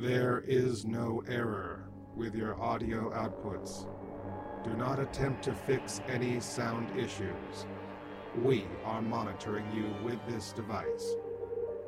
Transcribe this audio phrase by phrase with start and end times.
[0.00, 3.84] There is no error with your audio outputs.
[4.62, 7.66] Do not attempt to fix any sound issues.
[8.40, 11.16] We are monitoring you with this device.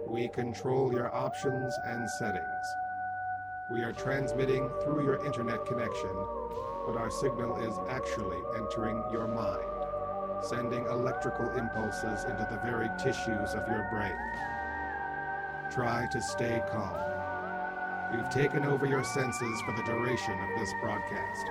[0.09, 2.67] We control your options and settings.
[3.71, 6.11] We are transmitting through your internet connection,
[6.87, 13.54] but our signal is actually entering your mind, sending electrical impulses into the very tissues
[13.54, 14.19] of your brain.
[15.71, 17.20] Try to stay calm.
[18.12, 21.46] We've taken over your senses for the duration of this broadcast.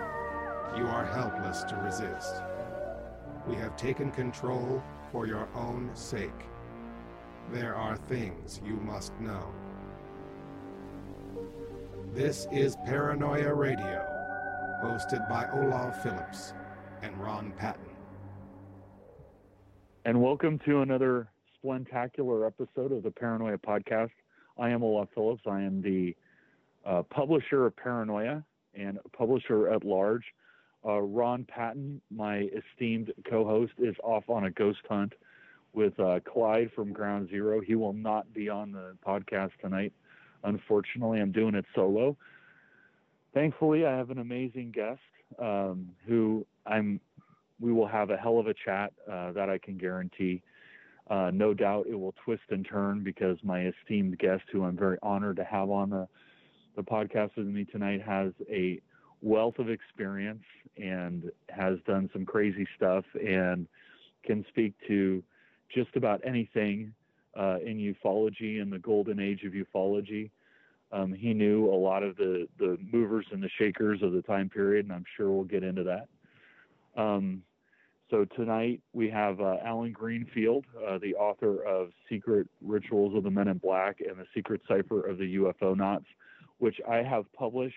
[0.76, 2.42] You are helpless to resist.
[3.48, 6.30] We have taken control for your own sake.
[7.54, 9.54] There are things you must know.
[12.14, 14.06] This is Paranoia Radio,
[14.84, 16.54] hosted by Olav Phillips
[17.02, 17.86] and Ron Patton.
[20.04, 24.12] And welcome to another splentacular episode of the Paranoia Podcast.
[24.58, 25.44] I am Olav Phillips.
[25.48, 26.14] I am the
[26.90, 30.24] uh, publisher of Paranoia and publisher at large.
[30.86, 35.14] Uh, Ron Patton, my esteemed co host, is off on a ghost hunt
[35.74, 37.62] with uh, Clyde from Ground Zero.
[37.62, 39.94] He will not be on the podcast tonight.
[40.44, 42.18] Unfortunately, I'm doing it solo.
[43.34, 45.02] Thankfully, I have an amazing guest
[45.38, 47.00] um, who I'm.
[47.60, 50.42] We will have a hell of a chat uh, that I can guarantee.
[51.10, 54.98] Uh, no doubt it will twist and turn because my esteemed guest, who I'm very
[55.04, 56.08] honored to have on the
[56.76, 58.80] the podcast with me tonight, has a
[59.22, 60.44] wealth of experience
[60.78, 63.68] and has done some crazy stuff and
[64.24, 65.24] can speak to
[65.74, 66.94] just about anything
[67.38, 70.30] uh, in ufology and the golden age of ufology.
[70.92, 74.50] Um, he knew a lot of the, the movers and the shakers of the time
[74.50, 76.08] period, and I'm sure we'll get into that.
[77.00, 77.44] Um,
[78.10, 83.30] so tonight we have uh, Allen Greenfield, uh, the author of Secret Rituals of the
[83.30, 86.06] Men in Black and the Secret Cipher of the UFOnauts,
[86.60, 87.76] which I have published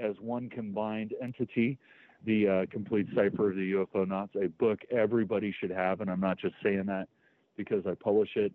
[0.00, 1.78] as one combined entity.
[2.26, 6.38] The uh, Complete Cipher of the UFOnauts, a book everybody should have, and I'm not
[6.38, 7.08] just saying that
[7.56, 8.52] because I publish it.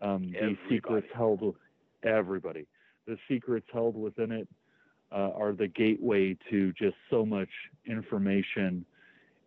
[0.00, 1.56] Um, the secrets held
[2.04, 2.66] everybody.
[3.06, 4.48] The secrets held within it
[5.12, 7.48] uh, are the gateway to just so much
[7.86, 8.84] information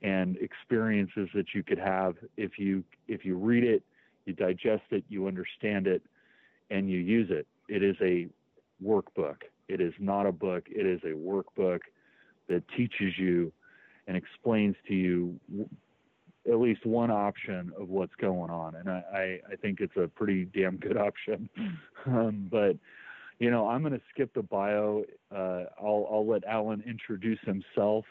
[0.04, 3.84] and experiences that you could have if you if you read it,
[4.26, 6.04] you digest it, you understand it,
[6.70, 7.48] and you use it.
[7.68, 8.28] It is a
[8.84, 9.38] workbook.
[9.68, 10.66] It is not a book.
[10.70, 11.80] It is a workbook
[12.48, 13.52] that teaches you
[14.08, 15.40] and explains to you
[16.50, 20.08] at least one option of what's going on, and I, I, I think it's a
[20.08, 21.50] pretty damn good option.
[22.06, 22.78] um, but
[23.40, 25.04] you know, I'm going to skip the bio.
[25.34, 28.06] Uh, I'll I'll let Allen introduce himself.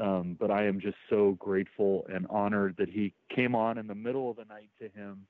[0.00, 3.96] Um, but I am just so grateful and honored that he came on in the
[3.96, 5.26] middle of the night to him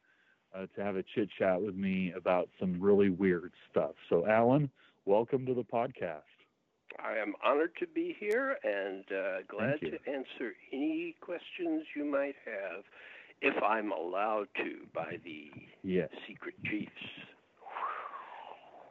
[0.55, 3.93] uh, to have a chit chat with me about some really weird stuff.
[4.09, 4.71] So, Allen,
[5.05, 6.23] welcome to the podcast.
[7.03, 12.35] I am honored to be here and uh, glad to answer any questions you might
[12.45, 12.85] have
[13.41, 15.51] if I'm allowed to by the
[15.83, 16.09] yes.
[16.27, 16.91] secret chiefs.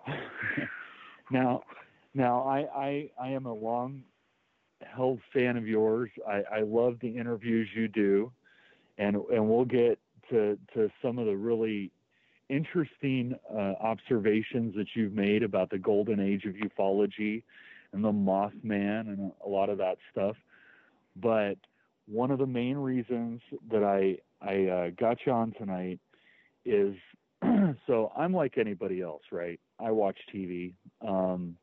[1.32, 1.64] now,
[2.14, 4.04] now I, I, I am a long
[4.82, 6.10] held fan of yours.
[6.28, 8.32] I, I love the interviews you do,
[8.98, 10.00] and and we'll get
[10.30, 11.92] to to some of the really
[12.50, 17.44] interesting uh, observations that you've made about the golden age of ufology
[17.94, 20.36] and the Mothman and a lot of that stuff.
[21.16, 21.58] But
[22.08, 26.00] one of the main reasons that I I uh, got you on tonight
[26.66, 26.96] is
[27.88, 29.60] so I'm like anybody else, right?
[29.80, 30.74] I watch TV.
[31.06, 31.56] Um,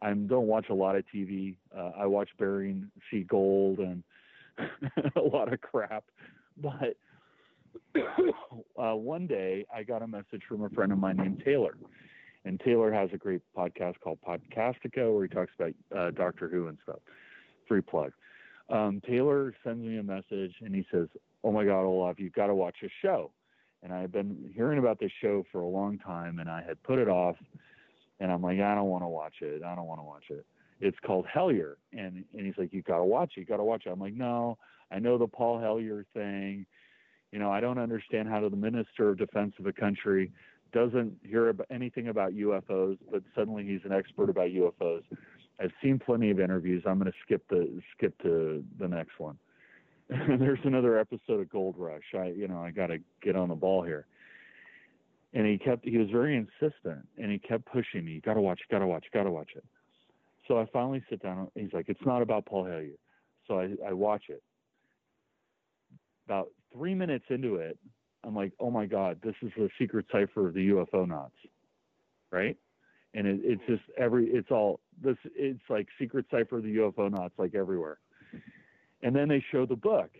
[0.00, 1.56] I don't watch a lot of TV.
[1.76, 4.02] Uh, I watch Bering Sea Gold and
[5.16, 6.04] a lot of crap.
[6.60, 6.96] But
[8.78, 11.76] uh, one day I got a message from a friend of mine named Taylor.
[12.44, 16.68] And Taylor has a great podcast called Podcastica where he talks about uh, Doctor Who
[16.68, 16.98] and stuff.
[17.68, 18.12] Free plug.
[18.68, 21.08] Um, Taylor sends me a message and he says,
[21.44, 23.30] Oh my God, Olav, you've got to watch this show.
[23.82, 26.82] And I had been hearing about this show for a long time and I had
[26.82, 27.36] put it off
[28.20, 29.62] and I'm like, I don't want to watch it.
[29.64, 30.46] I don't want to watch it.
[30.80, 31.74] It's called Hellier.
[31.92, 33.40] And, and he's like, you got to watch it.
[33.40, 33.90] You got to watch it.
[33.90, 34.58] I'm like, no,
[34.92, 36.66] I know the Paul Hellyer thing.
[37.32, 40.30] You know, I don't understand how the minister of defense of a country
[40.72, 45.02] doesn't hear about anything about UFOs, but suddenly he's an expert about UFOs.
[45.60, 46.82] I've seen plenty of interviews.
[46.86, 49.38] I'm going to skip the skip to the next one.
[50.08, 52.14] There's another episode of Gold Rush.
[52.14, 54.06] I, you know, I got to get on the ball here
[55.34, 58.60] and he kept he was very insistent and he kept pushing me you gotta watch
[58.60, 59.64] you gotta watch you gotta watch it
[60.46, 62.98] so i finally sit down he's like it's not about paul hellyer
[63.46, 64.42] so i i watch it
[66.26, 67.78] about three minutes into it
[68.24, 71.30] i'm like oh my god this is the secret cipher of the ufonauts
[72.30, 72.56] right
[73.14, 77.32] and it, it's just every it's all this it's like secret cipher of the UFOnauts
[77.38, 77.98] like everywhere.
[79.02, 80.10] And then they show the book,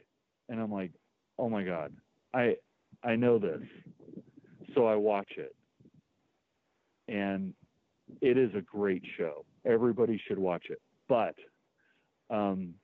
[0.48, 0.90] and I'm like,
[1.38, 1.92] oh my god,
[2.34, 2.56] I
[3.02, 3.62] I know this,
[4.74, 5.54] so I watch it,
[7.08, 7.54] and
[8.20, 9.44] it is a great show.
[9.64, 10.82] Everybody should watch it.
[11.08, 11.36] But
[12.28, 12.74] um,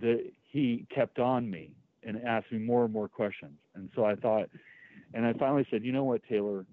[0.00, 1.72] the he kept on me
[2.06, 4.48] and asked me more and more questions, and so I thought,
[5.12, 6.64] and I finally said, you know what, Taylor,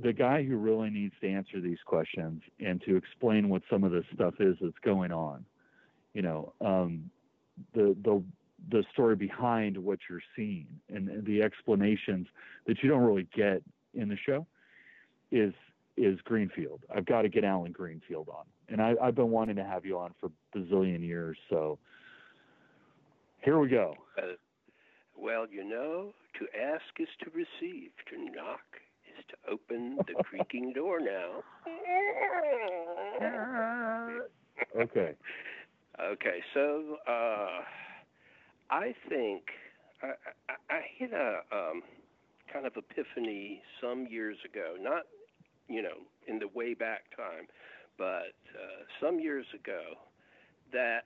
[0.00, 3.92] the guy who really needs to answer these questions and to explain what some of
[3.92, 5.44] this stuff is that's going on,
[6.14, 7.10] you know, um,
[7.74, 8.22] the the
[8.70, 12.28] the story behind what you're seeing and, the explanations
[12.66, 13.62] that you don't really get
[13.94, 14.46] in the show
[15.30, 15.52] is
[15.96, 16.80] is Greenfield.
[16.94, 19.98] I've got to get Allen Greenfield on, and I, have been wanting to have you
[19.98, 21.36] on for bazillion years.
[21.50, 21.78] So
[23.42, 23.94] here we go.
[24.16, 24.36] Uh,
[25.16, 27.90] well, you know, to ask is to receive.
[28.10, 28.60] To knock
[29.18, 31.42] is to open the creaking door now.
[34.80, 35.14] okay.
[36.00, 37.60] Okay, so uh,
[38.70, 39.42] I think
[40.02, 40.12] I,
[40.48, 41.82] I, I hit a um,
[42.52, 45.02] kind of epiphany some years ago, not
[45.68, 47.46] you know in the way back time,
[47.98, 49.80] but uh, some years ago
[50.72, 51.04] that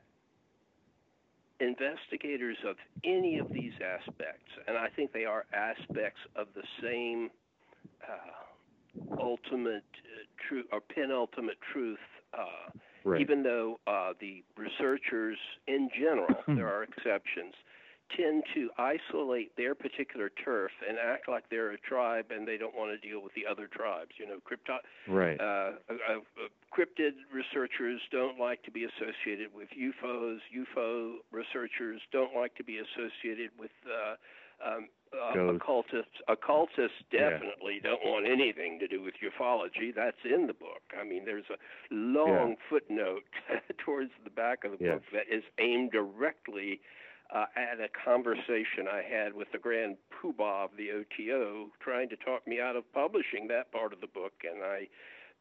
[1.60, 7.30] investigators of any of these aspects, and I think they are aspects of the same
[8.02, 11.98] uh, ultimate uh, truth or penultimate truth.
[12.34, 12.70] Uh,
[13.04, 13.20] right.
[13.20, 17.54] Even though uh, the researchers, in general, there are exceptions,
[18.14, 22.74] tend to isolate their particular turf and act like they're a tribe and they don't
[22.74, 24.10] want to deal with the other tribes.
[24.18, 25.40] You know, crypto- right.
[25.40, 30.38] Uh, uh, uh, cryptid researchers don't like to be associated with UFOs.
[30.54, 34.14] UFO researchers don't like to be associated with uh,
[34.64, 36.18] um, uh, occultists.
[36.28, 37.90] Occultists definitely yeah.
[37.90, 39.94] don't want anything to do with ufology.
[39.94, 40.82] That's in the book.
[40.98, 41.58] I mean, there's a
[41.90, 42.64] long yeah.
[42.68, 43.22] footnote
[43.84, 46.80] towards the back of the book that is aimed directly
[47.34, 52.16] uh, at a conversation I had with the grand poobah of the OTO, trying to
[52.16, 54.88] talk me out of publishing that part of the book, and I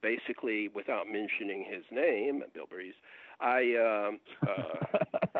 [0.01, 2.95] basically, without mentioning his name, Bill Breeze,
[3.39, 5.39] I um, uh,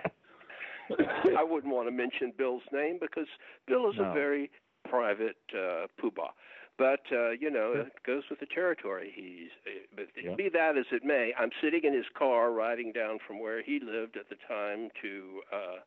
[1.38, 3.28] I wouldn't want to mention Bill's name because
[3.68, 4.06] Bill is no.
[4.06, 4.52] a very
[4.90, 6.32] private uh, poobah.
[6.78, 9.12] But uh, you know, it goes with the territory.
[9.16, 10.36] He's, uh, but yeah.
[10.36, 13.80] be that as it may, I'm sitting in his car, riding down from where he
[13.80, 15.80] lived at the time to uh,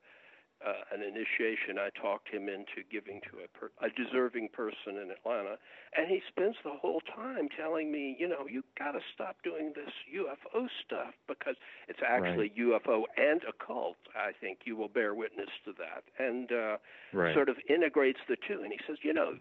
[0.64, 5.10] uh, an initiation I talked him into giving to a, per- a deserving person in
[5.10, 5.56] Atlanta,
[5.96, 9.72] and he spends the whole time telling me, you know, you got to stop doing
[9.74, 11.54] this UFO stuff because
[11.86, 12.82] it's actually right.
[12.82, 13.96] UFO and occult.
[14.16, 16.76] I think you will bear witness to that, and uh,
[17.12, 17.34] right.
[17.34, 18.62] sort of integrates the two.
[18.62, 19.34] And he says, you know,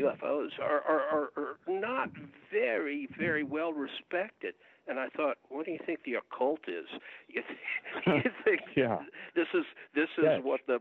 [0.00, 2.08] UFOs are are, are, are not
[2.50, 4.54] very very well respected
[4.88, 6.86] and I thought, what do you think the occult is?
[7.28, 7.42] You,
[8.06, 8.98] you think yeah.
[9.34, 9.64] this is
[9.94, 10.40] this is yes.
[10.42, 10.78] what the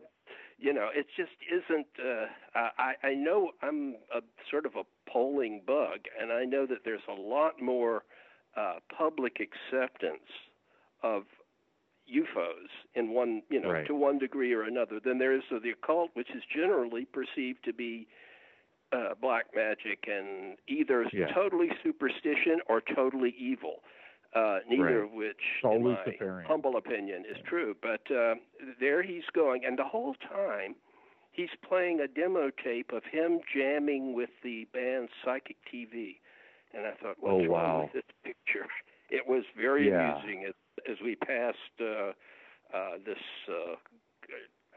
[0.58, 2.26] you know it just isn't uh,
[2.78, 7.02] I, I know i'm a sort of a polling bug and i know that there's
[7.10, 8.04] a lot more
[8.56, 10.30] uh, public acceptance
[11.04, 11.24] of
[12.12, 13.88] ufos in one you know right.
[13.88, 17.64] to one degree or another than there is of the occult which is generally perceived
[17.66, 18.08] to be
[18.94, 21.28] uh, black magic and either yeah.
[21.34, 23.84] totally superstition or totally evil
[24.38, 25.06] uh, neither right.
[25.06, 27.76] of which, in my humble opinion, is true.
[27.82, 28.36] But uh,
[28.80, 30.76] there he's going, and the whole time
[31.32, 36.18] he's playing a demo tape of him jamming with the band Psychic TV.
[36.74, 37.64] And I thought, what's oh, wow.
[37.64, 38.68] wrong with this picture?
[39.10, 40.20] It was very yeah.
[40.20, 40.54] amusing as,
[40.92, 42.12] as we passed uh,
[42.76, 43.76] uh, this uh,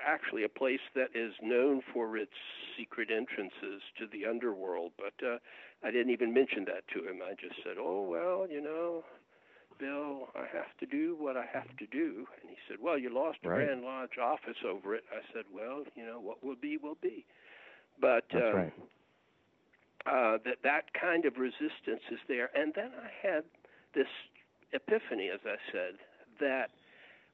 [0.07, 2.31] actually a place that is known for its
[2.79, 4.93] secret entrances to the underworld.
[4.97, 5.39] But uh,
[5.83, 7.19] I didn't even mention that to him.
[7.27, 9.03] I just said, "Oh well, you know,
[9.81, 12.27] Bill, I have to do what I have to do.
[12.41, 13.65] And he said, Well, you lost right.
[13.65, 15.05] Grand Lodge office over it.
[15.11, 17.25] I said, Well, you know, what will be, will be.
[18.01, 18.73] But That's um, right.
[20.07, 22.51] uh, that that kind of resistance is there.
[22.55, 23.45] And then I had
[23.95, 24.07] this
[24.73, 25.95] epiphany, as I said,
[26.41, 26.71] that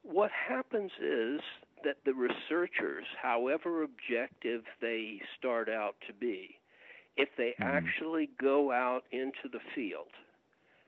[0.03, 1.41] what happens is
[1.83, 6.55] that the researchers, however objective they start out to be,
[7.17, 7.63] if they mm-hmm.
[7.63, 10.07] actually go out into the field–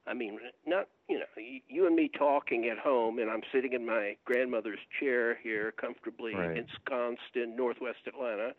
[0.10, 1.26] I mean, not you know,
[1.68, 6.34] you and me talking at home, and I'm sitting in my grandmother's chair here, comfortably
[6.34, 6.58] right.
[6.58, 8.54] ensconced in Northwest Atlanta,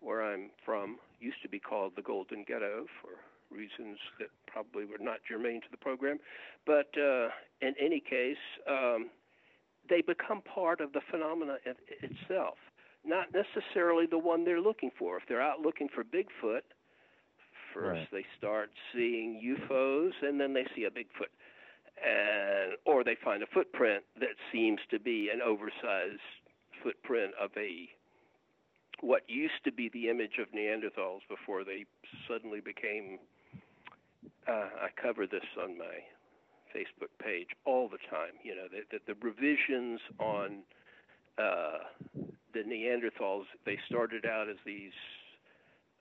[0.00, 0.96] where I'm from.
[1.20, 3.10] Used to be called the Golden Ghetto for
[3.54, 6.18] reasons that probably were not germane to the program,
[6.66, 7.28] but uh,
[7.60, 8.36] in any case,
[8.68, 9.08] um,
[9.88, 11.56] they become part of the phenomena
[12.02, 12.58] itself,
[13.04, 15.16] not necessarily the one they're looking for.
[15.16, 16.62] If they're out looking for Bigfoot,
[17.76, 18.00] first.
[18.00, 18.08] Right.
[18.12, 21.32] They start seeing UFOs, and then they see a Bigfoot,
[22.04, 26.20] and or they find a footprint that seems to be an oversized
[26.82, 27.88] footprint of a
[29.00, 31.84] what used to be the image of Neanderthals before they
[32.28, 33.18] suddenly became.
[34.48, 36.00] Uh, I cover this on my
[36.74, 38.32] Facebook page all the time.
[38.42, 40.62] You know, the, the, the revisions on
[41.36, 41.78] uh,
[42.54, 44.92] the Neanderthals, they started out as these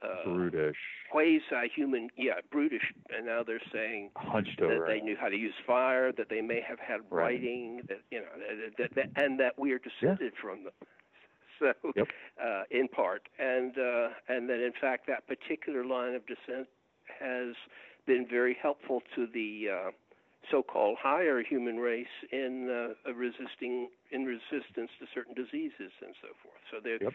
[0.02, 0.76] uh, brutish,
[1.12, 4.86] quasi-human, yeah, brutish, and now they're saying hunched that over.
[4.88, 7.34] they knew how to use fire, that they may have had Right.
[7.34, 10.74] writing, that you know, that, that, that and that we are descended from them.
[11.58, 12.08] So, Yep.
[12.44, 16.68] uh, in part, and uh, and that in fact that particular line of descent
[17.18, 17.56] has
[18.06, 19.92] been very helpful to the uh,
[20.52, 26.60] so-called higher human race in uh, resisting in resistance to certain diseases and so forth.
[26.72, 26.98] So there.
[27.02, 27.14] Yep.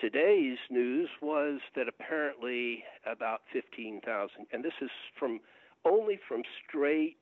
[0.00, 5.40] Today's news was that apparently about 15,000, and this is from
[5.84, 7.16] only from straight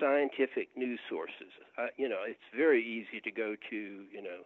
[0.00, 1.52] scientific news sources.
[1.78, 4.42] Uh, you know, it's very easy to go to, you know,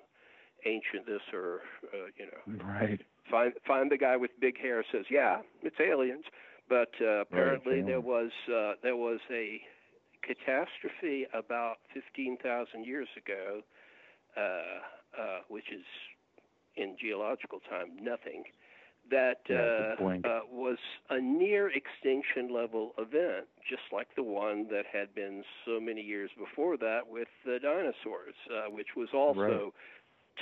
[0.66, 1.60] ancient this or,
[1.94, 3.00] uh, you know, right.
[3.30, 6.24] find find the guy with big hair says, yeah, it's aliens.
[6.68, 9.60] But uh, apparently there was uh, there was a
[10.22, 13.62] catastrophe about 15,000 years ago,
[14.36, 15.84] uh, uh, which is
[16.76, 18.44] in geological time nothing.
[19.10, 20.78] That uh, uh, was
[21.10, 26.30] a near extinction level event, just like the one that had been so many years
[26.36, 29.72] before that with the dinosaurs, uh, which was also Right.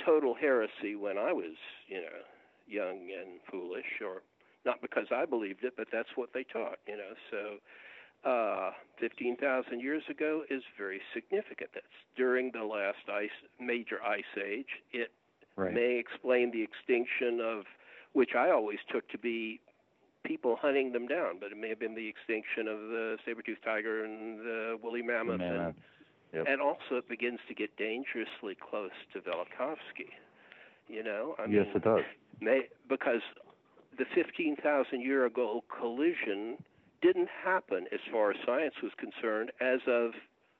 [0.05, 1.55] total heresy when I was,
[1.87, 2.19] you know,
[2.67, 4.23] young and foolish, or
[4.65, 7.13] not because I believed it, but that's what they taught, you know.
[7.31, 11.69] So, uh, 15,000 years ago is very significant.
[11.73, 14.69] That's during the last ice, major ice age.
[14.91, 15.11] It
[15.55, 15.73] Right.
[15.73, 17.63] may explain the extinction of,
[18.13, 19.59] which I always took to be
[20.25, 24.03] people hunting them down, but it may have been the extinction of the saber-toothed tiger
[24.03, 25.73] and the woolly mammoth, and
[26.33, 26.45] Yep.
[26.49, 30.09] and also it begins to get dangerously close to Velikovsky.
[30.89, 32.03] You know, I yes, mean, it does.
[32.41, 33.21] may, because
[33.97, 36.57] the 15,000 year ago collision
[37.01, 40.11] didn't happen as far as science was concerned as of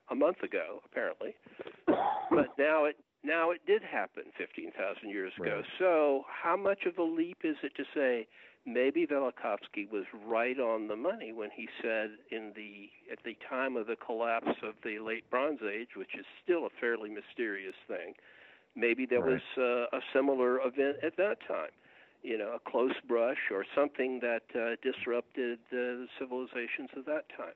[0.10, 1.36] a month ago, apparently.
[2.32, 5.58] But now it now it did happen 15,000 years ago.
[5.58, 5.66] Right.
[5.80, 8.28] So how much of a leap is it to say
[8.66, 13.76] maybe Velikovsky was right on the money when he said in the at the time
[13.78, 18.14] of the collapse of the late Bronze Age, which is still a fairly mysterious thing,
[18.76, 19.42] maybe there Right.
[19.58, 21.72] was uh, a similar event at that time.
[22.24, 27.30] You know, a close brush or something that uh, disrupted uh, the civilizations of that
[27.38, 27.54] time.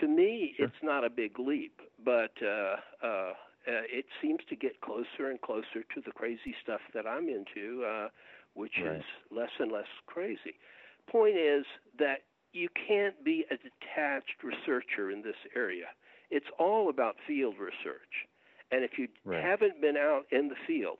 [0.00, 0.66] To me, Sure.
[0.66, 3.32] it's not a big leap, but uh, uh,
[3.68, 7.84] uh, it seems to get closer and closer to the crazy stuff that I'm into,
[7.84, 8.08] uh,
[8.54, 8.96] which Right.
[8.96, 10.58] is less and less crazy.
[11.10, 11.64] Point is
[11.98, 12.22] that
[12.52, 15.86] you can't be a detached researcher in this area.
[16.30, 18.26] It's all about field research.
[18.70, 19.42] And if you Right.
[19.42, 20.98] haven't been out in the field,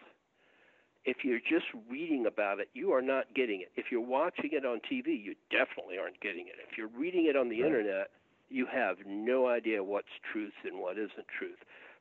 [1.05, 3.73] if you're just reading about it, you are not getting it.
[3.77, 6.57] If you're watching it on TV, you definitely aren't getting it.
[6.71, 7.65] If you're reading it on the Right.
[7.65, 8.11] internet,
[8.51, 11.59] you have no idea what's truth and what isn't truth.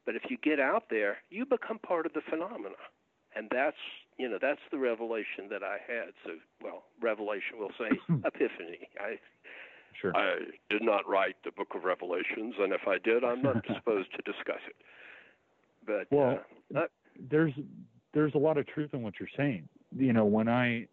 [0.08, 2.80] But if you get out there, you become part of the phenomena.
[3.36, 3.78] And that's,
[4.18, 6.14] you know, that's the revelation that I had.
[6.26, 6.32] So,
[6.64, 7.90] well, revelation, we'll say
[8.26, 8.90] epiphany.
[9.00, 9.20] I
[10.02, 10.16] Sure.
[10.16, 10.36] I
[10.70, 14.32] did not write the book of Revelations, and if I did, I'm not disposed to
[14.32, 14.76] discuss it.
[15.88, 16.40] But Well,
[16.76, 16.88] uh, uh,
[17.32, 17.54] there's
[18.14, 19.68] there's a lot of truth in what you're saying.
[19.98, 20.86] You know, when I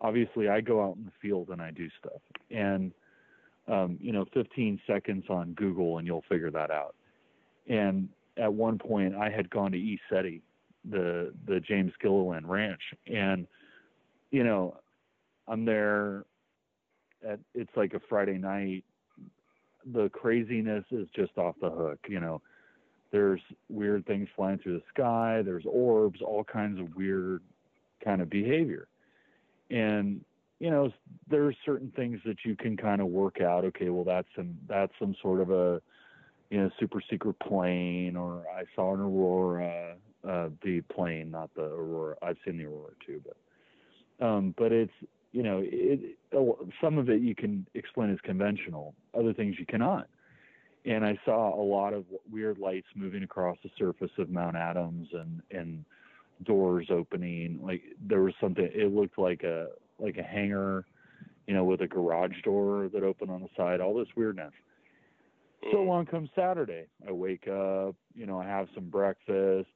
[0.00, 2.20] obviously I go out in the field and I do stuff,
[2.50, 2.92] and
[3.68, 6.96] um, you know, 15 seconds on Google and you'll figure that out.
[7.68, 8.08] And
[8.38, 10.40] at one point, I had gone to ECETI,
[10.88, 13.46] the the James Gilliland Ranch, and
[14.30, 14.76] you know,
[15.46, 16.24] I'm there.
[17.26, 18.84] At it's like a Friday night.
[19.92, 21.98] The craziness is just off the hook.
[22.08, 22.42] You know,
[23.10, 27.42] there's weird things flying through the sky there's orbs all kinds of weird
[28.04, 28.88] kind of behavior
[29.70, 30.24] and
[30.60, 30.90] you know
[31.28, 34.92] there's certain things that you can kind of work out okay well that's some that's
[34.98, 35.80] some sort of a
[36.50, 39.94] you know super secret plane or i saw an aurora
[40.28, 44.92] uh the plane not the aurora i've seen the aurora too but um but it's
[45.32, 46.16] you know it
[46.80, 50.08] some of it you can explain as conventional other things you cannot
[50.84, 55.08] and I saw a lot of weird lights moving across the surface of Mount Adams
[55.12, 55.84] and and
[56.44, 57.60] doors opening.
[57.62, 58.68] Like there was something.
[58.72, 60.86] It looked like a like a hangar,
[61.46, 63.80] you know, with a garage door that opened on the side.
[63.80, 64.52] All this weirdness.
[65.72, 66.86] So along comes Saturday.
[67.06, 69.68] I wake up, you know, I have some breakfast.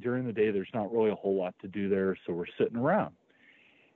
[0.00, 2.76] During the day, there's not really a whole lot to do there, so we're sitting
[2.76, 3.14] around.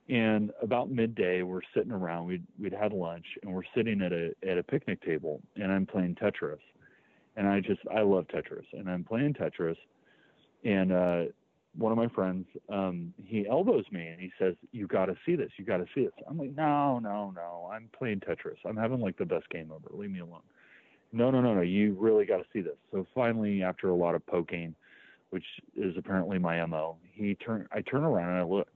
[0.09, 2.27] And about midday, we're sitting around.
[2.27, 5.87] We'd we'd had lunch, and we're sitting at a at a picnic table, and I'm
[5.87, 6.59] playing Tetris.
[7.37, 9.77] And I just I love Tetris, and I'm playing Tetris,
[10.65, 11.25] and uh,
[11.77, 15.37] one of my friends, um, he elbows me and he says, "You got to see
[15.37, 15.51] this.
[15.57, 17.71] You got to see this." I'm like, "No, no, no.
[17.73, 18.59] I'm playing Tetris.
[18.65, 19.89] I'm having like the best game ever.
[19.91, 20.43] Leave me alone."
[21.15, 21.61] No, no, no, no.
[21.61, 22.77] You really got to see this.
[22.91, 24.75] So finally, after a lot of poking,
[25.31, 25.45] which
[25.77, 27.69] is apparently my mo, he turn.
[27.73, 28.69] I turn around and I look,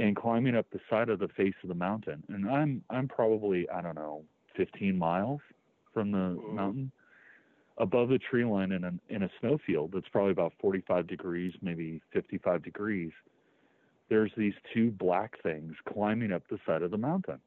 [0.00, 3.68] and climbing up the side of the face of the mountain, and I'm I'm probably
[3.70, 4.24] I don't know
[4.56, 5.40] 15 miles
[5.92, 6.56] from the mm-hmm.
[6.56, 6.92] mountain
[7.78, 12.00] above the tree line in a in a snowfield that's probably about 45 degrees, maybe
[12.12, 13.12] 55 degrees.
[14.10, 17.38] There's these two black things climbing up the side of the mountain,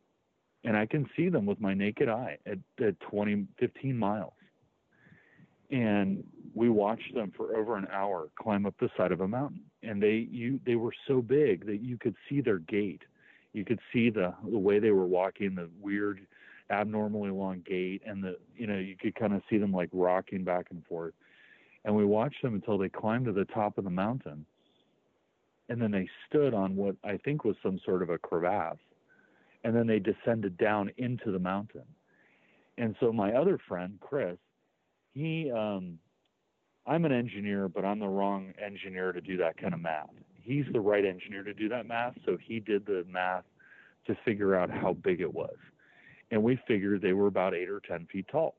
[0.64, 4.34] and I can see them with my naked eye at, at 20 15 miles.
[5.70, 6.24] And
[6.54, 10.02] we watched them for over an hour climb up the side of a mountain, and
[10.02, 13.02] they you they were so big that you could see their gait,
[13.54, 16.26] you could see the the way they were walking, the weird
[16.70, 20.44] abnormally long gait and the you know you could kind of see them like rocking
[20.44, 21.14] back and forth.
[21.84, 24.46] And we watched them until they climbed to the top of the mountain.
[25.70, 28.78] And then they stood on what i think was some sort of a crevasse
[29.64, 31.86] and then they descended down into the mountain
[32.78, 34.38] and so my other friend chris
[35.14, 35.98] he um
[36.86, 40.10] i'm an engineer but i'm the wrong engineer to do that kind of math
[40.42, 43.44] he's the right engineer to do that math so he did the math
[44.06, 45.56] to figure out how big it was
[46.32, 48.56] and we figured they were about eight or ten feet tall.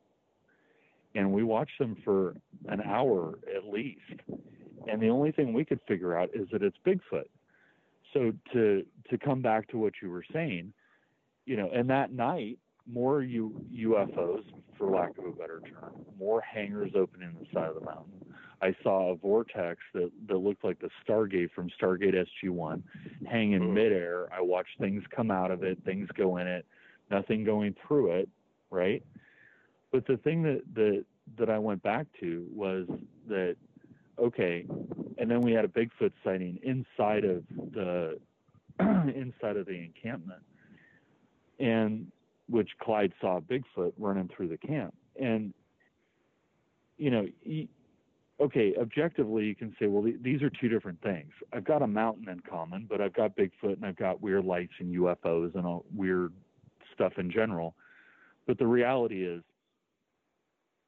[1.15, 2.37] And we watched them for
[2.69, 4.01] an hour at least.
[4.87, 7.29] And the only thing we could figure out is that it's Bigfoot.
[8.15, 10.73] So to to come back to what you were saying,
[11.49, 14.45] you know, and that night more U, UFOs,
[14.77, 18.35] for lack of a better term, more hangars opening the side of the mountain.
[18.63, 22.83] I saw a vortex that, that looked like the Stargate from Stargate SG1
[23.27, 24.29] hang in midair.
[24.33, 26.65] I watched things come out of it, things go in it
[27.11, 28.29] nothing going through it,
[28.71, 29.03] right?
[29.93, 31.05] But the thing that that
[31.39, 32.87] that I went back to was
[33.29, 33.57] that
[34.19, 34.67] okay,
[35.19, 38.19] and then we had a Bigfoot sighting inside of the
[38.81, 40.43] inside of the encampment,
[41.59, 42.11] and
[42.49, 45.53] which Clyde saw Bigfoot running through the camp, and
[46.97, 47.27] you know.
[47.43, 47.69] He,
[48.41, 51.33] okay, objectively, you can say, well, these are two different things.
[51.53, 54.75] I've got a mountain in common, but I've got Bigfoot and I've got weird lights
[54.79, 56.33] and UFOs and all weird
[56.95, 57.75] stuff in general.
[58.47, 59.43] But the reality is,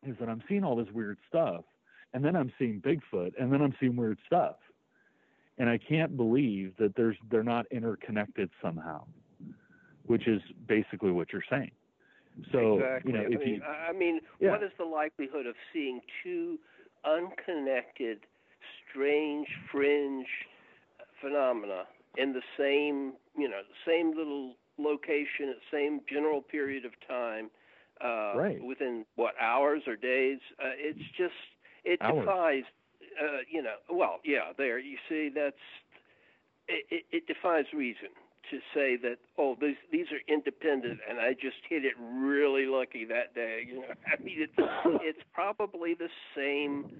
[0.06, 1.64] is that I'm seeing all this weird stuff,
[2.14, 4.56] and then I'm seeing Bigfoot, and then I'm seeing weird stuff,
[5.58, 9.04] and I can't believe that there's they're not interconnected somehow,
[10.10, 11.70] which is basically what you're saying.
[12.50, 13.12] So exactly.
[13.12, 14.50] you know, if I mean, you, I mean, yeah.
[14.50, 16.58] what is the likelihood of seeing two
[17.04, 18.18] unconnected,
[18.90, 20.26] strange, fringe
[21.20, 21.84] phenomena
[22.18, 27.48] in the same, you know, same little location at the same general period of time
[28.04, 28.64] uh, right.
[28.64, 30.40] within what hours or days.
[30.58, 31.34] Uh, it's just
[31.84, 32.18] it hours.
[32.18, 32.64] defies.
[33.20, 35.54] Uh, you know, well, yeah, there you see that's
[36.66, 38.08] it, it, it defies reason
[38.50, 43.04] to say that oh these these are independent and I just hit it really lucky
[43.06, 43.66] that day.
[43.66, 44.70] You know, I mean it's
[45.02, 46.90] it's probably the same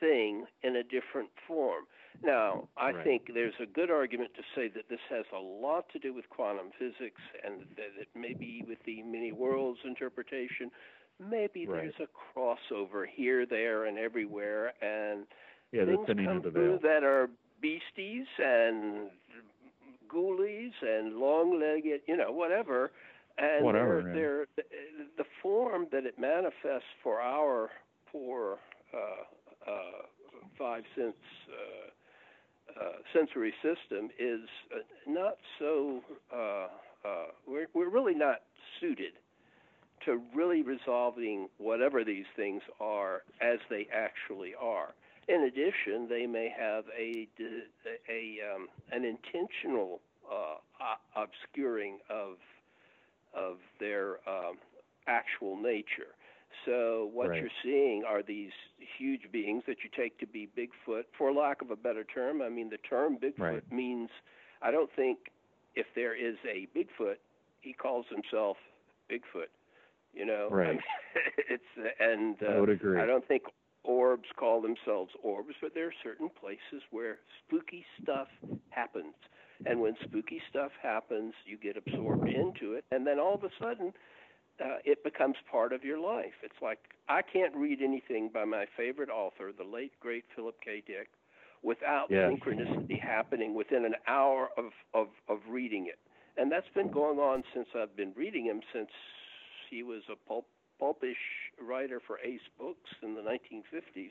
[0.00, 1.84] thing in a different form.
[2.22, 3.04] Now, I right.
[3.04, 6.28] think there's a good argument to say that this has a lot to do with
[6.28, 10.70] quantum physics and that it maybe with the many worlds interpretation,
[11.18, 11.82] maybe right.
[11.82, 15.24] there's a crossover here, there, and everywhere, and
[15.72, 17.30] yeah, things come through that are
[17.62, 19.10] beasties and
[20.12, 22.90] ghoulies and long-legged, you know, whatever.
[23.38, 24.66] And whatever, they're, they're,
[25.16, 27.70] the form that it manifests for our
[28.10, 28.58] poor
[28.92, 30.02] uh, uh,
[30.58, 31.14] five sense
[31.48, 36.00] uh, uh, sensory system is uh, not so.
[36.32, 36.68] Uh,
[37.06, 38.42] uh, we're we're really not
[38.80, 39.12] suited
[40.04, 44.94] to really resolving whatever these things are as they actually are.
[45.30, 47.28] In addition, they may have a
[48.08, 50.56] a um, an intentional uh,
[51.14, 52.36] obscuring of
[53.34, 54.58] of their um,
[55.06, 56.14] actual nature.
[56.66, 57.40] So what right.
[57.40, 58.50] you're seeing are these
[58.98, 62.42] huge beings that you take to be Bigfoot, for lack of a better term.
[62.42, 63.72] I mean, the term Bigfoot right.
[63.72, 64.10] means.
[64.62, 65.18] I don't think
[65.74, 67.16] if there is a Bigfoot,
[67.60, 68.56] he calls himself
[69.10, 69.48] Bigfoot.
[70.12, 70.66] You know, right?
[70.66, 70.80] I mean,
[71.48, 73.00] it's and uh, I would agree.
[73.00, 73.44] I don't think
[73.84, 78.28] orbs call themselves orbs, but there are certain places where spooky stuff
[78.70, 79.14] happens.
[79.66, 83.50] And when spooky stuff happens, you get absorbed into it, and then all of a
[83.60, 83.92] sudden,
[84.62, 86.32] uh, it becomes part of your life.
[86.42, 90.82] It's like I can't read anything by my favorite author, the late great Philip K.
[90.86, 91.08] Dick,
[91.62, 95.98] without synchronicity happening within an hour of, of, of reading it.
[96.36, 98.88] And that's been going on since I've been reading him since
[99.70, 100.46] he was a pulp,
[100.80, 104.10] pulpish writer for Ace Books in the 1950s.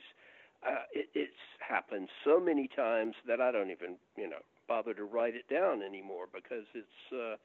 [0.66, 5.04] Uh, it, it's happened so many times that I don't even, you know, bother to
[5.04, 7.36] write it down anymore because it's uh,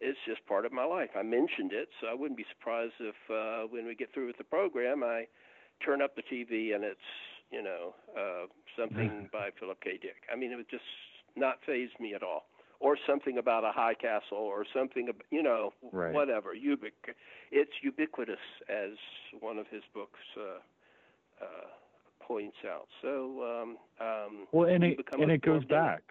[0.00, 1.10] it's just part of my life.
[1.18, 4.38] I mentioned it, so I wouldn't be surprised if uh, when we get through with
[4.38, 5.26] the program, I
[5.84, 7.08] turn up the TV and it's
[7.50, 8.46] you know uh,
[8.78, 9.98] something by Philip K.
[10.00, 10.22] Dick.
[10.32, 10.84] I mean, it would just
[11.36, 12.47] not phase me at all.
[12.80, 16.14] Or something about a high castle, or something, you know, right.
[16.14, 16.54] whatever.
[16.54, 17.14] Ubic-
[17.50, 18.38] it's ubiquitous,
[18.68, 18.92] as
[19.40, 21.66] one of his books uh, uh,
[22.20, 22.86] points out.
[23.02, 26.02] So, um, um, well, and it and it goes back.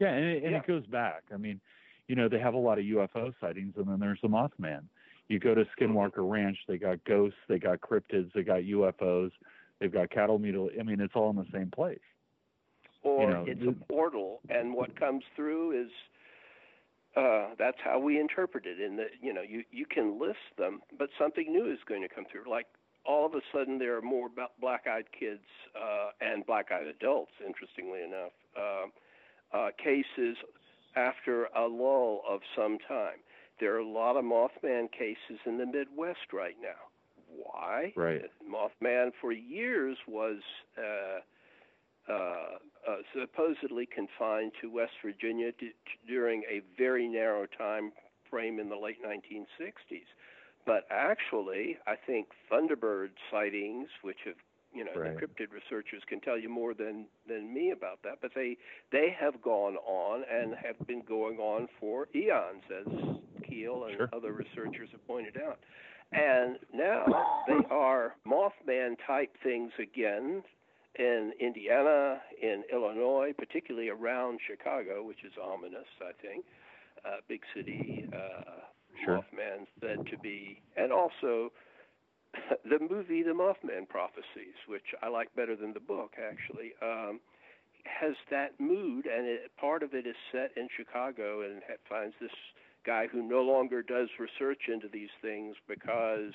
[0.00, 0.58] Yeah, and it, and yeah.
[0.58, 1.22] it goes back.
[1.32, 1.60] I mean,
[2.08, 4.82] you know, they have a lot of UFO sightings, and then there's the Mothman.
[5.28, 9.30] You go to Skinwalker Ranch, they got ghosts, they got cryptids, they got UFOs,
[9.78, 10.80] they've got cattle mutilation.
[10.80, 12.00] I mean, it's all in the same place.
[13.02, 15.90] Or you know, it's a portal, and what comes through is
[17.16, 18.80] uh, that's how we interpret it.
[18.80, 22.08] In that, you know, you you can list them, but something new is going to
[22.08, 22.50] come through.
[22.50, 22.66] Like
[23.06, 24.28] all of a sudden, there are more
[24.60, 27.32] black-eyed kids uh, and black-eyed adults.
[27.44, 30.36] Interestingly enough, uh, uh, cases
[30.94, 33.18] after a lull of some time.
[33.60, 36.88] There are a lot of Mothman cases in the Midwest right now.
[37.28, 37.92] Why?
[37.96, 38.22] Right.
[38.48, 40.38] Mothman for years was
[40.78, 41.20] uh,
[42.10, 45.72] Uh, uh, supposedly confined to West Virginia d-
[46.08, 47.92] during a very narrow time
[48.30, 50.06] frame in the late 1960s.
[50.64, 54.36] But actually, I think Thunderbird sightings, which have
[54.72, 55.14] you know right.
[55.14, 58.56] the cryptid researchers can tell you more than than me about that but they
[58.92, 62.86] they have gone on and have been going on for eons as
[63.48, 64.08] keel and sure.
[64.12, 65.58] other researchers have pointed out
[66.12, 67.04] and now
[67.48, 70.42] they are mothman type things again
[71.00, 76.44] in Indiana, in Illinois, particularly around Chicago, which is ominous, I think.
[77.04, 78.60] Uh, big city uh,
[79.04, 79.16] sure.
[79.16, 81.50] Mothman said to be, and also
[82.64, 87.20] the movie The Mothman Prophecies, which I like better than the book actually, um,
[87.86, 92.14] has that mood, and it, part of it is set in Chicago, and it finds
[92.20, 92.30] this
[92.84, 96.34] guy who no longer does research into these things because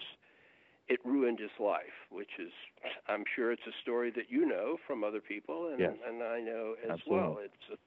[0.87, 2.51] it ruined his life, which is,
[3.07, 5.93] I'm sure it's a story that you know from other people, and yes.
[6.07, 7.17] and I know as Absolutely.
[7.17, 7.37] well.
[7.43, 7.79] It's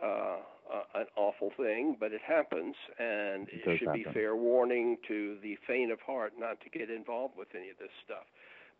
[0.00, 0.36] a, uh,
[0.72, 4.02] uh, an awful thing, but it happens, and it, it should happen.
[4.02, 7.78] be fair warning to the faint of heart not to get involved with any of
[7.78, 8.24] this stuff.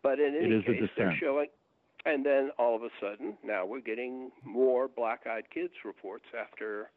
[0.03, 1.47] But in any case, they're showing,
[2.05, 6.91] and then all of a sudden, now we're getting more black-eyed kids reports after.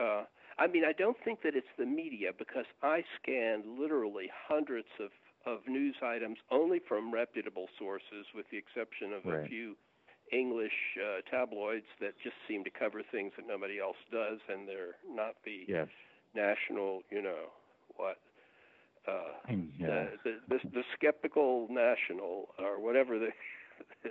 [0.00, 0.22] Uh,
[0.58, 5.10] I mean, I don't think that it's the media because I scanned literally hundreds of
[5.46, 9.44] of news items only from reputable sources, with the exception of right.
[9.44, 9.76] a few
[10.32, 14.96] English uh, tabloids that just seem to cover things that nobody else does, and they're
[15.08, 15.88] not the yes.
[16.34, 17.52] national, you know,
[17.96, 18.18] what
[19.06, 19.86] uh, yeah.
[19.86, 23.28] the, the, the the skeptical national or whatever the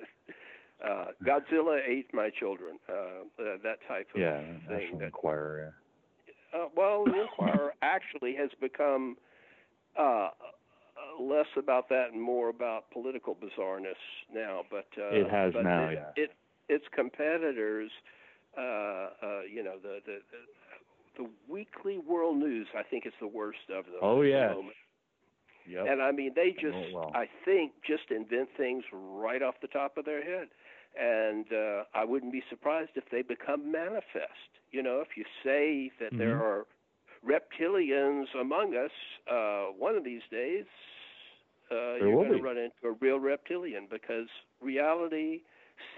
[0.85, 4.61] uh, Godzilla ate my children, uh, uh, that type of yeah, thing.
[4.69, 5.73] National that, Enquirer.
[6.53, 9.15] Uh, well, the Enquirer actually has become
[9.97, 10.29] uh,
[11.21, 14.01] less about that and more about political bizarreness
[14.33, 14.63] now.
[14.69, 16.23] But uh, it has but now, it, yeah.
[16.23, 16.31] It,
[16.69, 17.91] its competitors,
[18.57, 20.19] uh, uh, you know, the, the
[21.17, 23.99] the weekly world news, I think is the worst of them.
[24.01, 24.53] Oh yeah.
[25.67, 25.85] Yep.
[25.87, 27.11] And I mean, they just, oh.
[27.13, 30.47] I think, just invent things right off the top of their head.
[30.99, 34.49] And uh, I wouldn't be surprised if they become manifest.
[34.71, 36.17] You know, if you say that mm-hmm.
[36.17, 36.65] there are
[37.23, 38.91] reptilians among us,
[39.31, 40.65] uh, one of these days,
[41.71, 44.27] uh, you're going to run into a real reptilian because
[44.61, 45.41] reality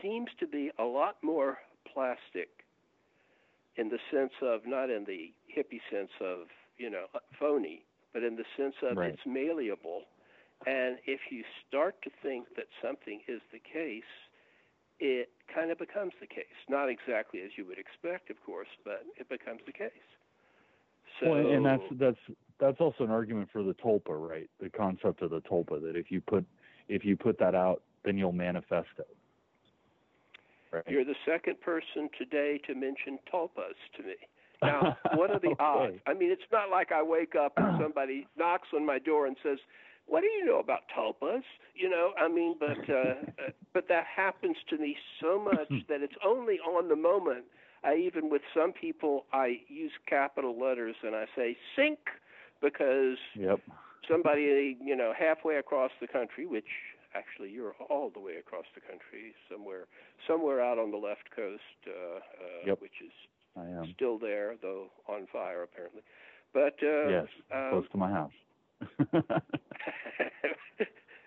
[0.02, 1.58] seems to be a lot more
[1.92, 2.50] plastic
[3.76, 7.06] in the sense of not in the hippie sense of you know
[7.40, 7.84] phony,
[8.14, 9.14] but in the sense of right.
[9.14, 10.04] it's malleable.
[10.66, 14.04] And if you start to think that something is the case,
[15.00, 16.56] it kind of becomes the case.
[16.70, 19.92] Not exactly as you would expect, of course, but it becomes the case.
[21.20, 22.18] So, well, and that's that's
[22.64, 24.50] that's also an argument for the tulpa, right?
[24.62, 26.46] The concept of the tulpa that if you put
[26.88, 29.08] if you put that out, then you'll manifest it.
[30.72, 30.84] Right.
[30.88, 34.16] You're the second person today to mention tulpas to me.
[34.64, 35.98] Now, what are the odds?
[36.08, 39.36] I mean, it's not like I wake up and somebody knocks on my door and
[39.44, 39.58] says,
[40.06, 41.44] "What do you know about tulpas?"
[41.76, 43.16] You know, I mean, but uh,
[43.74, 47.44] but that happens to me so much that it's only on the moment.
[47.84, 52.00] I even with some people, I use capital letters and I say "sink"
[52.64, 53.60] because yep.
[54.10, 56.66] somebody you know halfway across the country, which
[57.16, 59.86] actually, you're all the way across the country, somewhere,
[60.28, 62.20] somewhere out on the left coast, uh, uh,
[62.66, 62.82] yep.
[62.82, 63.12] which is
[63.58, 63.94] I am.
[63.96, 66.02] still there, though on fire apparently.
[66.54, 68.32] But uh, yes, um, close to my house.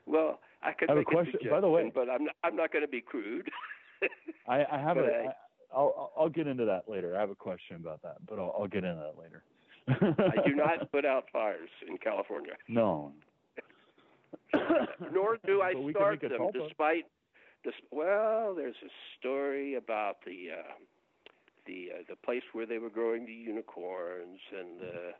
[0.07, 1.41] well, I could I have make a question.
[1.47, 3.51] A By the way, but I'm not, I'm not going to be crude.
[4.49, 5.29] I, I have but a.
[5.29, 5.33] I,
[5.75, 7.17] I'll I'll get into that later.
[7.17, 9.43] I have a question about that, but I'll, I'll get into that later.
[9.89, 12.55] I do not put out fires in California.
[12.69, 13.13] No.
[15.13, 16.53] Nor do I start them, tulpa.
[16.53, 17.05] despite.
[17.65, 20.75] This, well, there's a story about the uh,
[21.67, 25.13] the uh, the place where they were growing the unicorns and the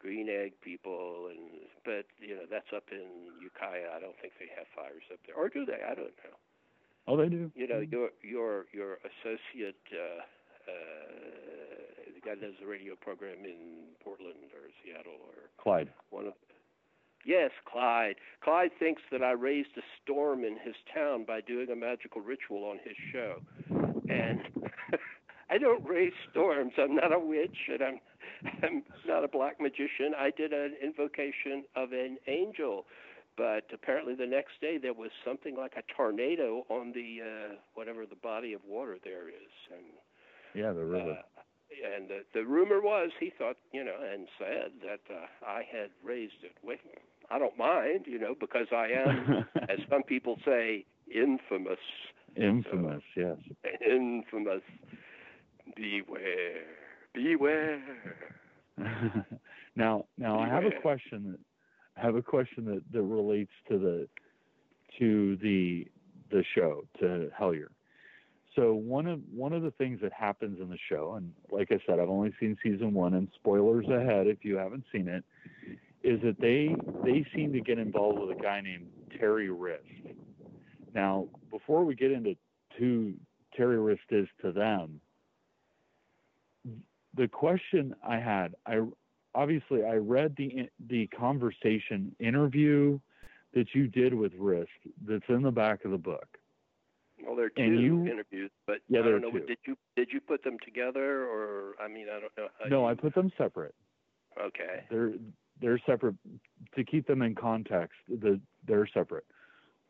[0.00, 3.92] green egg people, and but you know that's up in Ukiah.
[3.94, 5.80] I don't think they have fires up there, or do they?
[5.84, 6.36] I don't know.
[7.06, 7.50] Oh, they do.
[7.54, 10.22] You know, your your your associate, uh,
[10.66, 15.88] uh, the guy that does the radio program in Portland or Seattle or Clyde.
[16.10, 16.32] one of.
[17.24, 18.16] Yes, Clyde.
[18.42, 22.64] Clyde thinks that I raised a storm in his town by doing a magical ritual
[22.64, 23.36] on his show,
[24.08, 24.40] and
[25.50, 26.72] I don't raise storms.
[26.78, 28.00] I'm not a witch, and I'm
[28.62, 30.14] I'm not a black magician.
[30.18, 32.86] I did an invocation of an angel
[33.36, 38.04] but apparently the next day there was something like a tornado on the uh, whatever
[38.04, 39.84] the body of water there is, and
[40.54, 41.12] Yeah, the river.
[41.12, 41.31] uh,
[41.96, 45.90] and the, the rumor was he thought you know and said that uh, I had
[46.04, 46.52] raised it.
[46.62, 46.80] Wait,
[47.30, 51.78] I don't mind, you know, because I am, as some people say, infamous.
[52.36, 53.36] Infamous, yes.
[53.86, 54.62] Infamous.
[55.76, 56.64] Beware,
[57.14, 57.82] beware.
[59.76, 61.38] now, now I have a question that
[61.96, 64.08] I have a question that, that relates to the
[64.98, 65.86] to the
[66.30, 67.68] the show to Hellier.
[68.54, 71.78] So one of one of the things that happens in the show, and like I
[71.86, 75.24] said, I've only seen season one, and spoilers ahead if you haven't seen it,
[76.02, 78.88] is that they they seem to get involved with a guy named
[79.18, 80.14] Terry Wriste.
[80.94, 82.36] Now, before we get into
[82.78, 83.14] who
[83.56, 85.00] Terry Wriste is to them,
[87.16, 88.80] the question I had, I
[89.34, 92.98] obviously I read the the conversation interview
[93.54, 94.68] that you did with Wriste
[95.06, 96.38] that's in the back of the book.
[97.24, 99.30] Well, there are two you- interviews, but Yeah, I don't know.
[99.30, 99.46] two.
[99.46, 102.48] Did you did you put them together, or I mean, I don't know.
[102.68, 103.74] No, you, I put them separate.
[104.38, 104.84] Okay.
[104.90, 105.14] They're
[105.60, 106.16] they're separate
[106.74, 107.98] to keep them in context.
[108.08, 109.26] The they're separate.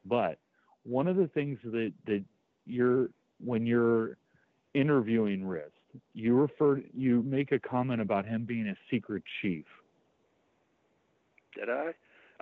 [0.05, 0.39] But
[0.85, 2.25] one of the things that that
[2.67, 4.17] you're when you're
[4.75, 5.73] interviewing Wriste,
[6.15, 9.67] you refer you make a comment about him being a secret chief.
[11.55, 11.93] Did I?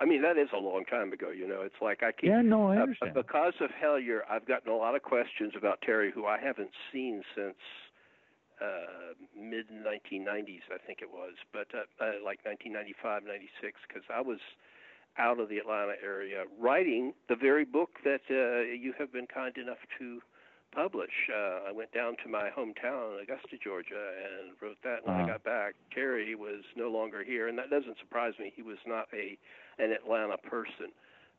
[0.01, 1.29] I mean, that is a long time ago.
[1.29, 2.29] You know, it's like I keep.
[2.29, 3.13] Yeah, no, I uh, understand.
[3.13, 7.21] because of Hellier, I've gotten a lot of questions about Terry, who I haven't seen
[7.35, 7.55] since
[8.61, 14.21] uh, mid 1990s, I think it was, but uh, uh, like 1995, 96, because I
[14.21, 14.39] was
[15.17, 19.57] out of the Atlanta area writing the very book that uh, you have been kind
[19.57, 20.21] enough to
[20.73, 21.11] publish.
[21.27, 25.03] Uh, I went down to my hometown, Augusta, Georgia, and wrote that.
[25.05, 25.33] When I Uh-huh.
[25.33, 28.53] got back, Terry was no longer here, and that doesn't surprise me.
[28.55, 29.37] He was not a
[29.81, 30.91] an Atlanta person.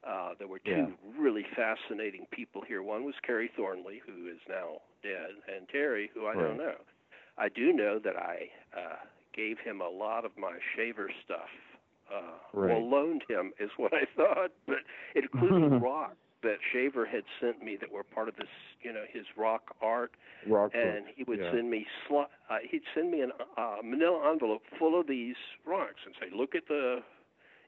[0.06, 0.86] Uh, there were two Yeah.
[1.16, 2.82] really fascinating people here.
[2.82, 6.74] One was Kerry Thornley, who is now dead, and Terry, who I don't know.
[7.38, 8.96] I do know that I uh,
[9.34, 11.48] gave him a lot of my shaver stuff.
[12.12, 12.70] Uh, Right.
[12.72, 14.78] Well, loaned him is what I thought, but
[15.14, 18.48] it included rock that Shaver had sent me that were part of this,
[18.82, 20.12] you know, his rock art
[20.46, 21.52] Rock and he would yeah.
[21.52, 26.00] send me sli- uh, he'd send me an uh, manila envelope full of these rocks
[26.04, 26.98] and say look at the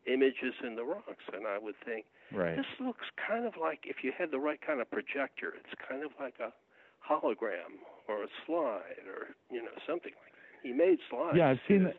[0.06, 2.56] images in the rocks and i would think right.
[2.56, 6.02] this looks kind of like if you had the right kind of projector it's kind
[6.04, 6.52] of like a
[7.00, 11.60] hologram or a slide or you know something like that he made slides Yeah, I've
[11.68, 11.96] seen that.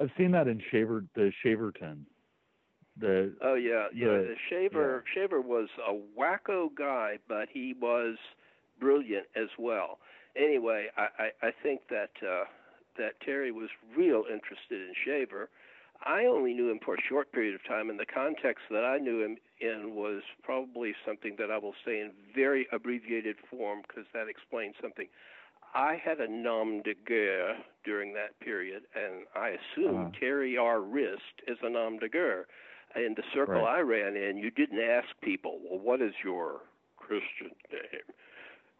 [0.00, 1.98] I've seen that in Shaver the Shaverton.
[2.98, 4.06] The Oh yeah, yeah.
[4.06, 8.16] the- The Shaver Shaver was a wacko guy, but he was
[8.80, 9.98] brilliant as well.
[10.34, 12.44] Anyway, I, I, I think that uh,
[12.96, 15.50] that Terry was real interested in Shaver.
[16.04, 18.98] I only knew him for a short period of time, and the context that I
[18.98, 24.04] knew him in was probably something that I will say in very abbreviated form because
[24.12, 25.08] that explains something.
[25.74, 30.10] I had a nom de guerre during that period, and I assume Uh-huh.
[30.18, 30.80] Terry R.
[30.80, 32.46] Wriste is a nom de guerre
[32.94, 33.78] in the circle Right.
[33.78, 36.62] I ran in, you didn't ask people, well, what is your
[36.96, 38.08] Christian name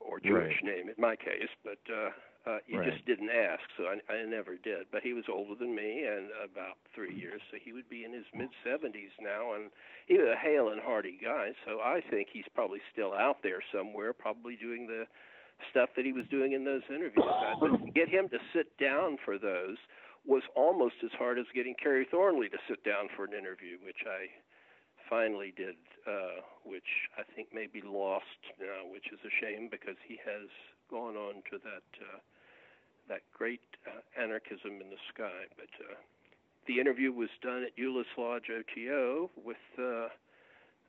[0.01, 0.65] or Jewish Right.
[0.65, 2.11] name in my case, but uh,
[2.47, 2.93] uh, you Right.
[2.93, 4.87] just didn't ask, so I, I never did.
[4.93, 8.13] But he was older than me and about three years, so he would be in
[8.13, 9.71] his mid 70s now, and
[10.07, 11.53] he was a hale and hearty guy.
[11.67, 15.07] So I think he's probably still out there somewhere, probably doing the
[15.71, 17.27] stuff that he was doing in those interviews.
[17.61, 19.77] But get him to sit down for those
[20.27, 24.03] was almost as hard as getting Kerry Thornley to sit down for an interview, which
[24.07, 24.27] I
[25.09, 29.97] finally did, uh, which I think may be lost now, which is a shame because
[30.07, 30.51] he has
[30.91, 32.19] gone on to that uh,
[33.09, 35.47] that great uh, anarchism in the sky.
[35.57, 35.95] But uh,
[36.67, 40.09] the interview was done at Euless Lodge OTO with uh,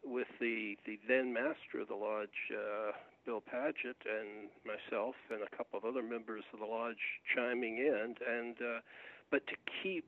[0.03, 2.91] with the the then master of the lodge, uh,
[3.25, 8.15] Bill Paget, and myself, and a couple of other members of the lodge chiming in.
[8.27, 8.79] And uh,
[9.29, 10.05] but to keep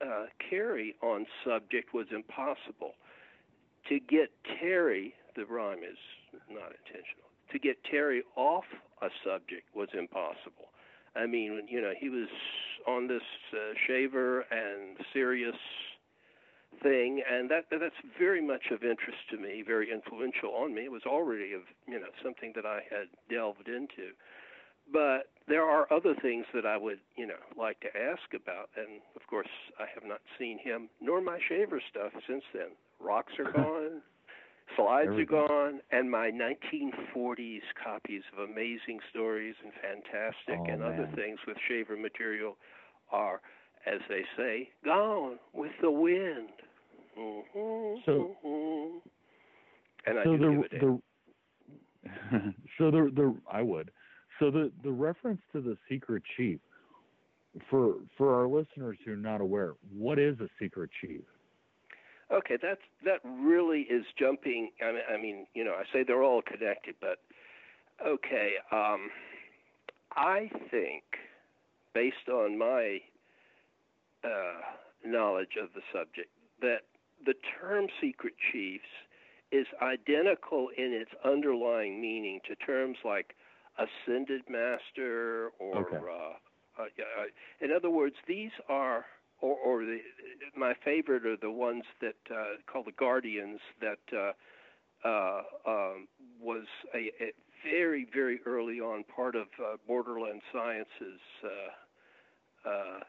[0.00, 2.94] uh, Kerry on subject was impossible.
[3.88, 5.98] To get Terry, the rhyme is
[6.48, 7.28] not intentional.
[7.52, 8.64] To get Terry off
[9.02, 10.69] a subject was impossible.
[11.16, 12.28] I mean, you know, he was
[12.86, 15.56] on this uh, shaver and serious
[16.82, 20.82] thing, and that that's very much of interest to me, very influential on me.
[20.84, 24.14] It was already of you know something that I had delved into,
[24.92, 29.00] but there are other things that I would you know like to ask about, and
[29.16, 32.70] of course I have not seen him nor my shaver stuff since then.
[33.00, 34.00] Rocks are gone.
[34.76, 40.92] Slides are gone, and my 1940s copies of Amazing Stories and Fantastic oh, and man.
[40.92, 42.56] other things with shaver material
[43.12, 43.40] are,
[43.86, 46.50] as they say, gone with the wind.
[47.18, 48.98] Mm-hmm, so, mm-hmm.
[50.06, 51.00] and I so do the, the
[52.78, 53.90] so the the I would
[54.38, 56.60] so the the reference to the secret chief
[57.68, 61.20] for for our listeners who are not aware, what is a secret chief?
[62.32, 64.70] Okay, that's that really is jumping.
[64.82, 67.18] I mean, I mean, you know, I say they're all connected, but
[68.06, 68.52] okay.
[68.70, 69.10] Um,
[70.16, 71.02] I think,
[71.92, 72.98] based on my
[74.24, 74.60] uh,
[75.04, 76.28] knowledge of the subject,
[76.60, 76.82] that
[77.26, 78.84] the term secret chiefs
[79.50, 83.34] is identical in its underlying meaning to terms like
[83.76, 85.78] ascended master or.
[85.78, 85.96] Okay.
[85.96, 86.36] Uh,
[86.80, 86.84] uh,
[87.60, 89.04] in other words, these are
[89.40, 89.98] or, or the,
[90.56, 94.32] my favorite are the ones that uh, called the Guardians that uh,
[95.08, 96.08] uh, um,
[96.40, 97.32] was a, a,
[97.64, 103.00] very very early on part of uh, Borderland Sciences uh, uh,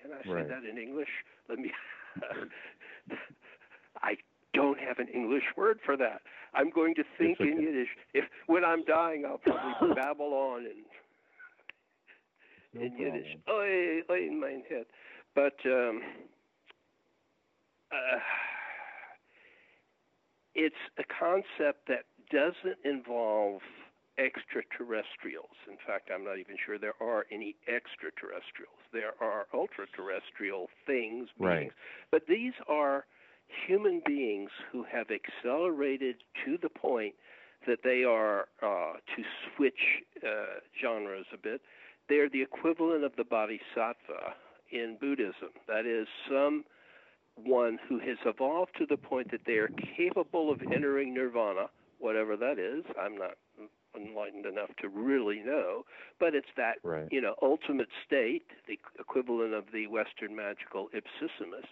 [0.00, 0.48] Can I say right.
[0.48, 1.08] that in English?
[1.48, 1.70] Let me.
[4.02, 4.16] I
[4.54, 6.22] don't have an English word for that.
[6.54, 7.50] I'm going to think okay.
[7.50, 7.88] in Yiddish.
[8.14, 10.84] If when I'm dying, I'll probably babble on and
[12.74, 12.96] in.
[12.96, 13.36] Yiddish.
[13.48, 14.86] Oi, oi, in mein head.
[15.34, 16.02] But um,
[17.92, 18.18] uh,
[20.54, 23.60] it's a concept that doesn't involve
[24.18, 25.56] extraterrestrials.
[25.68, 28.78] In fact, I'm not even sure there are any extraterrestrials.
[28.92, 31.72] There are ultra-terrestrial things, beings, right.
[32.10, 33.06] but these are
[33.66, 37.14] human beings who have accelerated to the point
[37.66, 39.22] that they are, uh, to
[39.56, 41.60] switch uh, genres a bit,
[42.08, 44.34] they're the equivalent of the bodhisattva
[44.70, 45.50] in Buddhism.
[45.68, 51.14] That is, someone who has evolved to the point that they are capable of entering
[51.14, 51.66] nirvana,
[51.98, 52.84] whatever that is.
[53.00, 53.32] I'm not
[53.96, 55.84] enlightened enough to really know,
[56.18, 57.08] but it's that right.
[57.10, 61.66] you know ultimate state, the equivalent of the Western magical ipsissimus,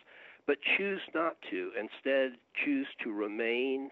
[0.46, 1.70] but choose not to.
[1.78, 3.90] Instead, choose to remain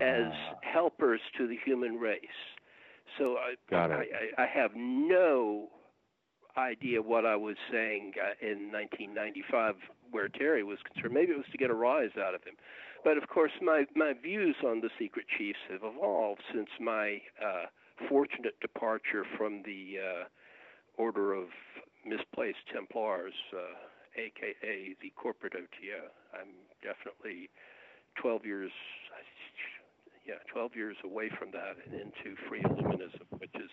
[0.00, 0.58] as Ah.
[0.62, 2.20] helpers to the human race.
[3.18, 3.54] So I,
[3.92, 4.06] I.
[4.38, 5.68] I, I have no
[6.56, 9.76] idea what I was saying uh, in 1995
[10.10, 11.14] where Terry was concerned.
[11.14, 12.54] Maybe it was to get a rise out of him.
[13.04, 17.66] But of course, my, my views on the secret chiefs have evolved since my uh,
[18.08, 20.24] fortunate departure from the uh,
[20.96, 21.48] Order of
[22.06, 26.12] Misplaced Templars, uh, aka the corporate OTO.
[26.34, 26.48] I'm
[26.82, 27.48] definitely
[28.20, 28.70] 12 years,
[30.26, 33.70] yeah, 12 years away from that and into free illuminism, which is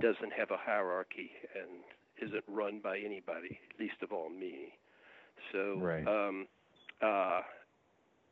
[0.00, 1.82] doesn't have a hierarchy and
[2.28, 4.72] isn't run by anybody, least of all me.
[5.52, 6.06] So, Right.
[6.06, 6.46] um,
[7.00, 7.42] uh,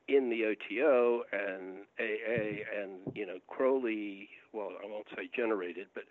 [0.08, 6.04] in the OTO and AA and you know Crowley, well, I won't say generated, but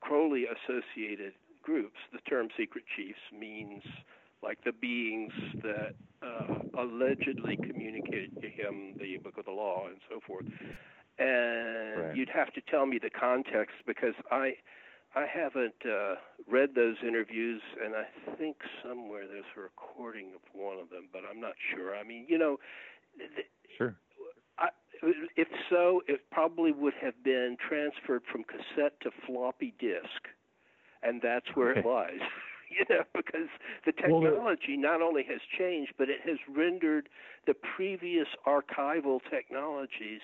[0.00, 3.82] Crowley associated groups, the term secret chiefs means
[4.42, 9.98] like the beings that uh, allegedly communicated to him the book of the law and
[10.10, 10.46] so forth.
[11.18, 12.12] And Right.
[12.12, 14.54] you'd have to tell me the context because I
[15.14, 16.16] I haven't uh,
[16.46, 21.22] read those interviews, and I think somewhere there's a recording of one of them, but
[21.28, 21.96] I'm not sure.
[21.96, 22.58] I mean, you know,
[23.18, 23.96] th- Sure.
[24.58, 24.68] I,
[25.36, 30.28] if so, it probably would have been transferred from cassette to floppy disk,
[31.02, 32.20] and that's where it lies.
[32.70, 33.48] you know, because
[33.84, 37.08] the technology not only has changed, but it has rendered
[37.46, 40.20] the previous archival technologies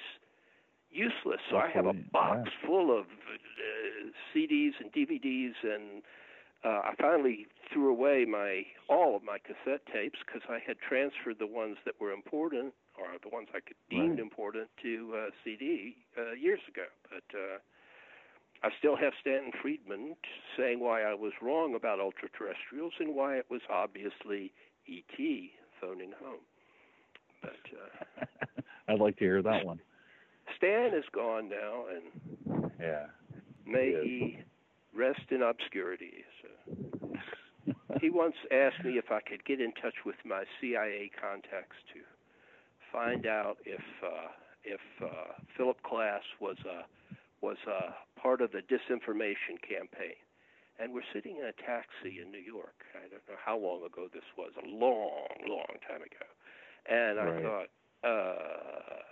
[0.90, 1.40] useless.
[1.50, 6.02] So I have a box full of uh, CDs and DVDs and
[6.64, 11.38] uh, I finally threw away my all of my cassette tapes because I had transferred
[11.38, 14.20] the ones that were important or the ones I could deemed right.
[14.20, 16.86] important to uh, CD uh, years ago.
[17.10, 17.58] But uh,
[18.64, 20.14] I still have Stanton Friedman
[20.56, 24.52] saying why I was wrong about ultra-terrestrials and why it was obviously
[24.88, 25.18] ET
[25.80, 26.40] phoning home.
[27.40, 27.50] But
[28.20, 29.80] uh, I'd like to hear that one.
[30.56, 33.06] Stan is gone now, and yeah,
[33.66, 34.38] may he, he
[34.96, 36.24] rest in obscurity.
[36.40, 36.84] So.
[38.00, 42.00] he once asked me if I could get in touch with my CIA contacts to
[42.92, 44.28] find out if uh,
[44.64, 46.84] if uh, Philip Klass was a
[47.42, 50.16] was a part of the disinformation campaign.
[50.78, 52.86] And we're sitting in a taxi in New York.
[52.96, 56.26] I don't know how long ago this was, a long, long time ago.
[56.88, 57.42] And I right.
[57.42, 57.68] thought,
[58.02, 59.02] uh,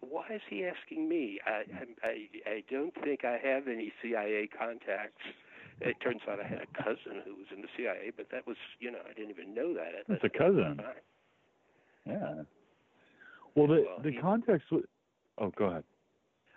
[0.00, 1.38] why is he asking me?
[1.46, 1.62] I,
[2.02, 2.14] I
[2.44, 5.22] I don't think I have any CIA contacts.
[5.80, 8.56] It turns out I had a cousin who was in the CIA, but that was
[8.80, 10.80] you know I didn't even know that at It's a cousin.
[12.04, 12.42] Yeah.
[13.54, 14.84] Well, the well, the he, context was.
[15.38, 15.84] Oh, go ahead.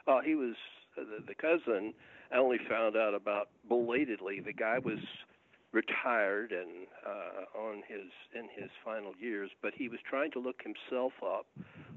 [0.07, 0.55] Oh, he was
[0.97, 1.93] uh, the, the cousin.
[2.31, 4.39] I only found out about belatedly.
[4.39, 4.99] The guy was
[5.71, 10.61] retired and uh, on his in his final years, but he was trying to look
[10.63, 11.45] himself up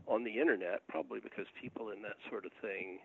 [0.06, 2.98] on the internet, probably because people in that sort of thing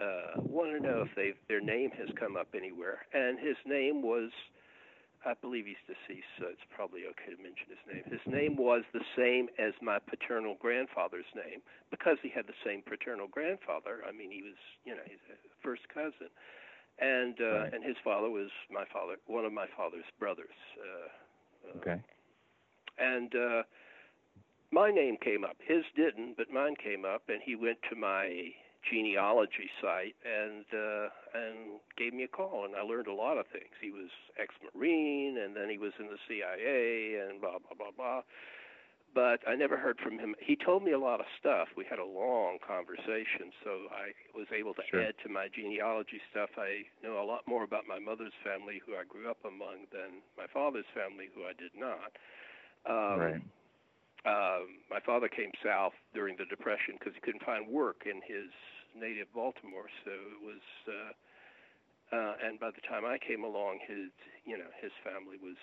[0.00, 3.06] uh, want to know if they their name has come up anywhere.
[3.12, 4.30] And his name was,
[5.26, 8.04] I believe he's deceased, so it's probably okay to mention his name.
[8.06, 11.58] His name was the same as my paternal grandfather's name
[11.90, 14.06] because he had the same paternal grandfather.
[14.06, 16.30] I mean, he was, you know, he's a first cousin
[16.98, 17.74] and uh, right.
[17.74, 20.56] and his father was my father, one of my father's brothers.
[20.78, 22.02] Uh, uh, okay.
[22.98, 23.62] And uh,
[24.72, 25.56] my name came up.
[25.64, 28.50] His didn't, but mine came up, and he went to my
[28.90, 33.46] genealogy site and uh, and gave me a call, and I learned a lot of
[33.52, 33.72] things.
[33.80, 34.10] He was
[34.40, 38.22] ex-marine, and then he was in the CIA, and blah blah blah blah
[39.14, 40.34] but I never heard from him.
[40.38, 41.68] He told me a lot of stuff.
[41.76, 45.02] We had a long conversation, so I was able to sure.
[45.02, 46.50] add to my genealogy stuff.
[46.56, 50.20] I know a lot more about my mother's family, who I grew up among, than
[50.36, 52.12] my father's family, who I did not.
[52.86, 53.42] Um, right.
[54.26, 58.50] Um, my father came south during the Depression because he couldn't find work in his
[58.96, 60.64] native Baltimore, so it was.
[60.86, 61.12] Uh,
[62.08, 64.08] uh, and by the time I came along, his
[64.44, 65.56] you know his family was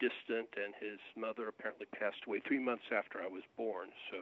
[0.00, 3.88] distant, and his mother apparently passed away three months after I was born.
[4.10, 4.18] So,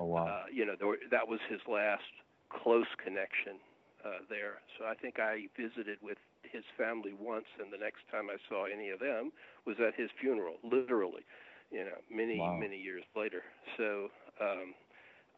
[0.00, 0.26] oh, wow.
[0.26, 2.10] uh, you know, were, that was his last
[2.50, 3.60] close connection
[4.04, 4.62] uh, there.
[4.78, 8.66] So I think I visited with his family once, and the next time I saw
[8.66, 9.32] any of them
[9.66, 11.22] was at his funeral, literally,
[11.70, 12.56] you know, many wow.
[12.58, 13.42] many years later.
[13.76, 14.08] So
[14.40, 14.74] um,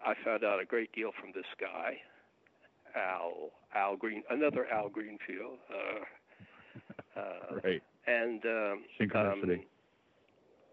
[0.04, 1.98] I found out a great deal from this guy,
[2.96, 5.58] Al Al Green, another Al Greenfield.
[5.70, 9.60] Uh, uh, right and um, synchronicity.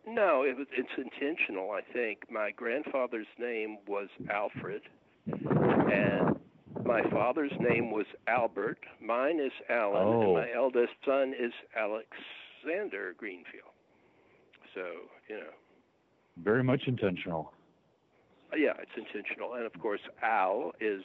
[0.07, 1.72] Um, no, it was it's intentional.
[1.72, 4.82] I think my grandfather's name was Alfred,
[5.26, 6.36] and
[6.86, 8.78] my father's name was Albert.
[9.01, 10.22] Mine is Alan, oh.
[10.22, 13.74] and my eldest son is Alexander Greenfield.
[14.76, 14.84] So
[15.28, 15.53] you know,
[16.43, 17.51] very much intentional.
[18.55, 21.01] Yeah, it's intentional, and of course, Al is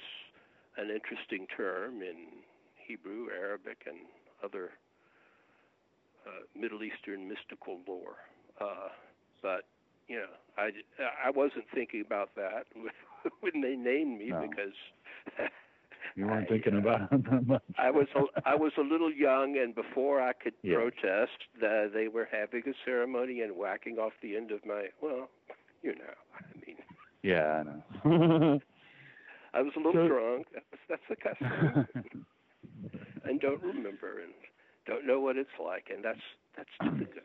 [0.76, 2.42] an interesting term in
[2.86, 3.98] Hebrew, Arabic, and
[4.44, 4.70] other
[6.26, 8.16] uh, Middle Eastern mystical lore.
[8.60, 8.88] Uh,
[9.42, 9.64] but
[10.08, 10.70] you know, I
[11.24, 12.64] I wasn't thinking about that
[13.40, 14.46] when they named me no.
[14.48, 14.74] because.
[16.16, 17.62] You weren't I, thinking about it that much.
[17.78, 20.74] I was a, I was a little young, and before I could yeah.
[20.74, 25.28] protest, uh, they were having a ceremony and whacking off the end of my well,
[25.82, 26.76] you know, I mean.
[27.22, 27.62] Yeah,
[28.04, 28.60] I know.
[29.53, 30.46] I was a little so, drunk.
[30.55, 31.86] That's, that's the custom.
[33.24, 34.32] and don't remember, and
[34.86, 36.20] don't know what it's like, and that's
[36.57, 37.22] that's stupid good.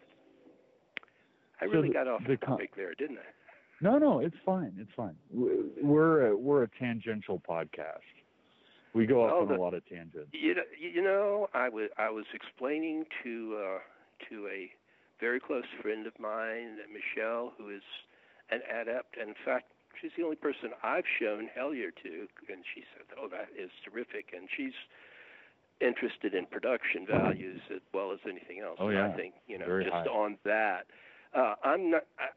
[1.62, 3.32] I really so got off the topic there, didn't I?
[3.82, 4.74] No, no, it's fine.
[4.78, 5.16] It's fine.
[5.32, 8.00] We're a, we're a tangential podcast.
[8.94, 10.30] We go off oh, on the, a lot of tangents.
[10.32, 13.80] You know, you know, I was I was explaining to uh,
[14.30, 14.72] to a
[15.20, 17.84] very close friend of mine, Michelle, who is
[18.52, 19.18] an adept.
[19.18, 19.66] In fact,
[20.02, 24.34] she's the only person I've shown Hellier to, and she said, "Oh, that is terrific."
[24.36, 24.74] And she's
[25.82, 28.78] interested in production values as well as anything else.
[28.80, 30.06] Oh yeah, I think you know Very just high.
[30.06, 30.86] on that.
[31.34, 32.04] Uh, I'm not.
[32.20, 32.28] I,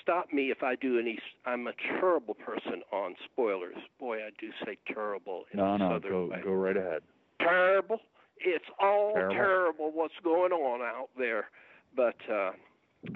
[0.00, 1.18] stop me if I do any.
[1.46, 3.76] I'm a terrible person on spoilers.
[3.98, 6.40] Boy, I do say terrible in no, no, go way.
[6.42, 7.02] go right ahead.
[7.40, 8.00] Terrible.
[8.38, 9.34] It's all terrible.
[9.34, 11.50] terrible what's going on out there.
[11.94, 12.52] But uh,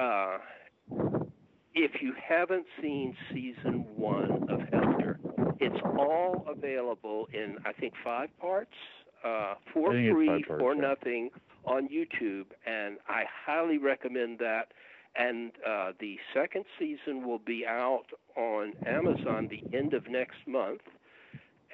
[0.02, 0.38] uh,
[1.74, 5.16] if you haven't seen season one of Hellier,
[5.60, 8.74] it's all available in I think five parts
[9.24, 11.30] uh, for free, for nothing
[11.64, 14.68] on YouTube, and I highly recommend that.
[15.16, 18.06] And uh, the second season will be out
[18.36, 20.80] on Amazon the end of next month,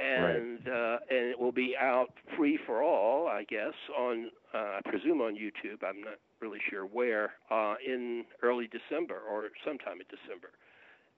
[0.01, 0.95] and right.
[0.95, 5.21] uh, and it will be out free for all, I guess, on uh, I presume
[5.21, 5.85] on YouTube.
[5.87, 10.51] I'm not really sure where uh, in early December or sometime in December.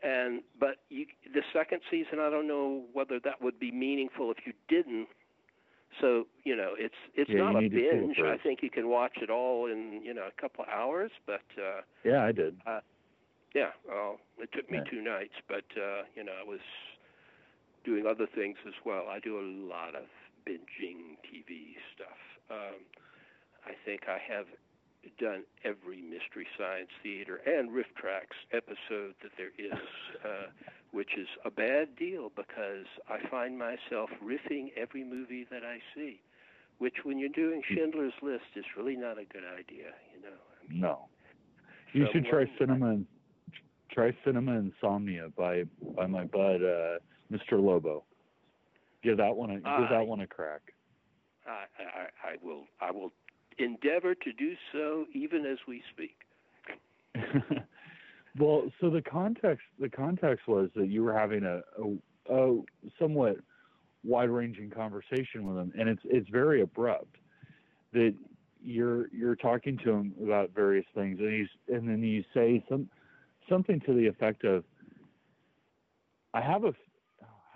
[0.02, 4.38] And but you, the second season, I don't know whether that would be meaningful if
[4.44, 5.06] you didn't.
[6.00, 8.16] So you know, it's it's yeah, not a binge.
[8.18, 11.12] I think you can watch it all in you know a couple of hours.
[11.26, 12.56] But uh, yeah, I did.
[12.66, 12.80] Uh,
[13.54, 14.90] yeah, well, it took me yeah.
[14.90, 16.60] two nights, but uh, you know, I was
[17.84, 19.06] doing other things as well.
[19.08, 20.06] I do a lot of
[20.46, 22.20] binging TV stuff.
[22.50, 22.80] Um,
[23.64, 24.46] I think I have
[25.18, 29.78] done every Mystery Science Theater and RiffTrax episode that there is,
[30.24, 30.50] uh,
[30.92, 36.20] which is a bad deal because I find myself riffing every movie that I see,
[36.78, 40.38] which when you're doing Schindler's List is really not a good idea, you know.
[40.38, 41.08] I mean, no.
[41.92, 43.06] You should try Cinema and,
[43.90, 45.64] try Cinema Insomnia by
[45.94, 46.98] by my bud uh,
[47.32, 47.62] Mr.
[47.62, 48.04] Lobo.
[49.02, 50.60] Give that one a give uh, that one a crack.
[51.46, 53.12] I, I I will I will
[53.58, 56.16] endeavor to do so even as we speak.
[58.38, 62.60] well, so the context the context was that you were having a, a, a
[62.98, 63.36] somewhat
[64.04, 67.16] wide-ranging conversation with him, and it's it's very abrupt.
[67.92, 68.14] That
[68.62, 72.88] you're you're talking to him about various things, and he's and then you say some
[73.48, 74.64] something to the effect of,
[76.34, 76.74] "I have a."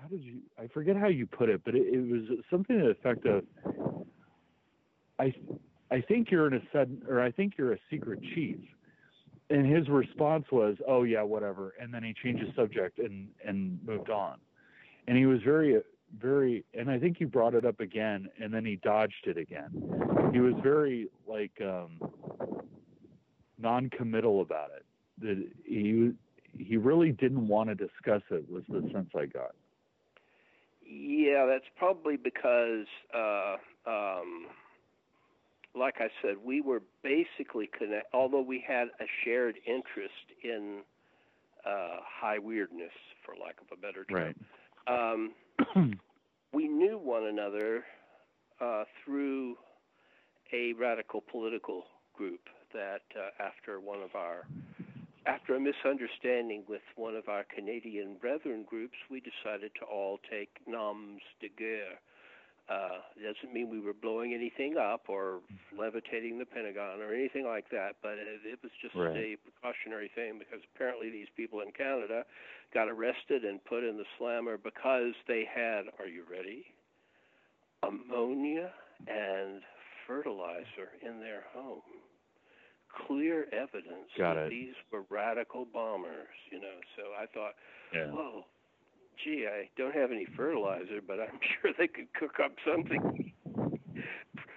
[0.06, 0.38] How did you?
[0.56, 3.42] I forget how you put it, but it, it was something to the effect of,
[5.18, 5.34] "I
[5.90, 8.58] I think you're in a sudden, or I think you're a secret chief.
[9.50, 13.80] And his response was, "Oh yeah, whatever." And then he changed the subject and and
[13.84, 14.36] moved on.
[15.08, 15.80] And he was very,
[16.20, 19.70] very, and I think he brought it up again, and then he dodged it again.
[20.32, 21.98] He was very like um,
[23.58, 24.84] non-committal about it.
[25.20, 26.12] That he
[26.56, 28.48] he really didn't want to discuss it.
[28.48, 29.56] Was the sense I got.
[30.88, 32.86] Yeah, that's probably because.
[33.14, 33.56] Uh,
[33.86, 34.46] um
[35.76, 38.06] like I said, we were basically connect.
[38.14, 40.80] Although we had a shared interest in
[41.66, 42.92] uh, high weirdness,
[43.24, 44.34] for lack of a better term,
[44.88, 45.12] right.
[45.12, 45.32] um,
[46.52, 47.84] we knew one another
[48.60, 49.56] uh, through
[50.52, 51.84] a radical political
[52.14, 52.40] group
[52.72, 54.46] that uh, after one of our
[55.26, 60.50] after a misunderstanding with one of our Canadian brethren groups, we decided to all take
[60.66, 61.98] noms de guerre
[62.68, 65.38] uh, it doesn't mean we were blowing anything up or
[65.76, 69.16] levitating the Pentagon or anything like that, but it, it was just right.
[69.16, 72.24] a precautionary thing because apparently these people in Canada
[72.74, 76.66] got arrested and put in the slammer because they had, are you ready?
[77.84, 78.72] Ammonia
[79.06, 79.62] and
[80.08, 81.86] fertilizer in their home.
[83.06, 84.50] Clear evidence got that it.
[84.50, 86.78] these were radical bombers, you know.
[86.96, 87.54] So I thought,
[87.94, 88.06] yeah.
[88.10, 88.44] whoa,
[89.22, 93.32] gee, I don't have any fertilizer, but I'm sure they could cook up something.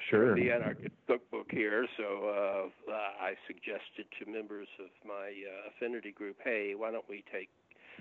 [0.09, 0.33] Sure.
[0.35, 6.11] the anarchist cookbook here, so uh, uh, I suggested to members of my uh, affinity
[6.11, 7.47] group, hey, why don't we take?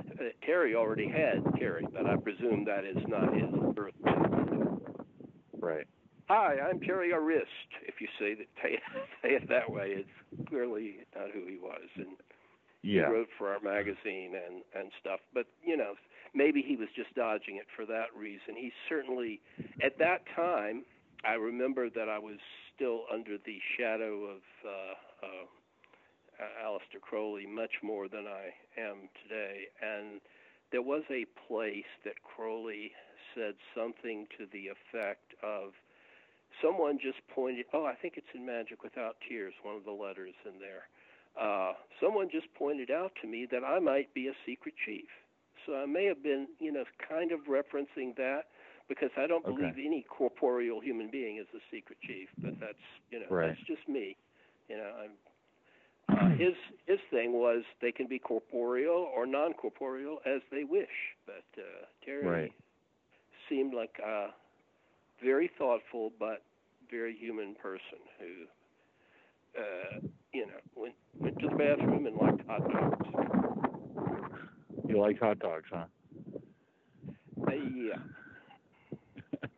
[0.01, 3.93] Uh, Terry already had Terry, but I presume that is not his birth.
[5.61, 5.87] Right.
[6.29, 7.73] Hi, I'm Terry Arist.
[7.87, 8.47] If you say that,
[9.23, 12.21] say it that way, it's clearly not who he was, and
[12.83, 13.07] yeah.
[13.07, 15.21] he wrote for our magazine and and stuff.
[15.33, 15.95] But you know,
[16.35, 18.57] maybe he was just dodging it for that reason.
[18.57, 19.41] He certainly,
[19.83, 20.85] at that time,
[21.25, 22.37] I remember that I was
[22.77, 29.65] still under the shadow of uh, uh, Aleister Crowley much more than I am today,
[29.81, 30.21] and
[30.73, 32.93] there was a place that Crowley
[33.35, 35.73] said something to the effect of
[36.63, 40.35] someone just pointed oh i think it's in magic without tears one of the letters
[40.45, 40.89] in there
[41.39, 41.73] uh,
[42.03, 45.09] someone just pointed out to me that i might be a secret chief
[45.69, 48.45] so I may have been, you know, kind of referencing that
[48.89, 49.85] because I don't believe okay.
[49.85, 52.29] any corporeal human being is a secret chief.
[52.39, 52.79] But that's,
[53.11, 53.49] you know, right.
[53.49, 54.17] that's just me.
[54.69, 55.11] You know, I'm.
[56.11, 56.55] Uh, his
[56.87, 60.89] his thing was they can be corporeal or non-corporeal as they wish.
[61.27, 62.53] But uh, Terry right.
[63.47, 64.29] seemed like a
[65.23, 66.43] very thoughtful but
[66.91, 70.01] very human person who, uh,
[70.33, 73.07] you know, went went to the bathroom and liked hot dogs.
[74.89, 75.85] You like hot dogs, huh?
[77.47, 77.99] Uh, yeah.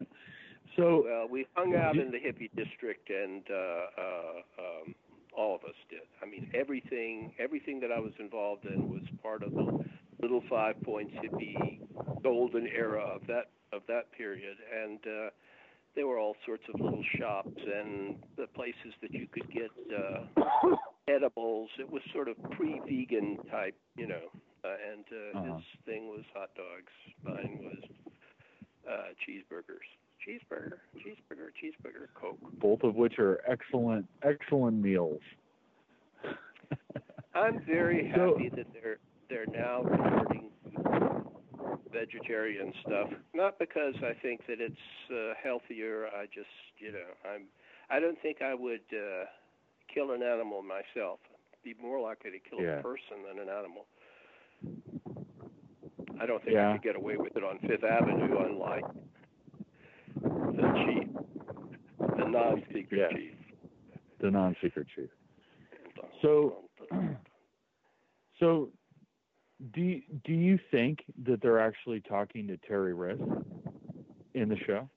[0.76, 4.94] so we hung out in the hippie district, and uh, uh, um,
[5.36, 6.00] all of us did.
[6.22, 9.84] I mean, everything everything that I was involved in was part of the
[10.20, 11.78] little Five Points hippie
[12.22, 15.30] golden era of that of that period, and uh,
[15.94, 20.76] there were all sorts of little shops and the places that you could get uh,
[21.08, 21.68] edibles.
[21.78, 24.30] It was sort of pre-vegan type, you know.
[24.62, 25.54] Uh, and uh, uh-huh.
[25.56, 26.92] his thing was hot dogs.
[27.24, 27.82] Mine was
[28.88, 29.88] uh, cheeseburgers.
[30.20, 32.38] Cheeseburger, cheeseburger, cheeseburger, Coke.
[32.60, 35.20] Both of which are excellent, excellent meals.
[37.34, 38.98] I'm very happy so, that they're
[39.30, 40.50] they're now returning
[41.92, 43.10] vegetarian stuff.
[43.34, 44.76] Not because I think that it's
[45.10, 46.06] uh, healthier.
[46.06, 46.48] I just,
[46.78, 47.46] you know, I'm.
[47.90, 49.24] I don't think I would uh,
[49.92, 51.18] kill an animal myself.
[51.64, 52.78] Be more likely to kill yeah.
[52.78, 53.86] a person than an animal.
[56.20, 56.70] I don't think yeah.
[56.70, 58.84] I could get away with it on Fifth Avenue, unlike
[60.22, 61.08] the chief,
[62.18, 63.16] the non-secret yeah.
[63.16, 63.32] chief.
[64.20, 65.08] The non-secret chief.
[66.22, 66.58] So,
[68.40, 68.68] so
[69.72, 73.22] do you, do you think that they're actually talking to Terry Wriste
[74.34, 74.88] in the show?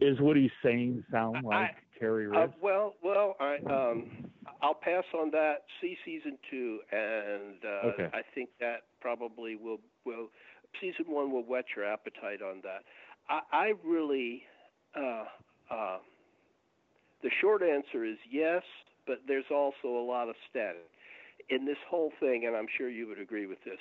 [0.00, 2.54] Is what he's saying sound like I, Terry uh, Wriste?
[2.54, 4.28] Uh, well, well, I um,
[4.62, 5.64] I'll pass on that.
[5.80, 8.08] See season two, and uh, okay.
[8.12, 10.28] I think that probably will will
[10.80, 12.82] season one will whet your appetite on that.
[13.28, 14.42] I, I really,
[14.94, 15.24] uh,
[15.70, 15.98] uh,
[17.22, 18.62] the short answer is yes,
[19.06, 20.90] but there's also a lot of static
[21.48, 23.78] in this whole thing, and I'm sure you would agree with this,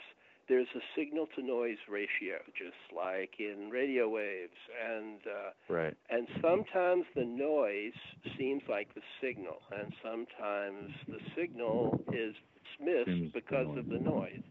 [0.47, 4.53] there's a signal to noise ratio, just like in radio waves,
[4.93, 5.93] and uh, right.
[6.09, 7.93] And sometimes the noise
[8.37, 12.35] seems like the signal, and sometimes the signal is
[12.77, 14.43] dismissed seems because of the noise.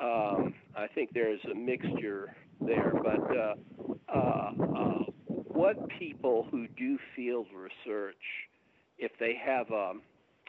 [0.00, 3.54] Um, I think there's a mixture there, but uh,
[4.08, 8.16] uh, uh, what people who do field research,
[8.98, 10.02] if they have, um,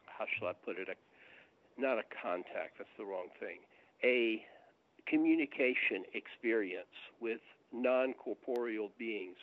[0.06, 0.96] how shall I put it, a
[1.78, 3.60] not a contact, that's the wrong thing,
[4.04, 4.44] a
[5.08, 7.40] communication experience with
[7.74, 9.38] non corporeal beings.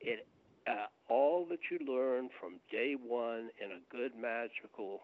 [0.00, 0.26] It,
[0.66, 5.00] uh, all that you learn from day one in a good magical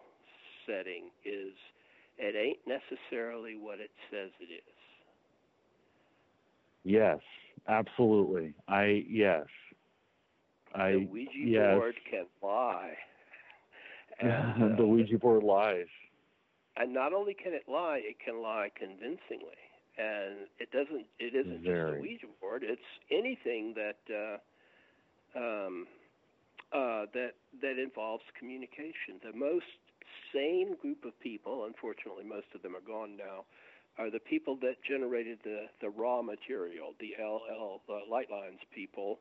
[0.65, 1.53] setting is
[2.17, 4.61] it ain't necessarily what it says it is.
[6.83, 7.19] Yes,
[7.67, 8.53] absolutely.
[8.67, 9.45] I yes.
[10.73, 11.75] I the Ouija yes.
[11.75, 12.93] board can lie.
[14.21, 15.87] And, uh, the Ouija board lies
[16.79, 19.59] and not only can it lie, it can lie convincingly.
[19.97, 21.05] And it doesn't.
[21.19, 21.91] It isn't Very.
[21.91, 22.63] just a Ouija board.
[22.63, 24.37] It's anything that uh,
[25.37, 25.87] um,
[26.71, 29.19] uh, that that involves communication.
[29.21, 29.67] The most
[30.33, 33.43] sane group of people, unfortunately, most of them are gone now,
[33.97, 39.19] are the people that generated the the raw material, the LL the light lines people,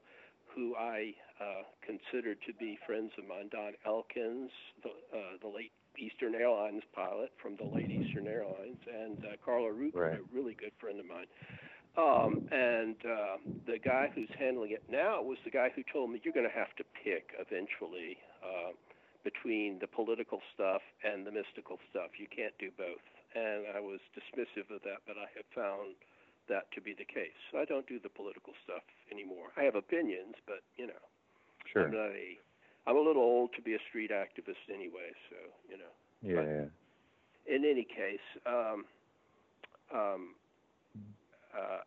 [0.55, 3.49] who I uh, consider to be friends of mine.
[3.51, 4.51] Don Elkins,
[4.83, 9.73] the, uh, the late Eastern Airlines pilot from the late Eastern Airlines, and uh, Carla
[9.73, 10.19] Root, right.
[10.19, 11.27] a really good friend of mine.
[11.99, 13.37] Um, and uh,
[13.67, 16.55] the guy who's handling it now was the guy who told me you're going to
[16.55, 18.71] have to pick eventually uh,
[19.25, 22.15] between the political stuff and the mystical stuff.
[22.19, 23.03] You can't do both.
[23.35, 25.99] And I was dismissive of that, but I have found
[26.49, 27.37] that to be the case.
[27.51, 29.53] So I don't do the political stuff anymore.
[29.59, 31.03] I have opinions, but you know,
[31.67, 31.87] sure.
[31.87, 32.39] I'm not a
[32.89, 35.37] I'm a little old to be a street activist anyway, so
[35.69, 35.93] you know.
[36.23, 36.65] Yeah.
[37.47, 38.85] But in any case, um,
[39.95, 40.35] um,
[41.55, 41.81] uh,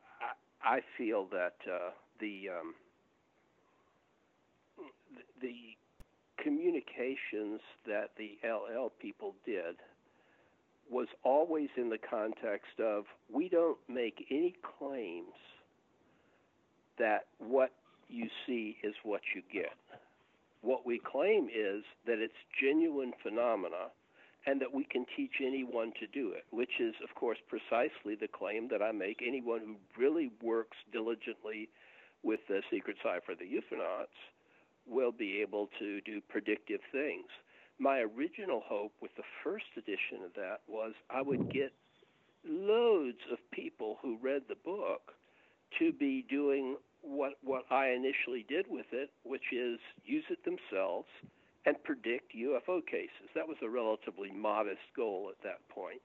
[0.64, 1.89] I, I feel that uh,
[2.20, 2.76] the um,
[5.41, 5.56] the
[6.43, 9.78] communications that the LL people did
[10.89, 15.34] was always in the context of we don't make any claims
[16.99, 17.72] that what
[18.08, 19.74] you see is what you get.
[20.62, 23.89] What we claim is that it's genuine phenomena
[24.45, 28.28] and that we can teach anyone to do it, which is, of course, precisely the
[28.28, 29.22] claim that I make.
[29.26, 31.70] Anyone who really works diligently
[32.24, 34.18] with the secret cipher, the UFOnauts,
[34.88, 37.28] will be able to do predictive things.
[37.80, 41.72] My original hope with the first edition of that was I would get
[42.43, 45.14] loads of people who read the book
[45.80, 51.08] to be doing what what I initially did with it, which is use it themselves
[51.66, 53.30] and predict UFO cases.
[53.36, 56.02] That was a relatively modest goal at that point.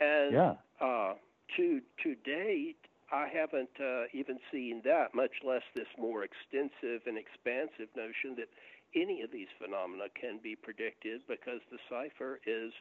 [0.00, 0.54] And yeah.
[0.80, 1.14] uh,
[1.56, 2.78] to to date,
[3.12, 8.48] I haven't uh, even seen that, much less this more extensive and expansive notion that
[8.94, 12.72] any of these phenomena can be predicted because the cipher is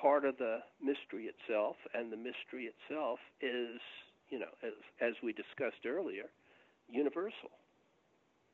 [0.00, 3.80] part of the mystery itself, and the mystery itself is,
[4.28, 6.30] you know, as as we discussed earlier,
[6.88, 7.50] universal.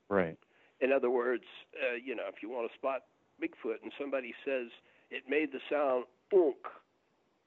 [0.08, 0.36] Right.
[0.80, 1.44] In other words,
[1.76, 3.02] uh, you know, if you want to spot
[3.40, 4.68] Bigfoot and somebody says
[5.10, 6.56] it made the sound unk,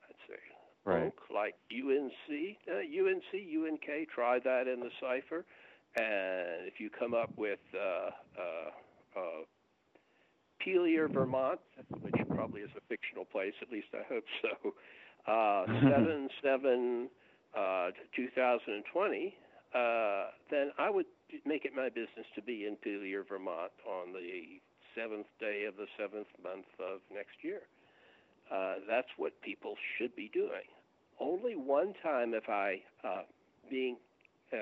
[0.07, 0.39] I'd say
[0.85, 1.03] right.
[1.03, 4.09] unk like UNC, uh, UNC, UNK.
[4.13, 5.45] Try that in the cipher,
[5.95, 8.09] and if you come up with uh,
[8.39, 9.41] uh, uh,
[10.63, 11.59] Pelier, Vermont,
[12.01, 14.73] which probably is a fictional place, at least I hope so,
[15.31, 17.09] uh, 7 7
[17.57, 19.35] uh, 2020,
[19.73, 21.05] uh, then I would
[21.45, 24.59] make it my business to be in Pelier, Vermont on the
[24.95, 27.61] seventh day of the seventh month of next year.
[28.53, 30.69] Uh, that's what people should be doing.
[31.19, 33.23] Only one time, if I uh,
[33.69, 33.97] being
[34.51, 34.57] uh,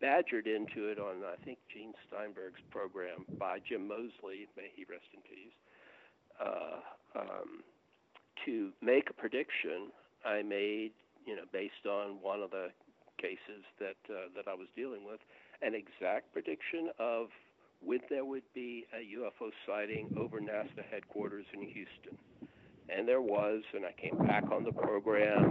[0.00, 5.08] badgered into it on I think Gene Steinberg's program by Jim Moseley, may he rest
[5.14, 5.56] in peace,
[6.40, 7.62] uh, um,
[8.44, 9.90] to make a prediction
[10.24, 10.92] I made,
[11.24, 12.68] you know, based on one of the
[13.18, 15.20] cases that uh, that I was dealing with,
[15.62, 17.28] an exact prediction of
[17.80, 22.18] when there would be a UFO sighting over NASA headquarters in Houston.
[22.88, 25.44] And there was, and I came back on the program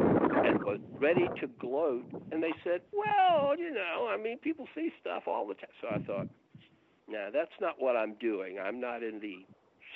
[0.43, 2.05] and was ready to gloat.
[2.31, 5.69] And they said, well, you know, I mean, people see stuff all the time.
[5.81, 6.27] So I thought,
[7.07, 8.57] nah, that's not what I'm doing.
[8.59, 9.45] I'm not in the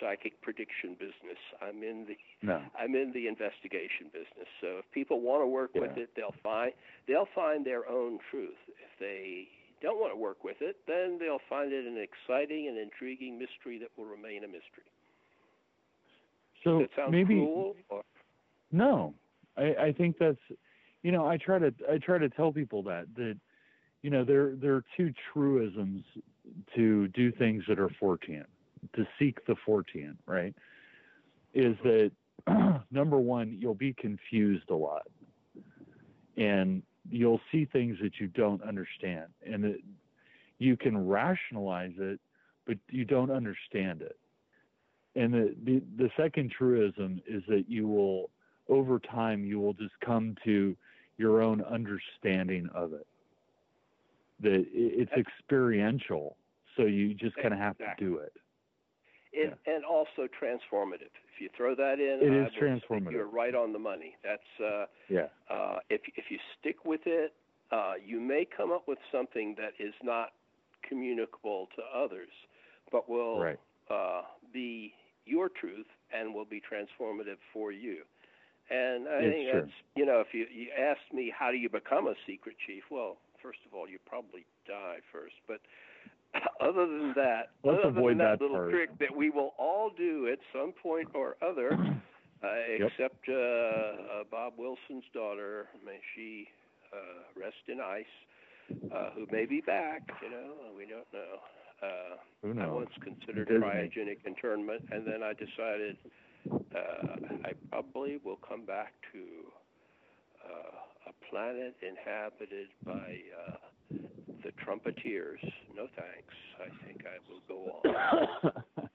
[0.01, 1.37] psychic prediction business.
[1.61, 2.61] I'm in the no.
[2.77, 4.49] I'm in the investigation business.
[4.59, 5.81] So if people want to work yeah.
[5.81, 6.73] with it, they'll find
[7.07, 8.57] they'll find their own truth.
[8.67, 9.47] If they
[9.81, 13.79] don't want to work with it, then they'll find it an exciting and intriguing mystery
[13.79, 14.89] that will remain a mystery.
[16.63, 17.75] So maybe cruel,
[18.71, 19.13] no,
[19.57, 20.39] I, I think that's
[21.03, 23.37] you know I try to I try to tell people that that
[24.01, 26.03] you know there there are two truisms
[26.75, 28.45] to do things that are Fortean
[28.95, 30.55] to seek the Fortean right
[31.53, 32.11] is that
[32.91, 35.07] number one you'll be confused a lot.
[36.37, 39.27] And you'll see things that you don't understand.
[39.45, 39.81] And it,
[40.59, 42.19] you can rationalize it
[42.65, 44.17] but you don't understand it.
[45.15, 48.29] And the, the, the second truism is that you will
[48.69, 50.75] over time you will just come to
[51.17, 53.05] your own understanding of it.
[54.41, 56.37] That it's uh, experiential
[56.77, 58.31] so you just kind of have to do it
[59.33, 59.73] it, yeah.
[59.73, 61.11] and also transformative.
[61.33, 63.11] If you throw that in, it is transformative.
[63.11, 64.15] You're right on the money.
[64.23, 65.27] That's uh, yeah.
[65.49, 67.33] Uh, if if you stick with it,
[67.71, 70.29] uh, you may come up with something that is not
[70.87, 72.31] communicable to others,
[72.91, 73.59] but will right.
[73.89, 74.21] uh,
[74.53, 74.93] be
[75.25, 77.97] your truth and will be transformative for you.
[78.69, 79.61] And I it's think true.
[79.61, 82.83] that's you know, if you you ask me how do you become a secret chief,
[82.89, 85.59] well, first of all, you probably die first, but
[86.61, 88.71] other than that, Let's other avoid than that, that little part.
[88.71, 91.73] trick that we will all do at some point or other,
[92.43, 96.47] uh, except uh, uh, Bob Wilson's daughter, may she
[96.93, 98.05] uh, rest in ice,
[98.93, 100.01] uh, who may be back.
[100.21, 101.39] You know, we don't know.
[101.81, 103.63] Uh, Who I once considered Disney.
[103.65, 105.97] cryogenic internment, and then I decided
[106.75, 109.19] uh, I probably will come back to
[110.45, 113.97] uh, a planet inhabited by uh,
[114.43, 115.39] the trumpeteers.
[115.75, 116.33] No thanks.
[116.59, 118.87] I think I will go on.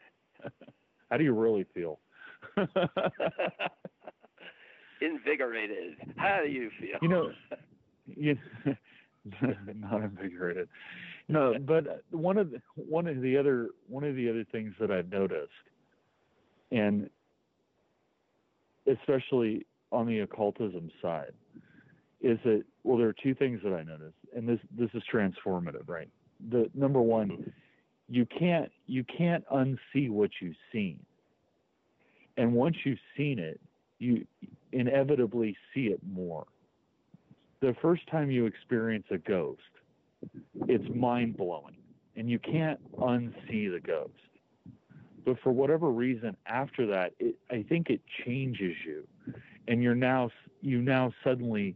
[1.10, 1.98] How do you really feel?
[5.00, 5.94] Invigorated.
[6.16, 6.98] How do you feel?
[7.02, 7.30] You know,
[8.06, 8.36] you,
[9.42, 10.68] not invigorated.
[11.28, 14.90] No, but one of the, one of the other one of the other things that
[14.90, 15.50] I've noticed,
[16.70, 17.10] and
[18.86, 21.32] especially on the occultism side,
[22.20, 25.88] is that well, there are two things that I noticed, and this this is transformative,
[25.88, 26.08] right?
[26.50, 27.50] The number one, mm-hmm.
[28.08, 31.00] you can't you can't unsee what you've seen,
[32.36, 33.60] and once you've seen it,
[33.98, 34.24] you
[34.70, 36.46] inevitably see it more.
[37.60, 39.62] The first time you experience a ghost,
[40.68, 41.76] it's mind blowing,
[42.14, 44.12] and you can't unsee the ghost.
[45.24, 49.08] But for whatever reason, after that, it, I think it changes you,
[49.66, 50.30] and you're now
[50.62, 51.74] you now suddenly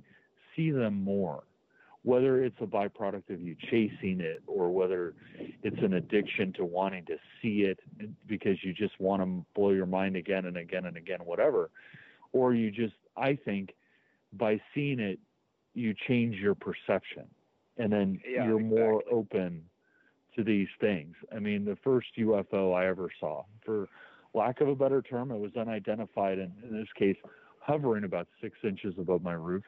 [0.60, 1.44] see them more.
[2.02, 5.14] Whether it's a byproduct of you chasing it, or whether
[5.62, 7.78] it's an addiction to wanting to see it
[8.26, 11.70] because you just want to blow your mind again and again and again, whatever,
[12.32, 13.74] or you just, I think,
[14.32, 15.18] by seeing it,
[15.74, 17.26] you change your perception
[17.76, 19.62] and then Yeah, you're more open
[20.36, 21.14] to these things.
[21.34, 23.88] I mean, the first UFO I ever saw, for
[24.32, 27.16] lack of a better term, it was unidentified, and in this case,
[27.58, 29.64] hovering about six inches above my roof.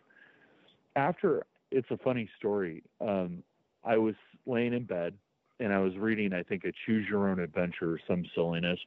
[0.97, 2.82] After, it's a funny story.
[3.01, 3.43] Um,
[3.84, 4.14] I was
[4.47, 5.14] laying in bed
[5.61, 8.78] and I was reading, I think, a Choose Your Own Adventure or some silliness,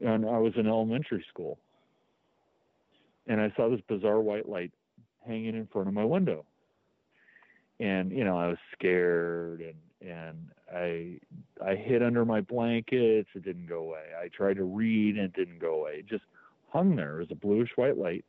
[0.00, 1.58] and I was in elementary school,
[3.26, 4.72] and I saw this bizarre white light
[5.26, 6.44] hanging in front of my window.
[7.80, 11.18] And you know I was scared and and I
[11.64, 13.28] I hid under my blankets.
[13.34, 14.04] It didn't go away.
[14.20, 15.96] I tried to read and it didn't go away.
[15.98, 16.24] It just
[16.68, 17.16] hung there.
[17.16, 18.24] It was a bluish white light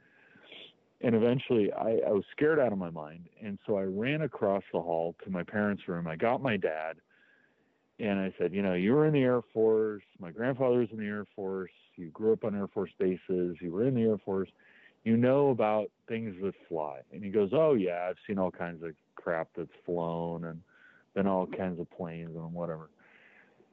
[1.03, 3.27] and eventually I, I was scared out of my mind.
[3.41, 6.07] And so I ran across the hall to my parents' room.
[6.07, 6.95] I got my dad
[7.99, 10.03] and I said, you know, you were in the Air Force.
[10.19, 11.71] My grandfather was in the Air Force.
[11.95, 13.57] You grew up on Air Force bases.
[13.61, 14.49] You were in the Air Force.
[15.03, 17.01] You know about things that fly.
[17.11, 20.61] And he goes, oh, yeah, I've seen all kinds of crap that's flown and
[21.13, 22.89] been all kinds of planes and whatever.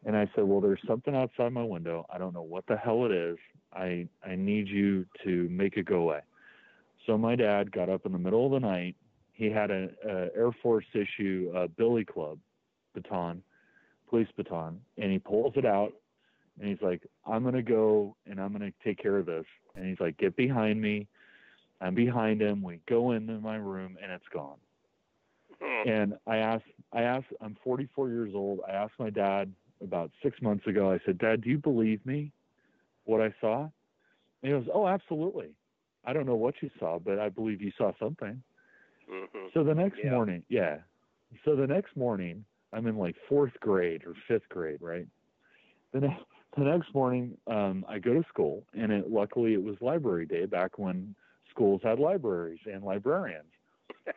[0.04, 2.06] And I said, well, there's something outside my window.
[2.12, 3.38] I don't know what the hell it is.
[3.72, 6.20] I, I need you to make it go away.
[7.06, 8.96] So my dad got up in the middle of the night.
[9.32, 12.38] He had an Air Force issue a billy club
[12.94, 13.42] baton,
[14.08, 15.92] police baton, and he pulls it out
[16.60, 19.46] and he's like, I'm going to go and I'm going to take care of this.
[19.74, 21.08] And he's like, get behind me.
[21.80, 22.62] I'm behind him.
[22.62, 24.58] We go into my room and it's gone.
[25.62, 25.88] Hmm.
[25.88, 28.60] And I asked, I asked, I'm 44 years old.
[28.68, 30.92] I asked my dad about six months ago.
[30.92, 32.32] I said, Dad, do you believe me?
[33.04, 33.62] What I saw?
[33.62, 33.70] And
[34.42, 35.54] he goes, Oh, absolutely.
[36.04, 38.42] I don't know what you saw, but I believe you saw something.
[39.12, 39.46] Mm-hmm.
[39.54, 40.10] So the next yeah.
[40.10, 40.78] morning, yeah.
[41.44, 45.06] So the next morning, I'm in like fourth grade or fifth grade, right?
[45.92, 46.26] The, ne-
[46.56, 50.46] the next morning, um, I go to school, and it, luckily it was library day
[50.46, 51.14] back when
[51.50, 53.50] schools had libraries and librarians.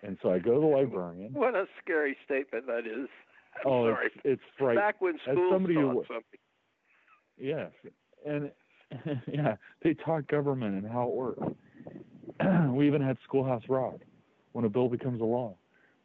[0.01, 1.33] And so I go to the librarian.
[1.33, 3.09] What a scary statement that is.
[3.65, 4.07] I'm oh, sorry.
[4.07, 4.83] it's, it's frightening.
[4.83, 6.39] Back when schools somebody taught who, something.
[7.37, 7.71] Yes,
[8.25, 8.51] and
[9.31, 11.41] yeah, they taught government and how it works.
[12.71, 13.99] we even had Schoolhouse Rock
[14.53, 15.55] when a bill becomes a law.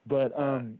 [0.06, 0.78] But um,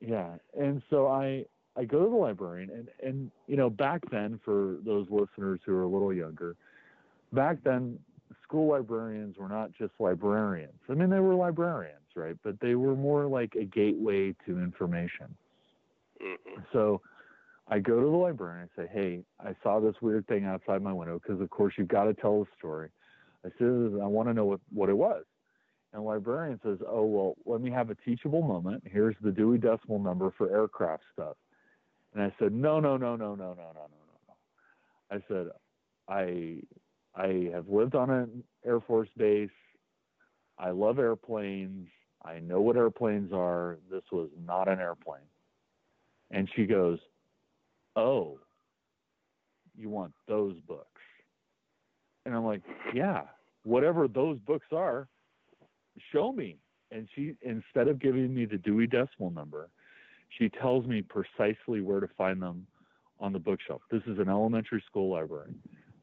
[0.00, 1.44] yeah, and so I
[1.76, 5.74] I go to the librarian and and you know back then for those listeners who
[5.74, 6.56] are a little younger,
[7.32, 7.98] back then
[8.42, 10.78] school librarians were not just librarians.
[10.88, 12.36] I mean they were librarians, right?
[12.42, 15.34] But they were more like a gateway to information.
[16.22, 16.62] Mm-hmm.
[16.72, 17.00] So
[17.68, 20.82] I go to the librarian and I say, "Hey, I saw this weird thing outside
[20.82, 22.90] my window because of course you've got to tell the story."
[23.46, 25.22] I said, I want to know what, what it was.
[25.92, 28.82] And the librarian says, Oh, well, let me have a teachable moment.
[28.86, 31.36] Here's the Dewey Decimal Number for aircraft stuff.
[32.12, 35.16] And I said, No, no, no, no, no, no, no, no, no, no.
[35.16, 35.46] I said,
[36.08, 36.60] I
[37.14, 39.48] I have lived on an Air Force base.
[40.58, 41.88] I love airplanes.
[42.24, 43.78] I know what airplanes are.
[43.90, 45.20] This was not an airplane.
[46.32, 46.98] And she goes,
[47.94, 48.40] Oh,
[49.76, 51.00] you want those books?
[52.24, 53.22] And I'm like, Yeah
[53.66, 55.08] whatever those books are,
[56.12, 56.56] show me.
[56.92, 59.68] And she, instead of giving me the Dewey Decimal Number,
[60.38, 62.66] she tells me precisely where to find them
[63.18, 63.82] on the bookshelf.
[63.90, 65.52] This is an elementary school library.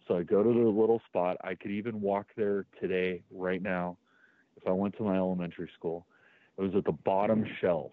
[0.07, 1.37] So I go to the little spot.
[1.41, 3.97] I could even walk there today, right now,
[4.57, 6.05] if I went to my elementary school.
[6.57, 7.91] It was at the bottom shelf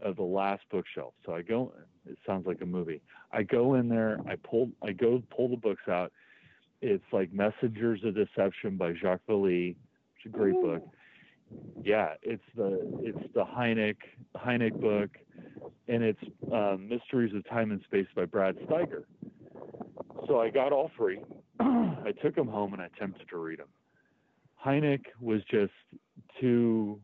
[0.00, 1.12] of the last bookshelf.
[1.26, 1.74] So I go,
[2.08, 3.02] it sounds like a movie.
[3.30, 6.12] I go in there, I pull, I go pull the books out,
[6.82, 9.76] it's like Messengers of Deception by Jacques Vallée.
[10.16, 10.62] It's a great Ooh.
[10.62, 10.88] book.
[11.82, 13.96] Yeah, it's the it's the Hynek
[14.36, 15.10] Hynek book,
[15.88, 16.20] and it's
[16.52, 19.04] um, Mysteries of Time and Space by Brad Steiger.
[20.28, 21.20] So I got all three.
[21.60, 23.68] I took them home and I attempted to read them.
[24.64, 25.72] Hynek was just
[26.40, 27.00] too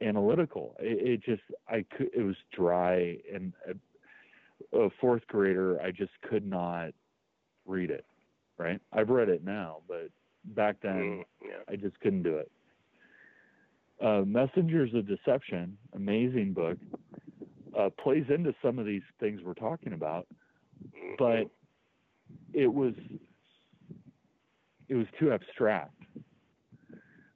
[0.00, 0.76] analytical.
[0.80, 6.12] It, it just I could it was dry and a, a fourth grader I just
[6.22, 6.92] could not
[7.66, 8.06] read it
[8.58, 8.80] right?
[8.92, 10.08] I've read it now, but
[10.44, 11.62] back then mm, yeah.
[11.68, 12.50] I just couldn't do it.
[14.04, 16.78] Uh, Messengers of Deception, amazing book,
[17.78, 20.26] uh, plays into some of these things we're talking about,
[20.84, 21.14] mm-hmm.
[21.18, 21.50] but
[22.52, 22.94] it was
[24.88, 25.94] it was too abstract.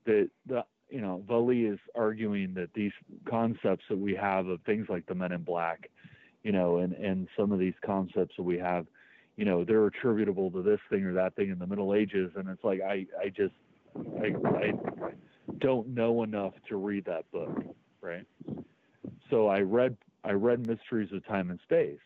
[0.07, 2.93] That the you know Vallée is arguing that these
[3.29, 5.91] concepts that we have of things like the Men in Black,
[6.43, 8.87] you know, and and some of these concepts that we have
[9.37, 12.49] you know they're attributable to this thing or that thing in the Middle Ages, and
[12.49, 13.55] it's like I I just
[14.23, 14.73] I, I
[15.59, 17.63] don't know enough to read that book,
[18.01, 18.27] right?
[19.31, 21.99] So I read I read Mysteries of Time and Space,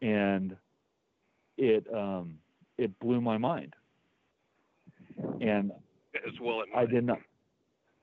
[0.00, 0.56] and
[1.56, 2.38] it um,
[2.78, 3.74] it blew my mind,
[5.40, 5.70] and
[6.14, 7.18] as well I did not.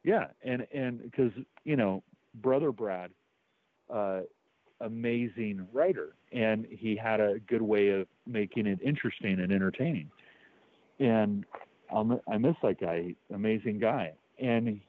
[0.03, 1.31] Yeah, and and because
[1.63, 2.03] you know,
[2.35, 3.11] brother Brad,
[3.93, 4.21] uh,
[4.81, 10.09] amazing writer, and he had a good way of making it interesting and entertaining.
[10.99, 11.45] And
[11.91, 14.13] I'll, I miss that guy, amazing guy.
[14.37, 14.79] And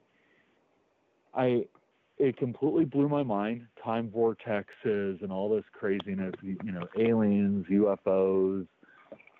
[1.34, 1.64] I,
[2.18, 3.66] it completely blew my mind.
[3.82, 8.66] Time vortexes and all this craziness, you know, aliens, UFOs,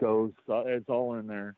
[0.01, 1.57] ghosts, uh, it's all in there.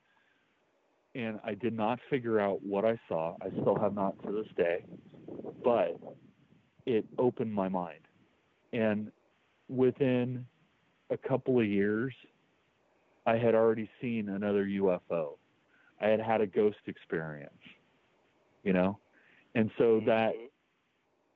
[1.14, 3.36] And I did not figure out what I saw.
[3.43, 4.84] I still have not to this day,
[5.62, 6.01] but
[6.86, 8.01] it opened my mind
[8.73, 9.11] and
[9.68, 10.47] within
[11.11, 12.14] a couple of years,
[13.27, 15.37] I had already seen another UFO.
[16.01, 17.53] I had had a ghost experience.
[18.64, 18.99] you know?
[19.55, 20.07] And so mm-hmm.
[20.07, 20.33] that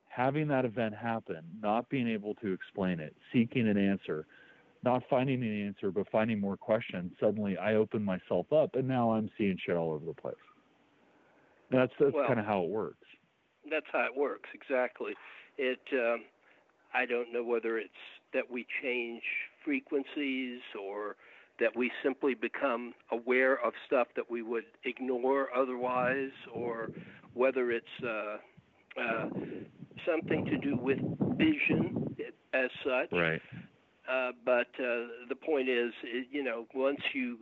[0.09, 4.27] having that event happen, not being able to explain it, seeking an answer,
[4.83, 9.13] not finding an answer, but finding more questions, suddenly I opened myself up and now
[9.13, 10.35] I'm seeing shit all over the place.
[11.71, 13.07] And that's that's well, kind of how it works.
[13.69, 15.15] That's how it works, exactly.
[15.59, 16.23] It um,
[16.97, 17.91] I don't know whether it's
[18.33, 19.23] that we change
[19.65, 21.17] frequencies or
[21.61, 26.91] that we simply become aware of stuff that we would ignore otherwise, or
[27.35, 28.37] whether it's uh,
[29.01, 29.29] uh,
[30.07, 30.99] something to do with
[31.37, 32.15] vision
[32.53, 33.11] as such.
[33.13, 33.41] Right.
[34.11, 35.93] Uh, but uh, the point is,
[36.31, 37.39] you know, once you,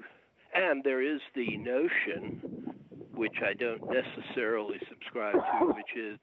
[0.54, 2.72] and there is the notion,
[3.14, 6.18] which I don't necessarily subscribe to, which is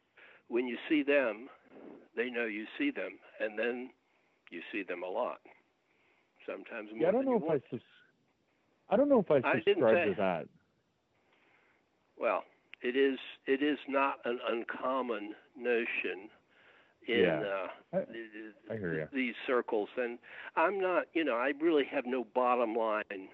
[0.47, 1.47] when you see them,
[2.15, 3.89] they know you see them, and then
[4.51, 5.39] you see them a lot.
[6.45, 7.63] Sometimes more yeah, I don't know if want.
[7.65, 7.85] I, sus-
[8.89, 10.45] I don't know if I subscribe I to that.
[12.19, 12.43] Well,
[12.81, 16.29] it is it is not an uncommon notion
[17.07, 17.41] in yeah.
[17.41, 19.07] uh, I, I hear you.
[19.13, 20.19] these circles, and
[20.55, 21.05] I'm not.
[21.13, 23.29] You know, I really have no bottom line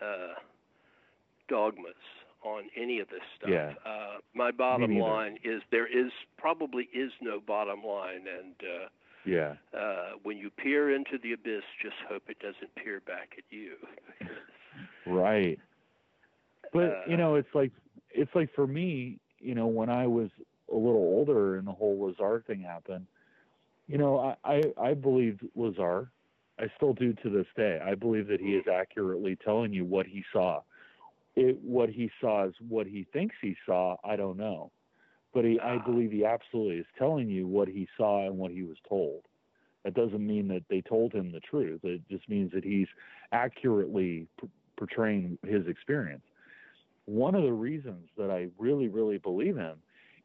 [0.00, 0.34] uh,
[1.48, 1.94] dogmas
[2.42, 3.50] on any of this stuff.
[3.50, 3.74] Yeah.
[3.84, 8.88] Uh, my bottom line is there is probably is no bottom line, and uh,
[9.24, 9.54] yeah.
[9.76, 13.76] Uh, when you peer into the abyss, just hope it doesn't peer back at you.
[15.06, 15.58] right.
[16.72, 17.72] But uh, you know, it's like
[18.10, 20.30] it's like for me, you know, when I was
[20.70, 23.06] a little older and the whole Lazar thing happened,
[23.88, 26.10] you know, I I, I believed Lazar.
[26.58, 27.80] I still do to this day.
[27.82, 30.60] I believe that he is accurately telling you what he saw.
[31.36, 33.96] It, what he saw is what he thinks he saw.
[34.04, 34.72] I don't know,
[35.32, 38.62] but he, I believe he absolutely is telling you what he saw and what he
[38.62, 39.22] was told.
[39.84, 41.80] That doesn't mean that they told him the truth.
[41.84, 42.88] It just means that he's
[43.32, 46.22] accurately p- portraying his experience
[47.10, 49.78] one of the reasons that I really, really believe him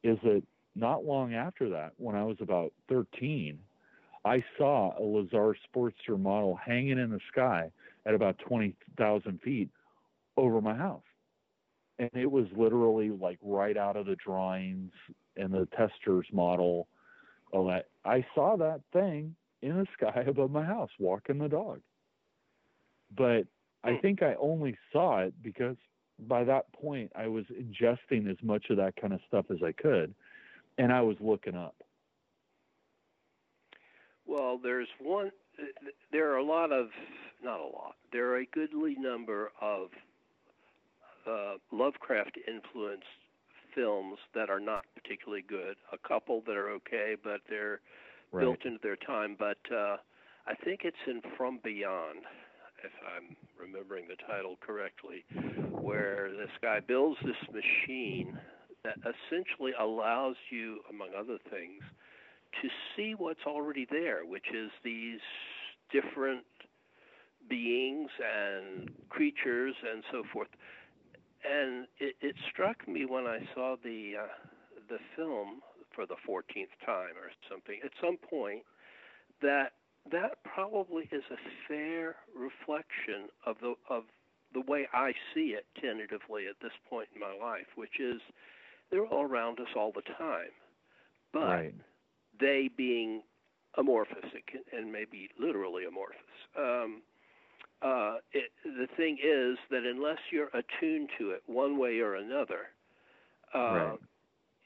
[0.03, 0.43] is that
[0.75, 3.57] not long after that, when I was about 13,
[4.23, 7.71] I saw a Lazar Sportster model hanging in the sky
[8.05, 9.69] at about 20,000 feet
[10.37, 11.03] over my house.
[11.97, 14.91] And it was literally like right out of the drawings
[15.37, 16.87] and the Testor's model.
[17.51, 17.87] All that.
[18.03, 21.81] I saw that thing in the sky above my house walking the dog.
[23.15, 23.45] But
[23.83, 24.01] I hmm.
[24.01, 25.77] think I only saw it because
[26.27, 29.71] by that point, I was ingesting as much of that kind of stuff as I
[29.71, 30.13] could,
[30.77, 31.75] and I was looking up.
[34.25, 35.31] Well, there's one.
[36.11, 36.87] There are a lot of,
[37.43, 37.95] not a lot.
[38.11, 39.89] There are a goodly number of
[41.27, 43.05] uh, Lovecraft influenced
[43.73, 45.75] films that are not particularly good.
[45.91, 47.81] A couple that are okay, but they're
[48.31, 48.41] right.
[48.41, 49.35] built into their time.
[49.37, 49.97] But uh,
[50.47, 52.19] I think it's in From Beyond
[52.83, 55.25] if I'm remembering the title correctly,
[55.71, 58.37] where this guy builds this machine
[58.83, 61.81] that essentially allows you, among other things,
[62.61, 65.19] to see what's already there, which is these
[65.91, 66.45] different
[67.49, 70.47] beings and creatures and so forth.
[71.45, 74.27] And it, it struck me when I saw the uh,
[74.89, 75.61] the film
[75.93, 78.63] for the 14th time or something at some point
[79.41, 79.71] that
[80.11, 81.37] that probably is a
[81.67, 84.03] fair reflection of the of
[84.53, 88.21] the way I see it tentatively at this point in my life, which is
[88.91, 90.53] they're all around us all the time,
[91.33, 91.75] but right.
[92.39, 93.23] they being
[93.77, 94.29] amorphous
[94.71, 96.19] and maybe literally amorphous.
[96.57, 97.01] Um,
[97.81, 102.69] uh, it, the thing is that unless you're attuned to it one way or another,
[103.53, 103.99] uh, right.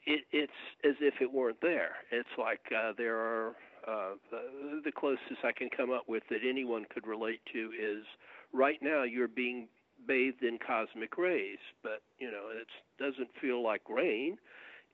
[0.06, 0.52] it, it's
[0.84, 1.92] as if it weren't there.
[2.10, 3.54] It's like uh, there are
[3.86, 8.04] uh, the, the closest I can come up with that anyone could relate to is
[8.52, 9.68] right now you're being
[10.06, 12.66] bathed in cosmic rays, but you know it
[12.98, 14.38] doesn't feel like rain.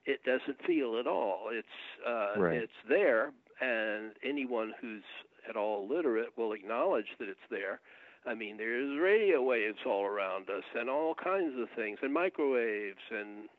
[0.05, 1.49] It doesn't feel at all.
[1.51, 1.67] It's
[2.07, 2.57] uh, right.
[2.57, 5.03] it's there, and anyone who's
[5.49, 7.79] at all literate will acknowledge that it's there.
[8.25, 13.03] I mean, there's radio waves all around us, and all kinds of things, and microwaves,
[13.11, 13.49] and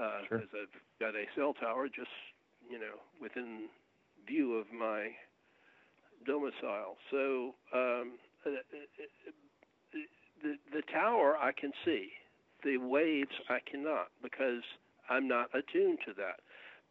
[0.00, 0.38] uh, sure.
[0.38, 2.10] I've got a cell tower just
[2.68, 3.68] you know within
[4.26, 5.08] view of my
[6.26, 6.96] domicile.
[7.10, 8.12] So um,
[8.46, 8.50] uh,
[10.42, 12.10] the the tower I can see,
[12.64, 14.62] the waves I cannot because
[15.08, 16.40] I'm not attuned to that.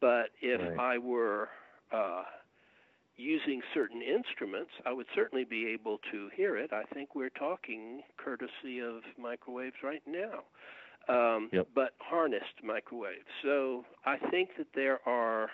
[0.02, 0.96] But if right.
[0.96, 1.50] I were
[1.92, 2.24] uh,
[3.20, 6.72] using certain instruments, I would certainly be able to hear it.
[6.72, 10.44] I think we're talking courtesy of microwaves right now,
[11.14, 11.68] um, yep.
[11.76, 13.28] but harnessed microwaves.
[13.44, 15.50] So I think that there are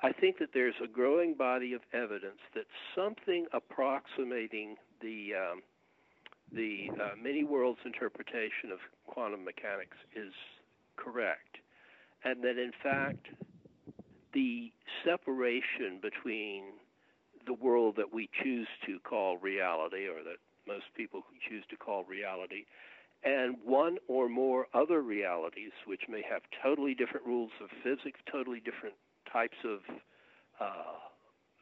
[0.00, 5.62] I think that there's a growing body of evidence that something approximating the um,
[6.52, 10.32] the uh, many worlds interpretation of quantum mechanics is
[10.96, 11.58] correct.
[12.24, 13.26] and that in fact
[14.32, 14.72] the
[15.04, 16.64] separation between
[17.46, 22.04] the world that we choose to call reality, or that most people choose to call
[22.04, 22.64] reality,
[23.24, 28.60] and one or more other realities, which may have totally different rules of physics, totally
[28.60, 28.94] different
[29.32, 29.80] types of
[30.60, 30.98] uh,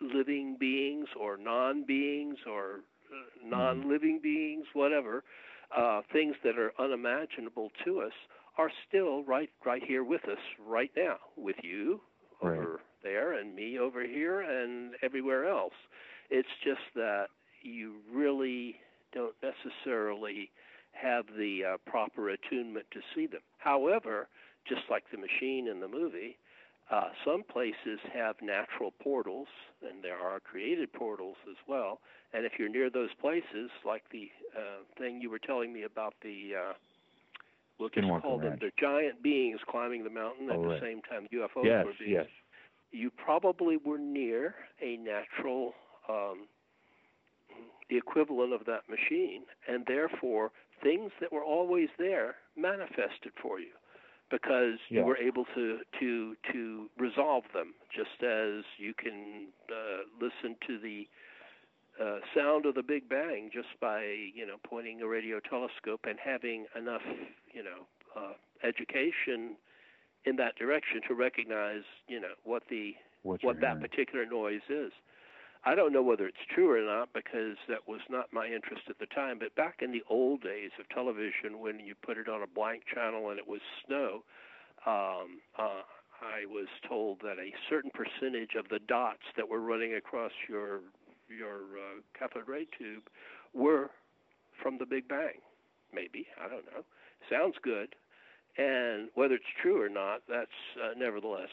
[0.01, 5.25] living beings or non beings or uh, non living beings, whatever,
[5.77, 8.13] uh, things that are unimaginable to us,
[8.59, 12.01] are still right, right here with us right now, with you
[12.43, 12.59] right.
[12.59, 15.75] over there and me over here and everywhere else.
[16.31, 17.27] It's just that
[17.63, 18.77] you really
[19.13, 20.51] don't necessarily
[20.93, 23.43] have the uh, proper attunement to see them.
[23.59, 24.29] However,
[24.69, 26.39] just like the machine in the movie,
[26.91, 29.49] uh, some places have natural portals,
[29.83, 32.01] and there are created portals as well.
[32.33, 36.15] And if you're near those places, like the uh, thing you were telling me about
[36.23, 36.55] the,
[37.79, 40.83] uh, we'll just call them the giant beings climbing the mountain at oh, the right.
[40.83, 42.13] same time UFOs yes, were being.
[42.13, 42.27] Yes.
[42.93, 45.75] You probably were near a natural,
[46.09, 46.47] um,
[47.91, 50.51] the equivalent of that machine, and therefore
[50.83, 53.73] things that were always there manifested for you
[54.31, 55.01] because yeah.
[55.01, 60.79] you were able to to to resolve them just as you can uh, listen to
[60.79, 61.07] the
[62.03, 64.03] uh, sound of the Big Bang just by
[64.35, 67.03] you know pointing a radio telescope and having enough
[67.53, 67.87] you know
[68.17, 68.33] uh,
[68.67, 69.57] education
[70.25, 73.81] in that direction to recognize you know what the what, what that hearing.
[73.81, 74.93] particular noise is.
[75.65, 79.01] I don't know whether it's true or not because that was not my interest at
[79.01, 79.41] the time.
[79.41, 82.85] But back in the old days of television, when you put it on a blank
[82.93, 84.23] channel and it was snow,
[84.87, 85.83] um, uh,
[86.23, 90.81] I was told that a certain percentage of the dots that were running across your
[91.29, 93.05] your uh, cathode ray tube
[93.55, 93.91] were
[94.63, 95.41] from the Big Bang.
[95.93, 96.83] Maybe I don't know.
[97.31, 97.95] Sounds good,
[98.59, 100.51] and whether it's true or not, that's
[100.83, 101.49] uh, nevertheless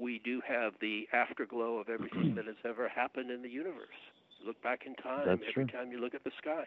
[0.00, 3.88] we do have the afterglow of everything that has ever happened in the universe.
[4.46, 5.66] Look back in time That's every true.
[5.66, 6.64] time you look at the sky.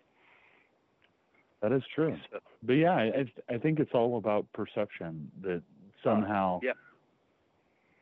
[1.62, 2.16] That is true.
[2.32, 5.62] So, But yeah, I, I think it's all about perception that
[6.04, 6.72] somehow yeah.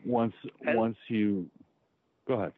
[0.05, 0.33] once
[0.65, 1.47] And- once you
[2.27, 2.53] go ahead.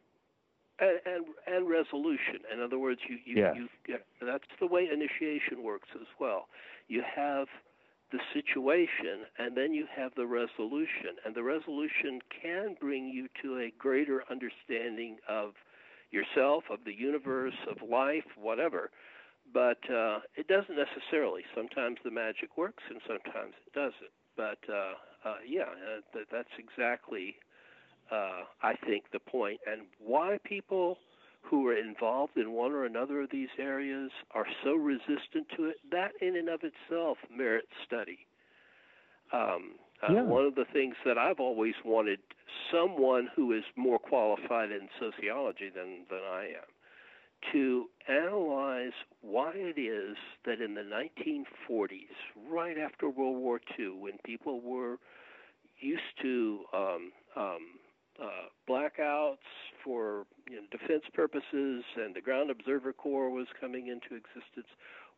[0.78, 2.40] And, and and resolution.
[2.52, 3.54] In other words, you you, Yes.
[3.56, 6.48] you get, that's the way initiation works as well.
[6.88, 7.48] You have
[8.12, 13.58] the situation, and then you have the resolution, and the resolution can bring you to
[13.58, 15.54] a greater understanding of
[16.12, 18.90] yourself, of the universe, of life, whatever.
[19.52, 21.42] But uh, it doesn't necessarily.
[21.54, 24.14] Sometimes the magic works, and sometimes it doesn't.
[24.36, 27.36] But uh, uh, yeah, uh, th- that's exactly
[28.10, 30.98] uh, I think, the point, and why people
[31.42, 35.76] who are involved in one or another of these areas are so resistant to it,
[35.90, 38.18] that in and of itself merits study.
[39.32, 40.22] Um, uh, Yeah.
[40.22, 42.18] One of the things that I've always wanted
[42.70, 46.68] someone who is more qualified in sociology than, than I am
[47.52, 52.00] to analyze why it is that in the 1940s,
[52.50, 54.98] right after World War II, when people were
[55.80, 57.60] used to um, um,
[58.22, 59.44] uh, blackouts
[59.84, 64.68] for you know, defense purposes, and the Ground Observer Corps was coming into existence.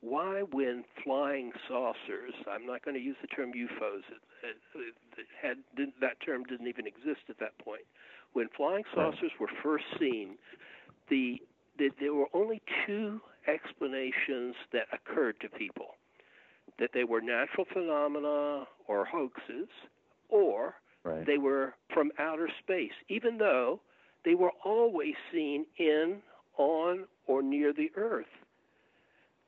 [0.00, 5.26] Why, when flying saucers, I'm not going to use the term UFOs, it, it, it
[5.40, 7.82] had didn't, that term didn't even exist at that point.
[8.32, 10.36] When flying saucers were first seen,
[11.10, 11.42] the,
[11.78, 15.96] the there were only two explanations that occurred to people:
[16.78, 19.68] that they were natural phenomena or hoaxes,
[20.28, 20.74] or
[21.08, 21.26] Right.
[21.26, 23.80] they were from outer space, even though
[24.24, 26.18] they were always seen in,
[26.56, 28.26] on, or near the Earth.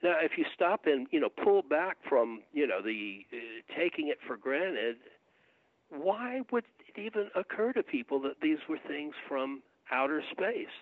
[0.03, 4.09] Now, if you stop and you know pull back from you know the uh, taking
[4.09, 4.97] it for granted,
[5.91, 9.63] why would it even occur to people that these were things from
[9.93, 10.73] outer space?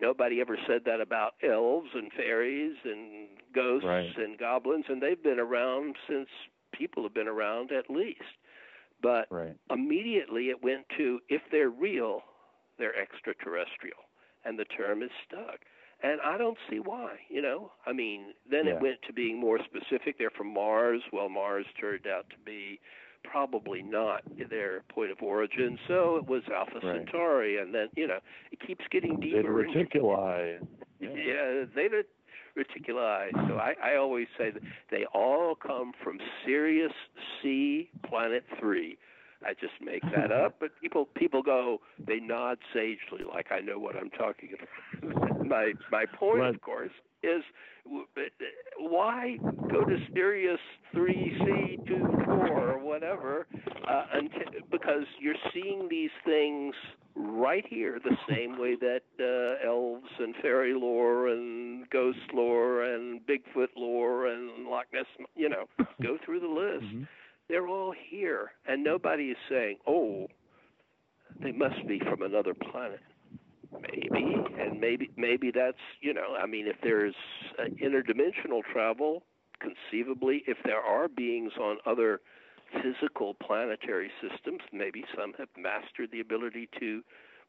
[0.00, 4.16] Nobody ever said that about elves and fairies and ghosts Right.
[4.16, 6.28] and goblins, and they've been around since
[6.72, 8.38] people have been around at least.
[9.04, 9.54] But Right.
[9.70, 12.24] immediately it went to if they're real,
[12.78, 13.98] they're extraterrestrial,
[14.46, 15.60] and the term is stuck.
[16.02, 17.20] And I don't see why.
[17.28, 18.76] You know, I mean, then Yeah.
[18.76, 20.16] it went to being more specific.
[20.16, 21.02] They're from Mars.
[21.12, 22.80] Well, Mars turned out to be
[23.24, 26.96] probably not their point of origin, so it was Alpha Right.
[26.96, 28.20] Centauri, and then you know
[28.52, 29.60] it keeps getting deeper.
[29.60, 30.66] and- reticuli.
[31.00, 32.04] yeah, Zeta
[32.56, 33.30] Reticuli.
[33.48, 36.92] So I, I always say that they all come from Sirius
[37.42, 38.96] C Planet 3.
[39.46, 43.78] I just make that up, but people people go, they nod sagely, like I know
[43.78, 45.46] what I'm talking about.
[45.46, 47.42] my my point, of course, is
[48.78, 49.36] why
[49.70, 50.60] go to Sirius
[50.94, 53.46] 3C 24 or whatever,
[53.88, 56.74] uh, until, because you're seeing these things
[57.14, 63.20] right here the same way that uh, elves and fairy lore and ghost lore and
[63.26, 65.64] Bigfoot lore and Loch Ness, you know,
[66.02, 66.84] go through the list.
[66.84, 67.02] Mm-hmm.
[67.48, 70.28] They're all here, and nobody is saying, "Oh,
[71.42, 73.00] they must be from another planet."
[73.82, 77.14] Maybe, and maybe maybe that's you know, I mean, if there's
[77.58, 79.24] uh, interdimensional travel,
[79.60, 82.20] conceivably, if there are beings on other
[82.82, 84.60] physical planetary systems.
[84.72, 87.02] Maybe some have mastered the ability to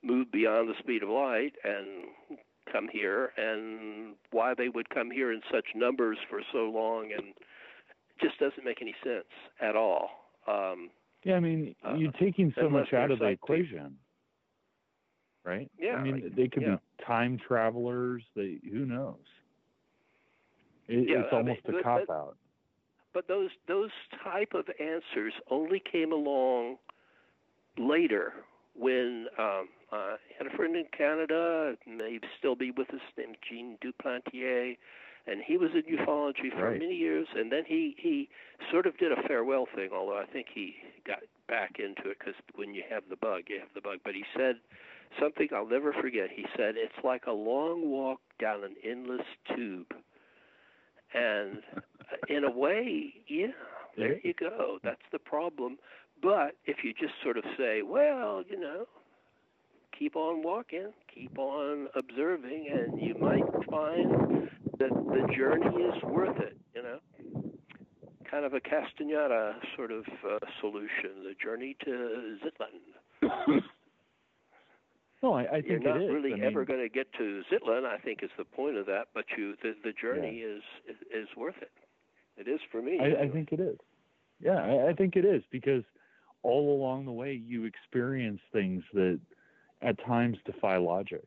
[0.03, 2.39] move beyond the speed of light and
[2.71, 7.33] come here, and why they would come here in such numbers for so long, and
[8.21, 9.25] just doesn't make any sense
[9.61, 10.09] at all.
[10.47, 10.89] Um,
[11.23, 13.97] yeah, I mean, uh, you're taking so much out of the equation,
[15.43, 15.69] right?
[15.79, 16.75] Yeah, I mean, they could yeah.
[16.75, 18.23] be time travelers.
[18.35, 19.15] They who knows?
[20.87, 22.37] It, yeah, it's almost I mean, a cop out
[23.15, 23.91] but those those
[24.23, 26.77] type of answers only came along
[27.79, 28.33] later
[28.75, 33.77] when um, I had a friend in Canada, may still be with us, named Gene
[33.81, 34.75] Duplantier,
[35.27, 36.79] and he was in ufology for right.
[36.79, 38.29] many years, and then he he
[38.69, 40.75] sort of did a farewell thing, although I think he
[41.07, 43.99] got back into it because when you have the bug, you have the bug.
[44.03, 44.55] But he said
[45.19, 46.29] something I'll never forget.
[46.35, 49.25] He said it's like a long walk down an endless
[49.55, 49.93] tube,
[51.15, 51.61] and
[52.29, 53.47] in a way, yeah,
[53.97, 54.79] there you go.
[54.83, 55.77] That's the problem.
[56.21, 58.85] But if you just sort of say, well, you know,
[59.97, 66.37] keep on walking, keep on observing, and you might find that the journey is worth
[66.39, 66.99] it, you know.
[68.29, 73.61] Kind of a Castaneda sort of uh, solution, the journey to Ixtlan.
[75.25, 76.13] No, I, I think You're not it is.
[76.13, 77.83] really I ever going to get to Ixtlan.
[77.83, 79.05] I think is the point of that.
[79.15, 80.57] But you, the, the journey Yeah.
[80.57, 81.71] is, is worth it.
[82.37, 82.99] It is for me.
[83.01, 83.77] I, I think it is.
[84.39, 85.83] Yeah, I, I think it is because
[86.43, 89.19] all along the way you experience things that
[89.81, 91.23] at times defy logic.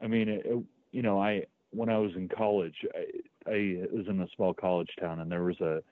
[0.00, 4.06] I mean, it, it- you know, I when I was in college, I, I was
[4.08, 5.82] in a small college town, and there was a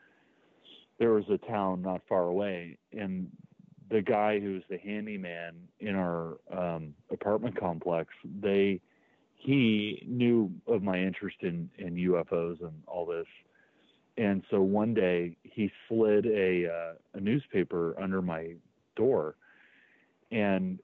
[0.98, 3.28] there was a town not far away, and
[3.90, 8.10] the guy who was the handyman in our um, apartment complex,
[8.40, 8.80] they
[9.34, 13.26] he knew of my interest in in UFOs and all this,
[14.16, 18.54] and so one day he slid a uh, a newspaper under my
[18.96, 19.36] door,
[20.32, 20.80] and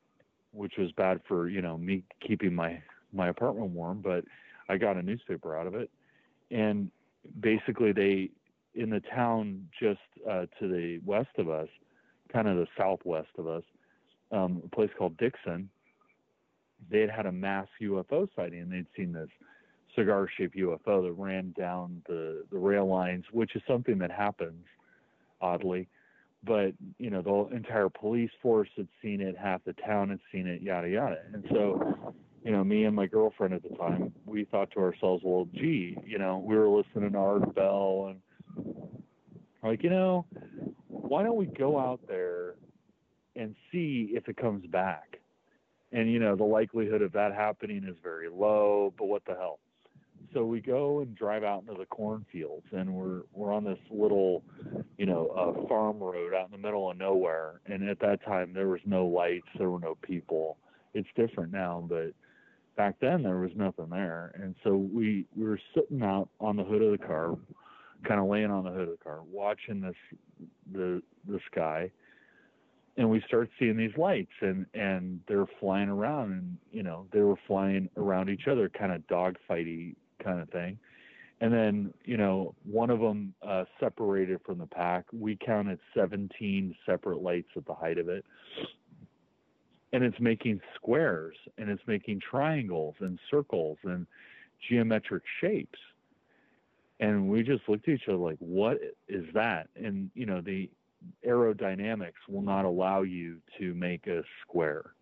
[0.52, 2.80] which was bad for you know me keeping my
[3.12, 4.24] my apartment warm, but
[4.68, 5.90] I got a newspaper out of it,
[6.50, 6.90] and
[7.40, 8.30] basically they
[8.74, 11.68] in the town just uh, to the west of us,
[12.34, 13.62] kind of the southwest of us,
[14.32, 15.70] um, a place called Dixon.
[16.90, 19.28] They had had a mass UFO sighting, and they'd seen this
[19.96, 24.66] cigar-shaped UFO that ran down the the rail lines, which is something that happens,
[25.40, 25.88] oddly.
[26.42, 30.46] But you know, the entire police force had seen it, half the town had seen
[30.46, 31.18] it, yada yada.
[31.32, 35.22] And so, you know, me and my girlfriend at the time, we thought to ourselves,
[35.24, 38.20] well, gee, you know, we were listening to Art Bell and
[39.62, 40.26] like, you know,
[41.08, 42.54] why don't we go out there
[43.36, 45.18] and see if it comes back?
[45.92, 49.60] And you know, the likelihood of that happening is very low, but what the hell?
[50.32, 54.42] So we go and drive out into the cornfields, and we're we're on this little,
[54.98, 57.60] you know, uh, farm road out in the middle of nowhere.
[57.66, 60.56] And at that time, there was no lights, there were no people.
[60.92, 62.12] It's different now, but
[62.76, 64.32] back then there was nothing there.
[64.34, 67.36] And so we we were sitting out on the hood of the car,
[68.04, 69.94] kind of laying on the hood of the car, watching this
[70.72, 71.90] the the sky,
[72.96, 77.20] and we start seeing these lights, and and they're flying around, and you know they
[77.20, 80.78] were flying around each other, kind of dogfighty kind of thing.
[81.40, 85.04] And then, you know, one of them uh, separated from the pack.
[85.12, 88.24] We counted 17 separate lights at the height of it.
[89.92, 94.06] And it's making squares and it's making triangles and circles and
[94.68, 95.78] geometric shapes.
[97.00, 99.68] And we just looked at each other like, what is that?
[99.76, 100.70] And, you know, the
[101.26, 104.94] aerodynamics will not allow you to make a square,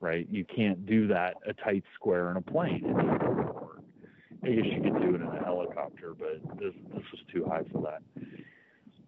[0.00, 0.26] right?
[0.30, 2.84] You can't do that, a tight square in a plane.
[4.42, 7.62] I guess you could do it in a helicopter, but this this was too high
[7.72, 8.02] for that.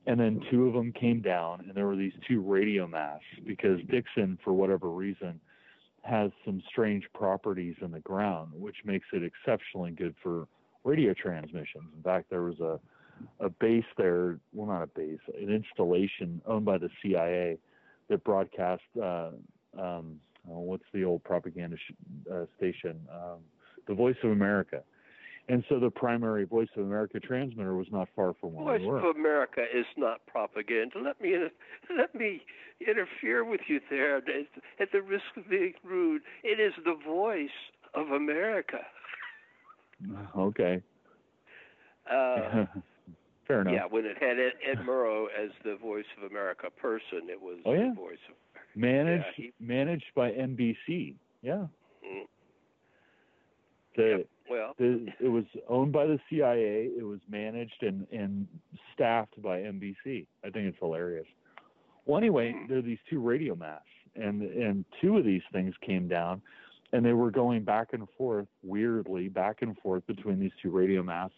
[0.06, 3.80] And then two of them came down, and there were these two radio masts because
[3.90, 5.40] Dixon, for whatever reason,
[6.02, 10.46] has some strange properties in the ground, which makes it exceptionally good for
[10.86, 11.84] radio transmissions.
[11.96, 12.80] In fact, there was a
[13.40, 17.58] a base there, well, not a base, an installation owned by the CIA
[18.08, 18.82] that broadcast.
[18.96, 19.30] Uh,
[19.78, 23.00] um, oh, what's the old propaganda sh- uh, station?
[23.10, 23.38] Um,
[23.88, 24.82] the Voice of America.
[25.48, 28.86] And so the primary Voice of America transmitter was not far from where Voice we
[28.86, 28.98] were.
[28.98, 30.98] of America is not propaganda.
[31.02, 31.36] Let me
[31.96, 32.42] let me
[32.86, 36.22] interfere with you there at the risk of being rude.
[36.42, 37.48] It is the voice
[37.94, 38.80] of America.
[40.36, 40.82] Okay.
[42.10, 42.66] Uh,
[43.46, 43.74] Fair enough.
[43.74, 47.58] Yeah, when it had Ed, Ed Murrow as the Voice of America person, it was
[47.64, 47.90] Oh, yeah.
[47.90, 48.34] the Voice of
[48.74, 51.14] managed Yeah, he- managed by NBC.
[51.42, 51.66] Yeah.
[52.04, 52.24] Mm.
[53.96, 54.26] The, Yep.
[54.48, 56.90] Well, the it was owned by the CIA.
[56.96, 58.46] It was managed and and
[58.94, 60.26] staffed by NBC.
[60.44, 61.26] I think it's hilarious.
[62.04, 62.66] Well, anyway, Hmm.
[62.68, 66.42] there are these two radio masts, and and two of these things came down,
[66.92, 71.02] and they were going back and forth weirdly, back and forth between these two radio
[71.02, 71.36] masts,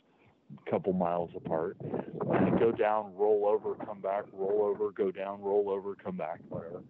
[0.67, 1.77] a couple miles apart.
[1.81, 6.41] And go down, roll over, come back, roll over, go down, roll over, come back,
[6.49, 6.83] whatever.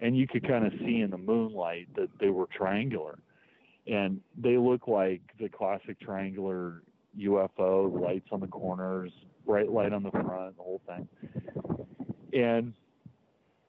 [0.00, 3.18] And you could kind of see in the moonlight that they were triangular
[3.86, 6.82] and they look like the classic triangular
[7.18, 9.12] UFO, lights on the corners,
[9.46, 11.08] bright light on the front, the whole thing.
[12.32, 12.72] And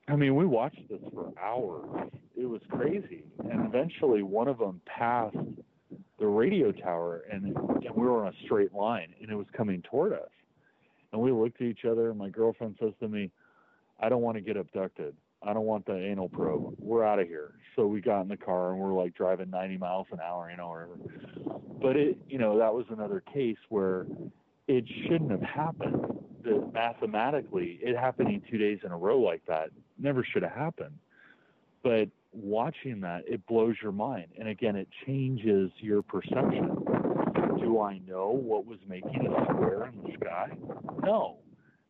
[0.07, 2.09] I mean, we watched this for hours.
[2.35, 3.23] It was crazy.
[3.49, 5.35] And eventually, one of them passed
[6.19, 9.81] the radio tower, and, and we were on a straight line, and it was coming
[9.83, 10.29] toward us.
[11.11, 13.31] And we looked at each other, and my girlfriend says to me,
[13.99, 15.15] I don't want to get abducted.
[15.43, 16.75] I don't want the anal probe.
[16.79, 17.55] We're out of here.
[17.75, 20.57] So we got in the car and we're like driving 90 miles an hour, you
[20.57, 20.97] know, whatever.
[21.79, 24.07] But it, you know, that was another case where
[24.67, 26.05] it shouldn't have happened.
[26.43, 29.69] That mathematically, it happening two days in a row like that
[29.99, 30.97] never should have happened.
[31.83, 34.27] But watching that, it blows your mind.
[34.39, 36.83] And again, it changes your perception.
[37.59, 40.51] Do I know what was making a square in the sky?
[41.03, 41.37] No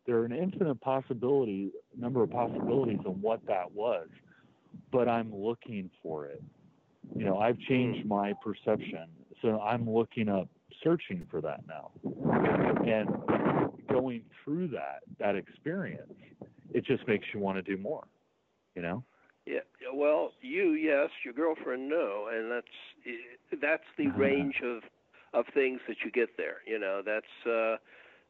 [0.08, 4.08] there are an infinite possibility number of possibilities on what that was
[4.90, 6.42] but i'm looking for it
[7.14, 8.08] you know i've changed hmm.
[8.08, 9.06] my perception
[9.42, 10.48] so i'm looking up
[10.82, 11.90] searching for that now
[12.86, 13.08] and
[13.90, 16.12] going through that that experience
[16.72, 18.04] it just makes you want to do more
[18.74, 19.02] you know
[19.48, 19.60] yeah.
[19.94, 24.82] Well, you yes, your girlfriend no, and that's that's the range of
[25.32, 26.56] of things that you get there.
[26.66, 27.76] You know, that's uh,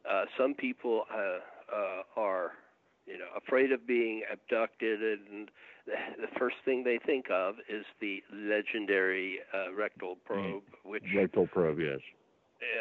[0.09, 2.51] uh, some people uh, uh, are
[3.05, 5.51] you know afraid of being abducted, and
[5.85, 11.47] the, the first thing they think of is the legendary uh, rectal probe, which rectal
[11.47, 11.99] probe, yes.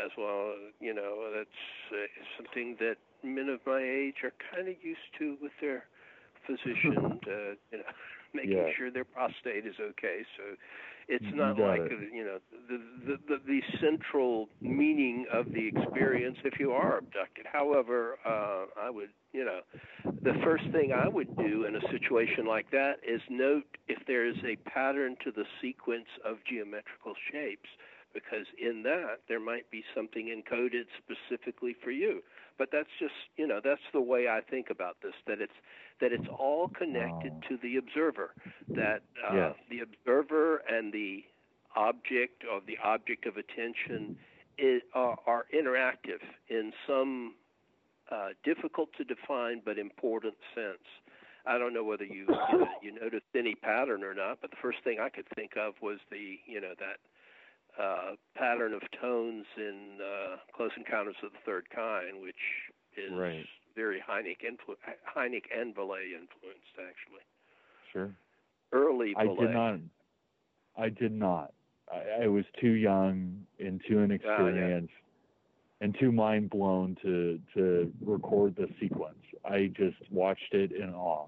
[0.04, 1.48] As well, you know, that's
[1.92, 2.06] uh,
[2.36, 5.84] something that men of my age are kind of used to with their
[6.46, 7.92] physician, uh, you know,
[8.34, 8.70] making Yeah.
[8.76, 10.22] sure their prostate is okay.
[10.36, 10.56] So
[11.08, 12.12] it's not like it.
[12.12, 12.38] you know
[12.68, 17.46] the, the the the central meaning of the experience if you are abducted.
[17.50, 19.60] However, uh, I would you know
[20.22, 24.26] the first thing I would do in a situation like that is note if there
[24.26, 27.68] is a pattern to the sequence of geometrical shapes
[28.14, 32.22] because in that there might be something encoded specifically for you.
[32.58, 35.52] But that's just you know that's the way I think about this that it's
[36.00, 38.34] that it's all connected to the observer
[38.74, 39.54] that uh, Yes.
[39.70, 41.24] the observer and the
[41.76, 44.16] object or the object of attention
[44.58, 47.34] is, are, are interactive in some
[48.10, 50.84] uh, difficult to define but important sense.
[51.46, 54.56] I don't know whether you you, know, you noticed any pattern or not, but the
[54.60, 56.98] first thing I could think of was the you know that
[57.80, 62.34] uh, pattern of tones in uh, Close Encounters of the Third Kind, which
[62.96, 63.46] is Right.
[63.76, 64.76] very Hynek, influ-
[65.16, 67.22] Hynek and Vallée influenced, actually.
[67.92, 68.10] Sure.
[68.72, 69.78] Early I did not.
[70.76, 71.52] I did not.
[71.92, 74.92] I, I was too young and too inexperienced
[75.80, 79.16] and too mind blown to to record the sequence.
[79.44, 81.26] I just watched it in awe.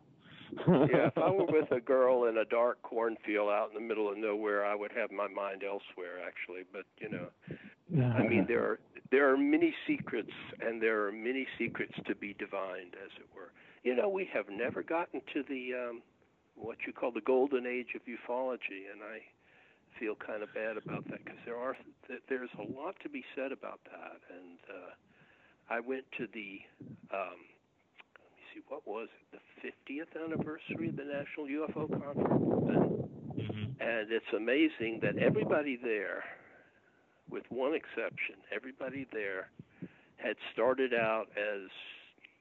[0.68, 4.10] Yeah, if I were with a girl in a dark cornfield out in the middle
[4.10, 6.62] of nowhere, I would have my mind elsewhere, actually.
[6.72, 7.28] But you know,
[8.14, 12.34] I mean, there are there are many secrets, and there are many secrets to be
[12.34, 13.52] divined, as it were.
[13.82, 16.02] You know, we have never gotten to the um,
[16.54, 19.20] what you call the golden age of ufology, and I
[19.98, 23.24] feel kind of bad about that because there are th- there's a lot to be
[23.34, 24.20] said about that.
[24.30, 24.92] And uh,
[25.68, 26.60] I went to the
[27.12, 27.49] um,
[28.52, 29.40] see, what was it?
[29.62, 33.00] The 50th anniversary of the National UFO Conference, and
[33.38, 33.80] Mhm.
[33.80, 36.24] and it's amazing that everybody there,
[37.28, 39.50] with one exception, everybody there
[40.16, 41.70] had started out as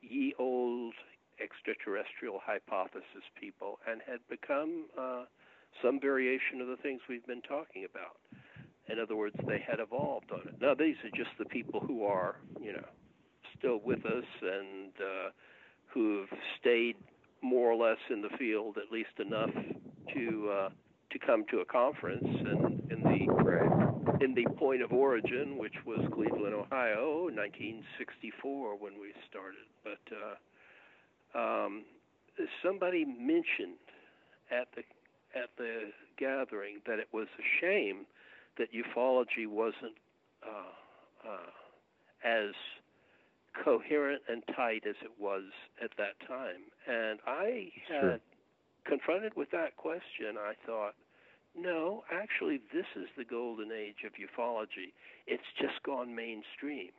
[0.01, 0.93] ye old
[1.39, 5.25] extraterrestrial hypothesis people and had become uh,
[5.81, 8.17] some variation of the things we've been talking about.
[8.89, 10.59] In other words, they had evolved on it.
[10.59, 12.85] Now, these are just the people who are, you know,
[13.57, 15.29] still with us and uh,
[15.93, 16.29] who've
[16.59, 16.95] stayed
[17.41, 19.51] more or less in the field, at least enough
[20.13, 20.69] to uh,
[21.11, 22.25] to come to a conference.
[22.25, 29.13] And in the in the point of origin, which was Cleveland, Ohio, 1964 when we
[29.29, 29.65] started.
[29.83, 29.99] But
[31.35, 31.83] uh, um,
[32.63, 33.79] somebody mentioned
[34.51, 34.83] at the
[35.39, 38.05] at the gathering that it was a shame
[38.57, 39.95] that ufology wasn't
[40.43, 42.51] uh, uh, as
[43.63, 45.43] coherent and tight as it was
[45.83, 46.69] at that time.
[46.87, 48.19] And I had sure.
[48.85, 50.37] confronted with that question.
[50.37, 50.95] I thought,
[51.57, 54.93] no, actually, this is the golden age of ufology.
[55.27, 56.91] It's just gone mainstream.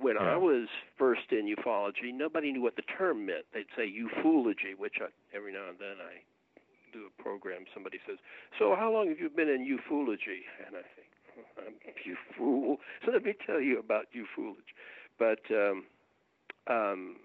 [0.00, 0.34] When yeah.
[0.34, 0.66] I was
[0.98, 3.46] first in ufology, nobody knew what the term meant.
[3.54, 6.26] They'd say ufology, which I, every now and then I
[6.92, 7.64] do a program.
[7.72, 8.18] Somebody says,
[8.58, 11.06] "So how long have you been in ufology?" And I think,
[11.58, 11.74] I'm
[12.04, 12.78] you fool.
[13.04, 14.74] So let me tell you about ufology.
[15.18, 15.84] But um,
[16.68, 17.16] um,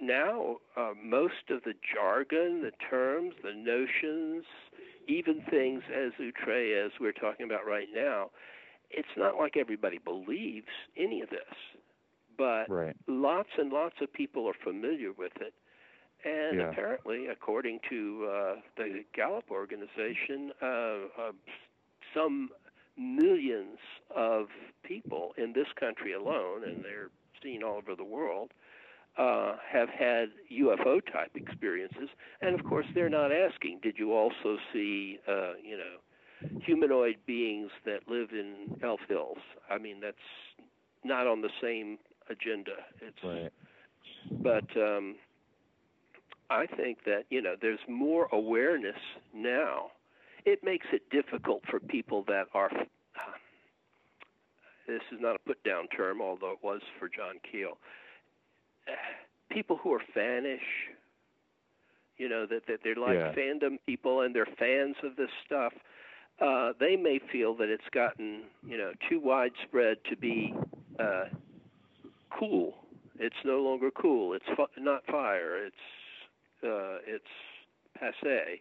[0.00, 4.44] now, uh, most of the jargon, the terms, the notions,
[5.08, 8.30] even things as outre as we're talking about right now,
[8.90, 10.66] it's not like everybody believes
[10.96, 11.40] any of this.
[12.36, 12.94] But right.
[13.06, 15.54] lots and lots of people are familiar with it.
[16.24, 16.70] And yeah.
[16.70, 21.32] apparently, according to uh, the Gallup organization, uh, uh,
[22.14, 22.50] some
[22.98, 23.78] millions
[24.14, 24.46] of
[24.82, 27.10] people in this country alone, and they're
[27.42, 28.52] seen all over the world,
[29.18, 32.08] uh, have had UFO type experiences.
[32.40, 37.70] And of course, they're not asking, did you also see, uh, you know, humanoid beings
[37.84, 39.38] that live in Elf Hills?
[39.70, 40.16] I mean, that's
[41.04, 41.98] not on the same
[42.28, 42.72] agenda.
[43.00, 43.52] It's, right.
[44.42, 45.16] But um,
[46.50, 48.96] I think that, you know, there's more awareness
[49.34, 49.92] now.
[50.44, 52.70] It makes it difficult for people that are
[54.86, 57.78] this is not a put down term, although it was for John Keel.
[59.50, 60.58] People who are fanish,
[62.18, 63.32] you know, that, that they're like yeah.
[63.32, 65.72] fandom people and they're fans of this stuff,
[66.40, 70.54] uh, they may feel that it's gotten, you know, too widespread to be
[70.98, 71.24] uh,
[72.38, 72.74] cool.
[73.18, 74.34] It's no longer cool.
[74.34, 75.64] It's fu- not fire.
[75.64, 75.74] It's
[76.62, 77.24] uh, it's
[77.98, 78.60] passe,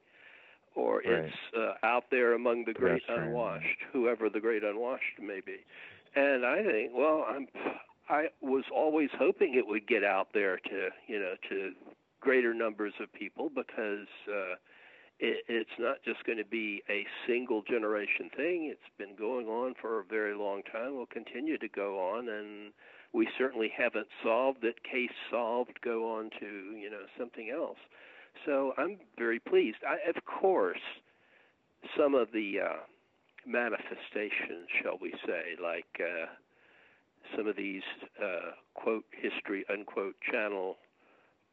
[0.76, 1.26] or right.
[1.26, 5.58] it's uh, out there among the great unwashed, whoever the great unwashed may be.
[6.16, 7.48] And I think, well, I'm,
[8.10, 11.72] I was always hoping it would get out there to, you know, to
[12.22, 14.56] greater numbers of people because uh,
[15.20, 18.70] it, it's not just going to be a single generation thing.
[18.72, 20.96] It's been going on for a very long time.
[20.96, 22.72] Will continue to go on, and
[23.14, 24.76] we certainly haven't solved it.
[24.84, 25.80] Case solved.
[25.84, 27.78] Go on to, you know, something else.
[28.46, 29.78] So I'm very pleased.
[29.88, 30.82] I, of course,
[31.98, 32.78] some of the uh,
[33.46, 36.28] manifestations, shall we say, like uh,
[37.36, 37.84] some of these
[38.22, 40.78] uh, quote history unquote channel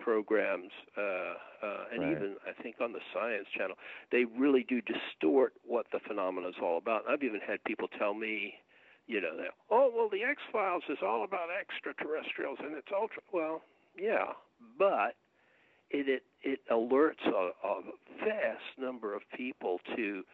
[0.00, 2.12] programs, uh, uh, and right.
[2.12, 3.76] even I think on the Science Channel,
[4.10, 7.02] they really do distort what the phenomena is all about.
[7.08, 8.54] I've even had people tell me,
[9.06, 13.22] you know, that oh well, the X Files is all about extraterrestrials and it's ultra.
[13.32, 13.62] Well,
[13.96, 14.32] yeah,
[14.78, 15.14] but
[15.90, 17.80] it it, it alerts a, a
[18.24, 20.24] vast number of people to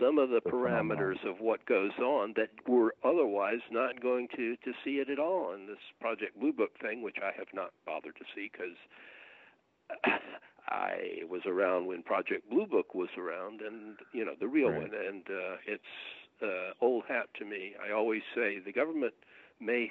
[0.00, 4.72] some of the, parameters of what goes on that were otherwise not going to to
[4.84, 5.52] see it at all.
[5.52, 8.76] And this Project Blue Book thing, which I have not bothered to see because
[10.68, 14.82] I was around when Project Blue Book was around, and you know the real right.
[14.82, 15.82] one, and uh, it's
[16.42, 17.74] uh, old hat to me.
[17.82, 19.14] I always say the government
[19.60, 19.90] may,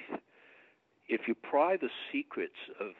[1.08, 2.92] if you pry the secrets of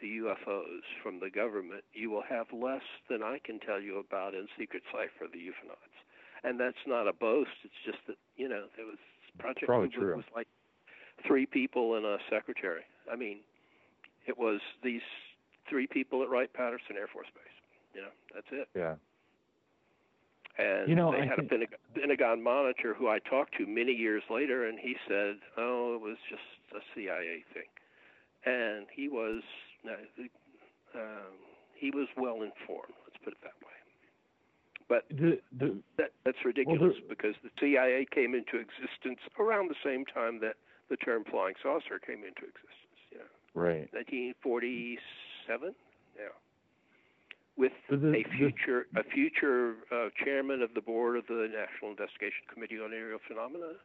[0.00, 4.34] the UFOs from the government, you will have less than I can tell you about
[4.34, 5.93] in Secret Cipher, the UFOnauts.
[6.44, 7.50] And that's not a boast.
[7.64, 8.98] It's just that you know there was
[9.38, 10.14] Project Probably true.
[10.16, 10.46] was like
[11.26, 12.82] three people and a secretary.
[13.10, 13.38] I mean,
[14.26, 15.02] it was these
[15.68, 17.56] three people at Wright Patterson Air Force Base.
[17.94, 18.68] You know, that's it.
[18.76, 18.94] Yeah.
[20.56, 23.66] And You know, they I had think- a Pentagon, Pentagon monitor who I talked to
[23.66, 26.42] many years later, and he said, "Oh, it was just
[26.76, 27.66] a CIA thing,"
[28.46, 29.42] and he was
[30.94, 31.34] um,
[31.74, 32.94] he was well informed.
[33.04, 33.73] Let's put it that way.
[34.88, 39.76] But The the that that's ridiculous there- because the CIA came into existence around the
[39.82, 40.56] same time that
[40.88, 43.00] the term flying saucer came into existence.
[43.10, 43.24] You know,
[43.54, 43.88] right.
[43.92, 45.74] 1947.
[46.16, 46.28] Yeah.
[47.56, 52.44] With the- a future a future uh, chairman of the board of the National Investigation
[52.52, 53.78] Committee on Aerial Phenomena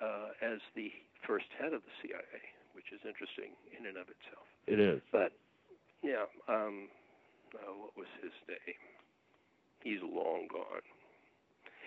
[0.00, 0.90] uh, as the
[1.26, 2.40] first head of the CIA,
[2.72, 4.46] which is interesting in and of itself.
[4.66, 5.02] It is.
[5.12, 5.32] But
[6.02, 6.88] yeah, um,
[7.54, 8.78] uh, what was his name?
[9.82, 10.82] He's long gone.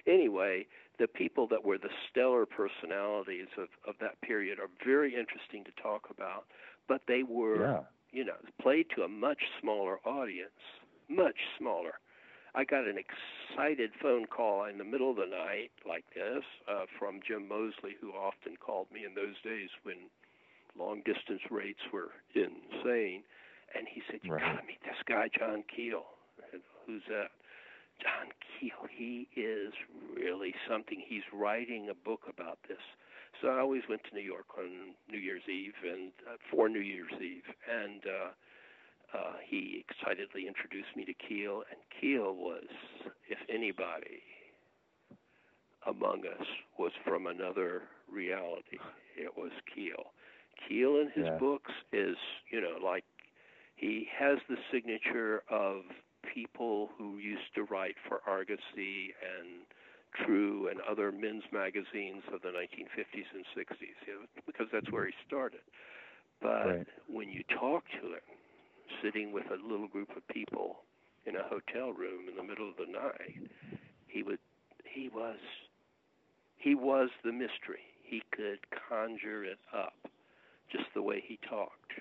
[0.06, 0.66] Anyway,
[1.00, 5.72] the people that were the stellar personalities of, of that period are very interesting to
[5.82, 6.46] talk about,
[6.88, 7.84] but they were Yeah.
[8.12, 10.60] you know, played to a much smaller audience,
[11.10, 11.94] much smaller.
[12.56, 16.86] I got an excited phone call in the middle of the night like this uh,
[17.00, 19.96] from Jim Moseley, who often called me in those days when
[20.78, 23.24] long distance rates were insane.
[23.74, 24.42] And he said, You right.
[24.42, 26.06] gotta meet this guy, John Keel.
[26.52, 27.32] Said, Who's that?
[28.04, 28.88] John Keel.
[28.92, 29.74] He is
[30.16, 31.02] really something.
[31.08, 32.84] He's writing a book about this.
[33.42, 36.80] So I always went to New York on New Year's Eve and uh, for New
[36.80, 42.68] Year's Eve, and uh, uh, he excitedly introduced me to Keel, and Keel was,
[43.28, 44.22] if anybody
[45.88, 46.48] among us
[46.78, 48.78] was from another reality,
[49.18, 50.14] it was Keel.
[50.68, 51.38] Keel in his yeah.
[51.38, 52.16] books is,
[52.52, 53.04] you know, like
[53.76, 55.82] he has the signature of
[56.34, 59.66] people who used to write for Argosy and
[60.26, 65.08] True and other men's magazines of the 1950s and 60s, you know, because that's where
[65.08, 65.62] he started.
[66.40, 66.88] But right.
[67.08, 68.28] when you talk to him,
[69.02, 70.78] sitting with a little group of people
[71.26, 73.50] in a hotel room in the middle of the night,
[74.08, 74.40] he would
[74.84, 75.40] he was
[76.58, 77.84] he was the mystery.
[78.04, 78.60] He could
[78.90, 79.94] conjure it up
[80.72, 81.92] just the way he talked.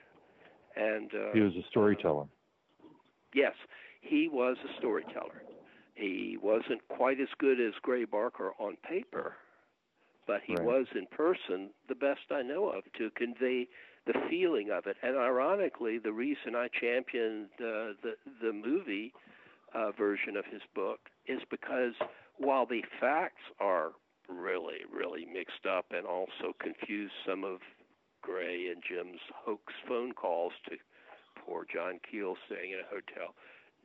[0.77, 2.25] And uh, he was a storyteller.
[2.25, 2.89] Uh,
[3.35, 3.55] yes,
[4.03, 5.43] he was a storyteller.
[5.95, 9.37] He wasn't quite as good as Gray Barker on paper,
[10.27, 10.65] but he right.
[10.65, 13.69] was in person the best I know of to convey
[14.07, 14.97] the feeling of it.
[15.03, 19.13] And ironically, the reason I championed uh, the the movie
[19.75, 21.95] uh, version of his book is because
[22.39, 23.93] while the facts are
[24.29, 27.61] really really mixed up and also confuse some of
[28.23, 30.77] Gray and Jim's hoax phone calls to
[31.45, 33.35] poor John Keel staying in a hotel,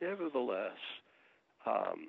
[0.00, 0.78] nevertheless.
[1.66, 2.08] Um,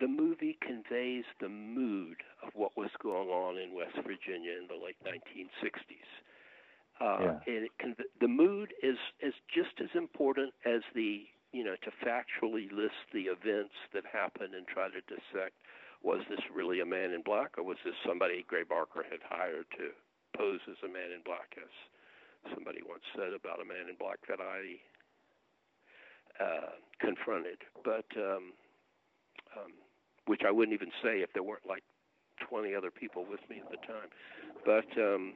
[0.00, 4.78] the movie conveys the mood of what was going on in West Virginia in the
[4.78, 6.06] late 1960s.
[7.00, 7.54] Uh, yeah.
[7.54, 11.94] and it con- the mood is is just as important as the you know to
[12.02, 15.54] factually list the events that happened and try to dissect
[16.02, 19.66] was this really a man in black or was this somebody Gray Barker had hired
[19.78, 19.94] to
[20.34, 21.70] pose as a man in black as
[22.54, 24.82] somebody once said about a man in black that I
[26.40, 26.70] uh,
[27.00, 28.52] confronted, but um,
[29.56, 29.72] um,
[30.26, 31.82] which I wouldn't even say if there weren't like
[32.48, 34.08] 20 other people with me at the time.
[34.64, 35.32] But um,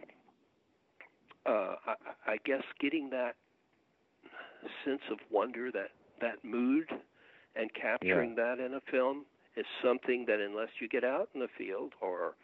[1.47, 3.35] uh, I, I guess getting that
[4.85, 6.87] sense of wonder, that that mood,
[7.57, 8.57] and capturing yeah.
[8.57, 9.25] that in a film
[9.57, 12.35] is something that unless you get out in the field or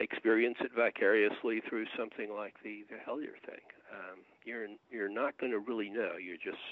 [0.00, 5.52] experience it vicariously through something like the the Hellier thing, um, you're you're not going
[5.52, 6.12] to really know.
[6.20, 6.62] You're just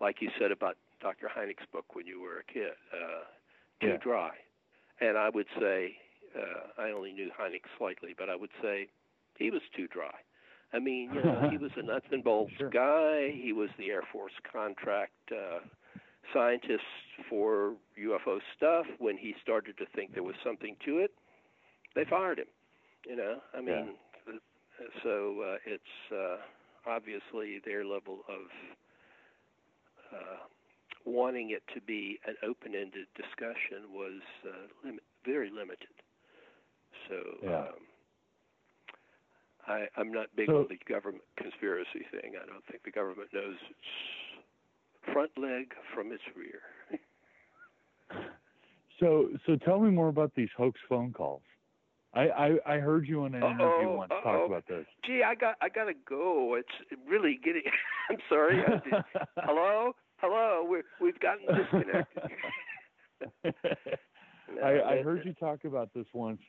[0.00, 1.28] like you said about Dr.
[1.28, 3.24] Hynek's book when you were a kid, uh,
[3.80, 3.96] too yeah.
[3.98, 4.30] dry.
[5.00, 5.96] And I would say,
[6.36, 8.88] uh, I only knew Hynek slightly, but I would say
[9.38, 10.14] he was too dry.
[10.72, 12.70] I mean, you know, he was a nuts and bolts sure.
[12.70, 13.32] guy.
[13.32, 15.60] He was the Air Force contract uh,
[16.32, 16.82] scientist
[17.28, 18.86] for UFO stuff.
[18.98, 21.12] When he started to think there was something to it,
[21.94, 22.46] they fired him.
[23.06, 23.90] You know, I mean,
[24.26, 24.34] yeah.
[25.02, 26.36] so uh, it's uh,
[26.86, 28.48] obviously their level of
[30.12, 30.44] uh,
[31.04, 35.94] wanting it to be an open-ended discussion was uh, lim- very limited.
[37.08, 37.58] So yeah.
[37.58, 37.84] um,
[39.66, 42.32] I, I'm not big so, on the government conspiracy thing.
[42.40, 46.60] I don't think the government knows its front leg from its rear.
[49.00, 51.42] so, so tell me more about these hoax phone calls.
[52.14, 54.22] I, I, I heard you in an Uh-oh, interview once uh-oh.
[54.22, 54.86] talk about this.
[55.04, 56.54] Gee, I got I gotta go.
[56.58, 57.62] It's really getting.
[58.10, 58.56] I'm sorry.
[58.56, 59.04] Did,
[59.38, 60.66] hello, hello.
[60.68, 62.22] We we've gotten disconnected.
[63.44, 63.50] No,
[64.64, 66.40] I, I heard you talk about this once.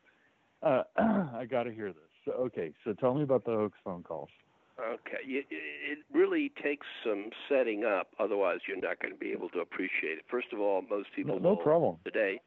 [0.62, 2.02] Uh, I got to hear this.
[2.26, 4.30] So, okay, so tell me about the hoax phone calls.
[4.80, 8.08] Okay, it, it really takes some setting up.
[8.20, 10.26] Otherwise, you're not going to be able to appreciate it.
[10.30, 11.96] First of all, most people No, no problem.
[12.04, 12.42] today.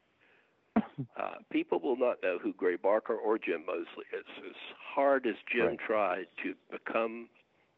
[0.77, 4.25] Uh, people will not know who Gray Barker or Jim Moseley is.
[4.45, 4.55] As
[4.95, 5.79] hard as Jim Right.
[5.85, 7.27] tried to become,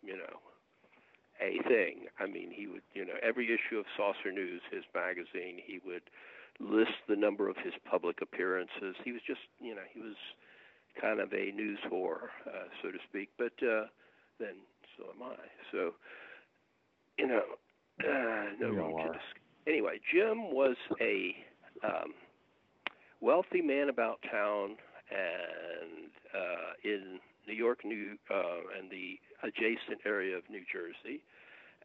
[0.04, 0.40] you know,
[1.42, 2.06] a thing.
[2.20, 6.04] I mean, he would, you know, every issue of Saucer News, his magazine, he would
[6.60, 8.96] list the number of his public appearances.
[9.04, 10.16] He was just, you know, he was
[11.02, 13.30] kind of a news whore, uh, so to speak.
[13.38, 13.86] But uh,
[14.40, 14.56] then,
[14.98, 15.36] so am I.
[15.72, 15.96] So,
[17.18, 17.44] you know,
[18.02, 19.14] uh, no all room to are.
[19.14, 19.22] dis-
[19.68, 21.36] Anyway, Jim was a
[21.84, 22.14] um,
[23.22, 24.76] wealthy man about town,
[25.11, 31.22] and uh, in New York, New uh, and the adjacent area of New Jersey,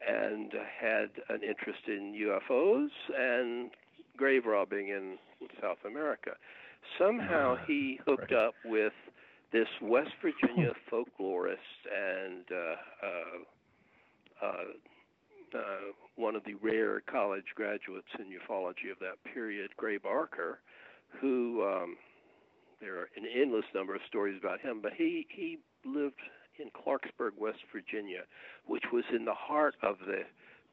[0.06, 2.88] and had an interest in UFOs
[3.18, 3.70] and
[4.16, 5.16] grave robbing in
[5.60, 6.32] South America.
[6.98, 8.46] Somehow he hooked Right.
[8.46, 8.92] up with
[9.52, 11.56] this West Virginia folklorist
[11.94, 15.60] and uh, uh, uh, uh,
[16.16, 20.60] one of the rare college graduates in ufology of that period, Gray Barker,
[21.20, 21.96] who um,
[22.80, 26.20] there are an endless number of stories about him, but he he lived
[26.58, 28.22] in Clarksburg, West Virginia,
[28.66, 30.22] which was in the heart of the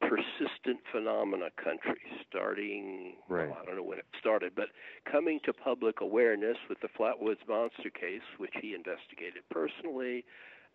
[0.02, 3.50] persistent phenomena country, starting, right.
[3.50, 4.68] well, I don't know when it started, but
[5.10, 10.26] coming to public awareness with the Flatwoods Monster case, which he investigated personally,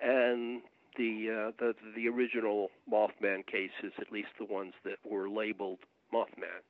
[0.01, 0.63] and
[0.97, 5.79] the, uh, the the original Mothman cases, at least the ones that were labeled
[6.13, 6.65] Mothman,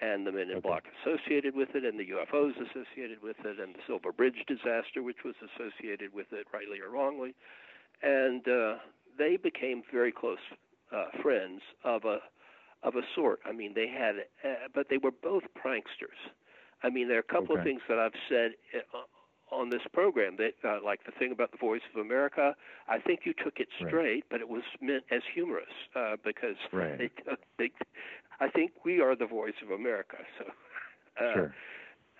[0.00, 0.68] and the Men in okay.
[0.68, 5.02] Black associated with it, and the UFOs associated with it, and the Silver Bridge disaster,
[5.02, 7.34] which was associated with it, rightly or wrongly,
[8.02, 8.76] and uh,
[9.18, 10.38] they became very close
[10.94, 12.18] uh, friends of a
[12.82, 13.40] of a sort.
[13.44, 14.14] I mean, they had,
[14.44, 16.18] uh, but they were both pranksters.
[16.82, 17.60] I mean, there are a couple okay.
[17.60, 18.52] of things that I've said
[18.94, 18.98] uh,
[19.50, 22.54] on this program that, uh, like the thing about the Voice of America.
[22.88, 24.24] I think you took it straight, right.
[24.30, 26.98] but it was meant as humorous uh, because right.
[26.98, 27.10] they,
[27.58, 27.70] they,
[28.40, 30.16] I think we are the voice of America.
[30.38, 31.54] So, uh, sure.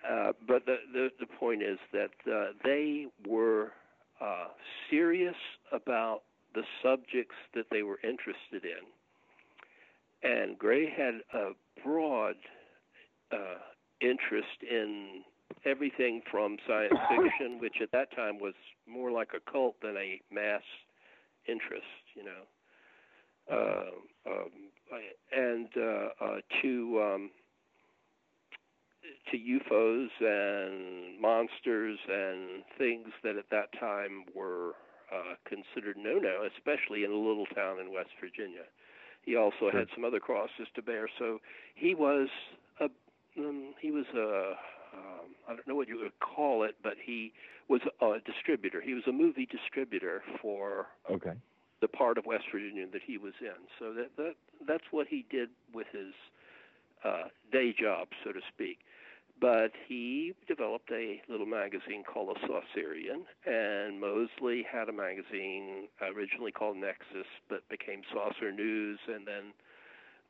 [0.09, 3.73] Uh, but the, the the point is that uh, they were
[4.21, 4.47] uh,
[4.91, 5.35] serious
[5.73, 6.23] about
[6.55, 8.85] the subjects that they were interested in.
[10.23, 11.51] And Gray had a
[11.85, 12.37] broad
[13.33, 13.59] uh,
[14.01, 15.23] interest in
[15.65, 18.55] everything from science fiction, which at that time was
[18.87, 20.63] more like a cult than a mass
[21.47, 22.45] interest, you know,
[23.51, 24.51] uh, um,
[25.33, 27.31] and uh, uh, to um,
[29.31, 34.73] to UFOs and monsters and things that at that time were
[35.13, 38.65] uh, considered no-no, especially in a little town in West Virginia.
[39.23, 41.09] He also had some other crosses to bear.
[41.19, 41.39] So
[41.75, 42.29] he was
[42.81, 42.89] a
[43.39, 44.55] um, he was a
[44.99, 47.33] um, I don't know what you would call it, but he
[47.69, 48.81] was a distributor.
[48.81, 51.33] He was a movie distributor for okay.
[51.81, 53.69] the part of West Virginia that he was in.
[53.79, 54.35] So that that
[54.67, 56.15] that's what he did with his
[57.05, 58.79] uh, day job, so to speak.
[59.41, 66.51] But he developed a little magazine called The Saucerian, and Moseley had a magazine originally
[66.51, 69.53] called Nexus, but became Saucer News, and then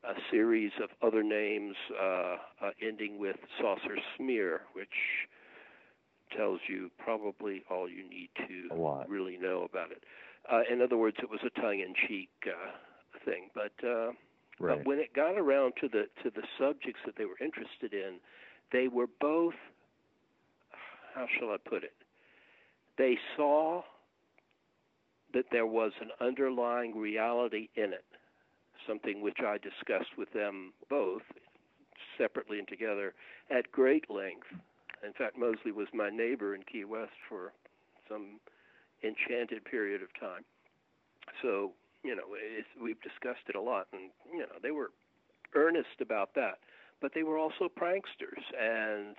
[0.05, 4.89] a series of other names uh, uh, ending with Saucer Smear, which
[6.37, 8.75] tells you probably all you need to
[9.09, 10.03] really know about it.
[10.51, 14.09] Uh, in other words, it was a tongue-in-cheek uh, thing, but, uh,
[14.61, 14.79] right.
[14.79, 18.19] but when it got around to the to the subjects that they were interested in
[18.73, 19.55] they were both,
[21.15, 21.95] how shall I put it?
[22.97, 23.83] They saw
[25.33, 28.05] that there was an underlying reality in it,
[28.89, 31.23] something which I discussed with them both,
[32.17, 33.15] separately and together,
[33.51, 34.49] at great length.
[35.05, 37.53] In fact, Moseley was my neighbor in Key West for
[38.09, 38.41] some
[39.05, 40.45] enchanted period of time.
[41.43, 42.25] So, you know,
[42.83, 44.91] we've discussed it a lot, and, you know, they were
[45.55, 46.59] earnest about that
[47.01, 48.43] but they were also pranksters.
[48.61, 49.17] And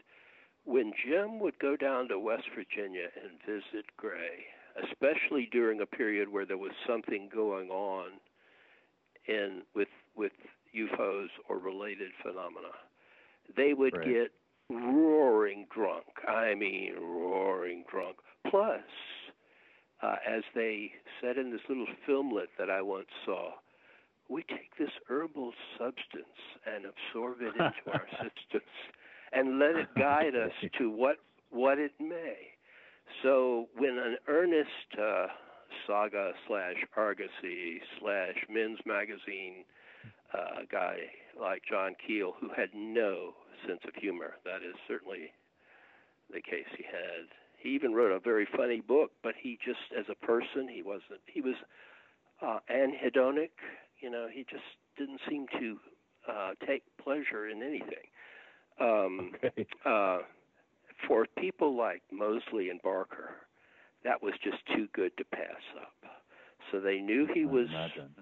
[0.65, 4.45] when Jim would go down to West Virginia and visit Gray,
[4.83, 8.11] especially during a period where there was something going on
[9.29, 10.31] in with with
[10.75, 12.73] UFOs or related phenomena,
[13.55, 14.05] they would right.
[14.05, 14.31] get
[14.69, 16.05] roaring drunk.
[16.27, 18.17] I mean, roaring drunk.
[18.49, 18.81] Plus,
[20.01, 20.91] uh, as they
[21.21, 23.51] said in this little filmlet that I once saw,
[24.29, 28.71] we take this herbal substance and absorb it into our systems
[29.31, 31.17] and let it guide us to what
[31.51, 32.37] what it may.
[33.23, 34.69] So when an earnest
[35.01, 35.27] uh,
[35.87, 39.65] saga slash argosy slash men's magazine
[40.33, 40.97] uh, guy
[41.39, 43.33] like John Keel, who had no
[43.67, 45.31] sense of humor, that is certainly
[46.31, 47.27] the case he had.
[47.57, 51.21] He even wrote a very funny book, but he just, as a person, he wasn't.
[51.25, 51.55] He was
[52.41, 53.49] uh, anhedonic
[53.99, 54.63] you know, he just
[54.97, 55.77] didn't seem to
[56.27, 58.07] uh, take pleasure in anything.
[58.79, 59.67] Um, okay.
[59.85, 60.19] uh,
[61.07, 63.31] for people like Moseley and Barker,
[64.03, 65.93] that was just too good to pass up.
[66.71, 67.67] So they knew he was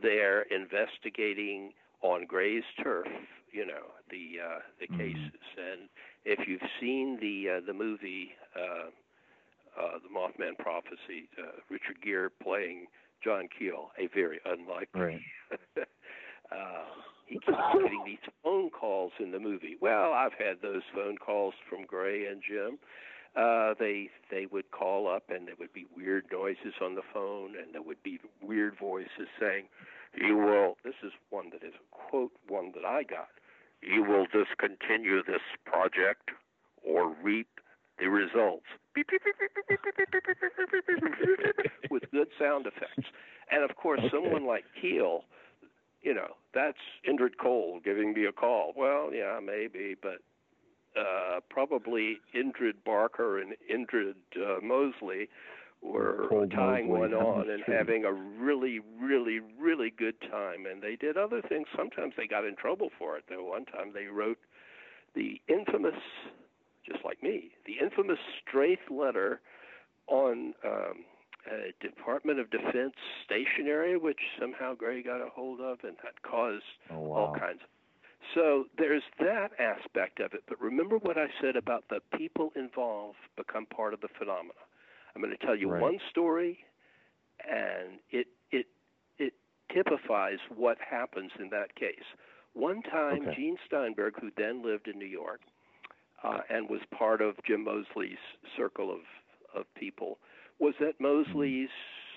[0.02, 3.08] there investigating on Gray's turf,
[3.52, 4.98] you know, the uh, the mm.
[4.98, 5.42] cases.
[5.58, 5.90] And
[6.24, 8.90] if you've seen the uh, the movie uh,
[9.78, 12.88] uh, The Mothman Prophecy, uh, Richard Gere playing
[13.24, 15.02] John Keel, a very unlikely.
[15.02, 15.22] Right.
[16.52, 16.86] uh,
[17.26, 19.76] he keeps getting these phone calls in the movie.
[19.82, 22.80] Well, I've had those phone calls from Gray and Jim.
[23.38, 27.54] Uh, they they would call up and there would be weird noises on the phone
[27.56, 29.66] and there would be weird voices saying,
[30.16, 33.30] "You will." This is one that is a quote one that I got.
[33.82, 36.32] You will discontinue this project
[36.84, 37.48] or reap
[38.00, 38.66] the results
[41.90, 43.10] with good sound effects.
[43.52, 44.10] And of course, okay.
[44.12, 45.24] someone like Keel,
[46.02, 46.78] you know, that's
[47.08, 48.74] Indrid Cold giving me a call.
[48.76, 50.18] Well, yeah, maybe, but
[51.00, 55.30] uh, probably Indrid Barker and Indrid uh, Moseley
[55.82, 57.00] were Cold tying Moseley.
[57.00, 60.66] one on and having a really, really, really good time.
[60.70, 61.68] And they did other things.
[61.76, 63.26] Sometimes they got in trouble for it.
[63.30, 64.40] Though one time they wrote
[65.16, 66.00] the infamous,
[66.86, 69.42] just like me, the infamous Straith letter
[70.08, 71.06] on um,
[71.50, 72.94] uh, Department of Defense
[73.26, 77.16] stationery, which somehow Gray got a hold of, and that caused oh, wow.
[77.18, 77.60] all kinds.
[77.62, 77.70] Of,
[78.34, 80.44] so there's that aspect of it.
[80.48, 84.54] But remember what I said about the people involved become part of the phenomena.
[85.16, 85.82] I'm going to tell you right.
[85.82, 86.60] one story,
[87.48, 88.68] and it it
[89.18, 89.34] it
[89.74, 92.06] typifies what happens in that case.
[92.54, 93.36] One time, okay.
[93.36, 95.42] Gene Steinberg, who then lived in New York,
[96.24, 98.18] uh, and was part of Jim Moseley's
[98.56, 99.02] circle of
[99.56, 100.20] of people,
[100.60, 101.70] was at Moseley's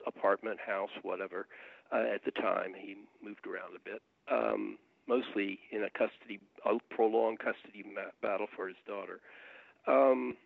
[0.06, 1.46] apartment, house, whatever.
[1.92, 4.00] Uh, at the time, he moved around a bit,
[4.30, 4.78] um,
[5.10, 9.18] mostly in a custody, a prolonged custody ma- battle for his daughter.
[9.86, 10.36] Um,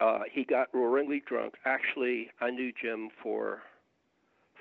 [0.00, 1.54] uh, he got roaringly drunk.
[1.66, 3.60] Actually, I knew Jim for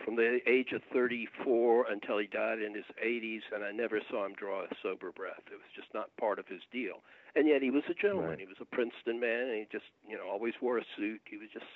[0.05, 4.25] from the age of 34 until he died in his 80s, and I never saw
[4.25, 5.43] him draw a sober breath.
[5.51, 7.03] It was just not part of his deal.
[7.35, 8.29] And yet he was a gentleman.
[8.31, 8.39] Right.
[8.39, 11.19] He was a Princeton man, and he just, you know, always wore a suit.
[11.29, 11.67] He was just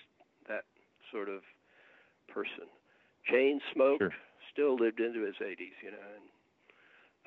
[0.48, 0.64] that
[1.11, 1.41] sort of
[2.31, 2.72] person.
[3.30, 4.15] Chain smoked, sure.
[4.52, 6.07] still lived into his 80s, you know.
[6.15, 6.23] And,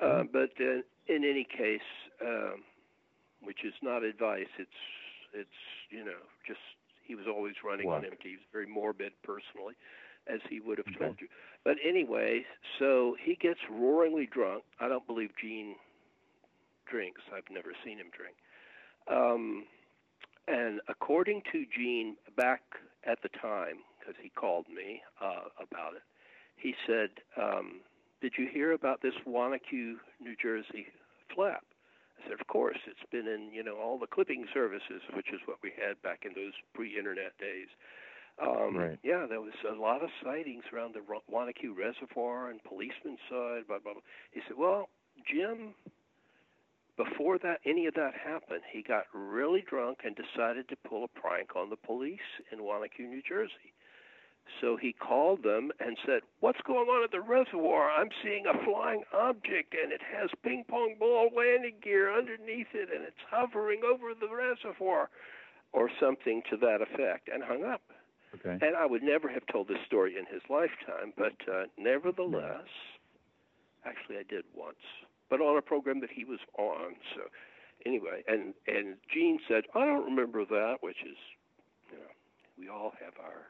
[0.01, 0.23] uh.
[0.31, 1.87] But uh, in any case,
[2.21, 2.63] um,
[3.41, 4.69] which is not advice, it's
[5.33, 5.59] it's
[5.89, 6.59] you know just
[7.03, 7.97] he was always running what?
[7.97, 8.29] on empty.
[8.29, 9.75] He was very morbid personally,
[10.27, 11.05] as he would have okay.
[11.05, 11.27] told you.
[11.63, 12.45] But anyway,
[12.79, 14.63] so he gets roaringly drunk.
[14.79, 15.75] I don't believe Gene
[16.89, 17.21] drinks.
[17.35, 18.35] I've never seen him drink.
[19.09, 19.65] Um,
[20.47, 22.61] and according to Gene, back
[23.05, 26.03] at the time, because he called me uh, about it,
[26.55, 27.09] he said,
[27.41, 27.81] um,
[28.21, 30.87] "Did you hear about this Wanaque, New Jersey
[31.33, 31.63] flap?"
[32.19, 32.77] I said, "Of course.
[32.87, 36.25] It's been in you know all the clipping services, which is what we had back
[36.25, 37.67] in those pre-internet days."
[38.39, 38.99] Um, right.
[39.01, 43.67] Yeah, there was a lot of sightings around the Wanaque Reservoir and policemen saw it.
[43.67, 44.01] Blah, blah, blah.
[44.31, 44.89] He said, "Well,
[45.25, 45.73] Jim
[46.97, 51.19] before that any of that happened, he got really drunk and decided to pull a
[51.19, 53.71] prank on the police in Wanaque, New Jersey.
[54.61, 57.89] So he called them and said, "What's going on at the reservoir?
[57.91, 62.89] I'm seeing a flying object and it has ping pong ball landing gear underneath it
[62.93, 65.09] and it's hovering over the reservoir."
[65.73, 67.81] Or something to that effect, and hung up.
[68.35, 68.57] Okay.
[68.65, 72.65] And I would never have told this story in his lifetime, but uh, nevertheless,
[73.85, 74.79] actually, I did once
[75.29, 76.95] but on a program that he was on.
[77.15, 77.21] So
[77.85, 81.17] anyway, and and Gene said, I don't remember that, which is,
[81.91, 82.11] you know,
[82.57, 83.47] we all have our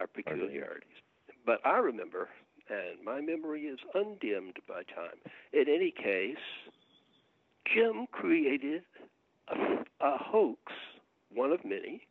[0.00, 0.88] our peculiarities.
[1.44, 2.28] But I remember,
[2.68, 5.18] and my memory is undimmed by time.
[5.52, 6.36] In any case,
[7.72, 8.82] Jim created
[9.48, 10.60] a, a hoax,
[11.32, 12.02] one of many,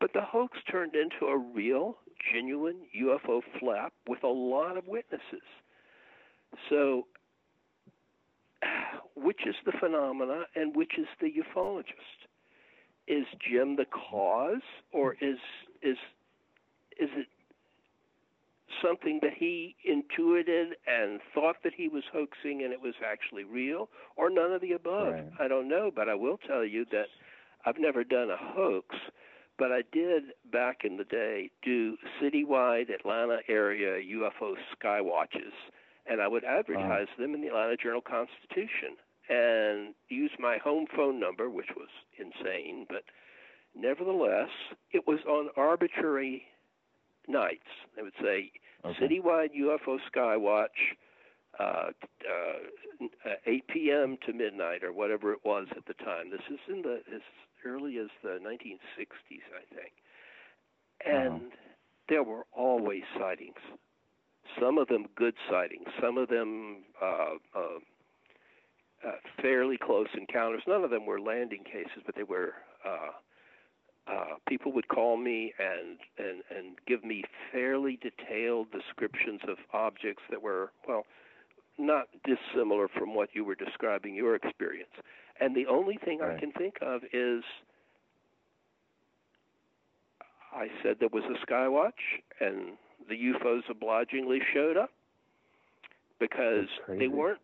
[0.00, 1.98] but the hoax turned into a real,
[2.32, 5.42] genuine UFO flap with a lot of witnesses.
[6.68, 7.06] So
[9.16, 12.26] which is the phenomena and which is the ufologist?
[13.08, 14.62] Is Jim the cause,
[14.92, 15.38] or is
[15.82, 15.96] is
[17.02, 17.26] is it
[18.82, 23.88] something that he intuited and thought that he was hoaxing and it was actually real,
[24.16, 25.12] or none of the above?
[25.12, 25.30] Right.
[25.40, 27.06] I don't know, but I will tell you that
[27.64, 28.96] I've never done a hoax,
[29.58, 35.52] but I did back in the day do citywide Atlanta area UFO sky watches
[36.06, 37.24] and I would advertise wow.
[37.24, 38.96] them in the Atlanta Journal Constitution
[39.28, 41.88] and use my home phone number, which was
[42.18, 43.04] insane, but
[43.74, 44.50] nevertheless,
[44.92, 46.42] it was on arbitrary
[47.28, 47.68] nights.
[47.96, 48.52] They would say
[48.84, 48.98] okay.
[49.00, 50.66] citywide UFO Skywatch,
[51.58, 51.90] uh,
[53.24, 54.18] uh, 8 p.m.
[54.26, 56.30] to midnight or whatever it was at the time.
[56.30, 57.22] This is in the as
[57.64, 59.92] early as the 1960s, I think,
[61.06, 61.40] and wow.
[62.08, 63.58] there were always sightings
[64.60, 67.78] some of them good sightings, some of them uh, uh,
[69.06, 70.62] uh, fairly close encounters.
[70.66, 72.54] None of them were landing cases, but they were.
[72.84, 73.10] Uh,
[74.06, 77.22] uh, people would call me and, and and give me
[77.52, 81.04] fairly detailed descriptions of objects that were well,
[81.78, 84.90] not dissimilar from what you were describing your experience.
[85.40, 86.36] And the only thing right.
[86.36, 87.42] I can think of is
[90.54, 91.92] I said there was a Skywatch,
[92.40, 92.76] and
[93.08, 94.90] the UFOs obligingly showed up
[96.20, 97.40] because they weren't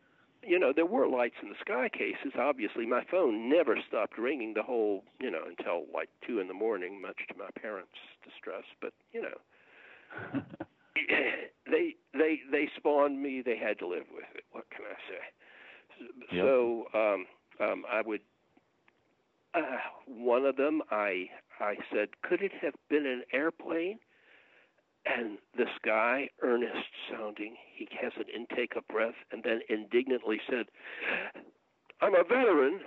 [0.48, 4.54] you know there were lights in the sky cases obviously my phone never stopped ringing
[4.54, 8.64] the whole you know until like two in the morning much to my parents distress
[8.80, 9.36] but you know
[11.70, 13.42] they they they spawned me.
[13.44, 14.44] They had to live with it.
[14.52, 16.36] What can I say?
[16.36, 16.44] Yep.
[16.44, 17.26] So um,
[17.60, 18.20] um, I would.
[19.54, 19.60] Uh,
[20.06, 21.28] one of them, I
[21.60, 23.98] I said, could it have been an airplane?
[25.16, 30.66] And this guy, earnest sounding, he has an intake of breath, and then indignantly said,
[32.00, 32.80] "I'm a veteran."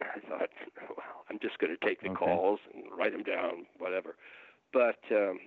[0.00, 0.50] And I thought,
[0.96, 2.10] well, I'm just going to take the Okay.
[2.10, 4.16] calls and write them down, whatever.
[4.72, 5.38] But um,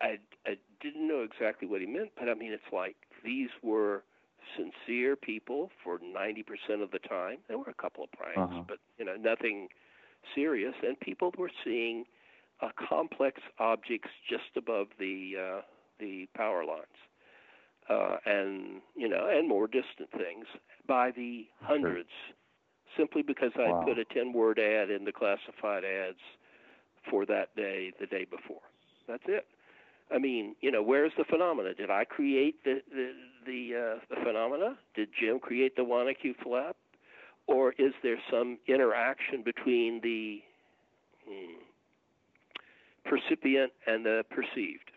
[0.00, 4.04] I, I didn't know exactly what he meant, but I mean, it's like these were
[4.56, 7.38] sincere people for 90% of the time.
[7.48, 8.64] There were a couple of pranks, Uh-huh.
[8.68, 9.68] but you know, nothing
[10.34, 10.74] serious.
[10.82, 12.04] And people were seeing
[12.62, 15.60] uh, complex objects just above the uh,
[15.98, 16.86] the power lines,
[17.88, 20.46] uh, and you know, and more distant things
[20.86, 22.10] by the hundreds,
[22.96, 23.84] simply because I Wow.
[23.84, 26.18] put a 10-word ad in the classified ads
[27.10, 28.62] for that day the day before.
[29.08, 29.46] That's it.
[30.12, 31.74] I mean, you know, where's the phenomena?
[31.74, 33.12] Did I create the the
[33.46, 34.78] the, uh, the phenomena?
[34.94, 36.76] Did Jim create the Wanaque flap,
[37.46, 40.42] or is there some interaction between the
[41.28, 41.62] hmm,
[43.08, 44.90] percipient and the perceived?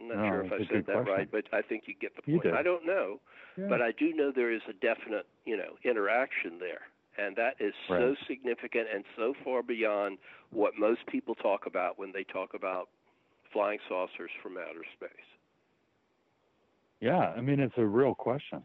[0.00, 1.04] I'm not No, sure if I said that question.
[1.14, 2.46] right, but I think you get the point.
[2.54, 3.20] I don't know,
[3.56, 3.66] Yeah.
[3.68, 6.82] but I do know there is a definite, you know, interaction there.
[7.18, 10.18] And that is so significant and so far beyond
[10.50, 12.88] what most people talk about when they talk about
[13.52, 15.10] flying saucers from outer space.
[17.00, 18.62] yeah, I mean, it's a real question.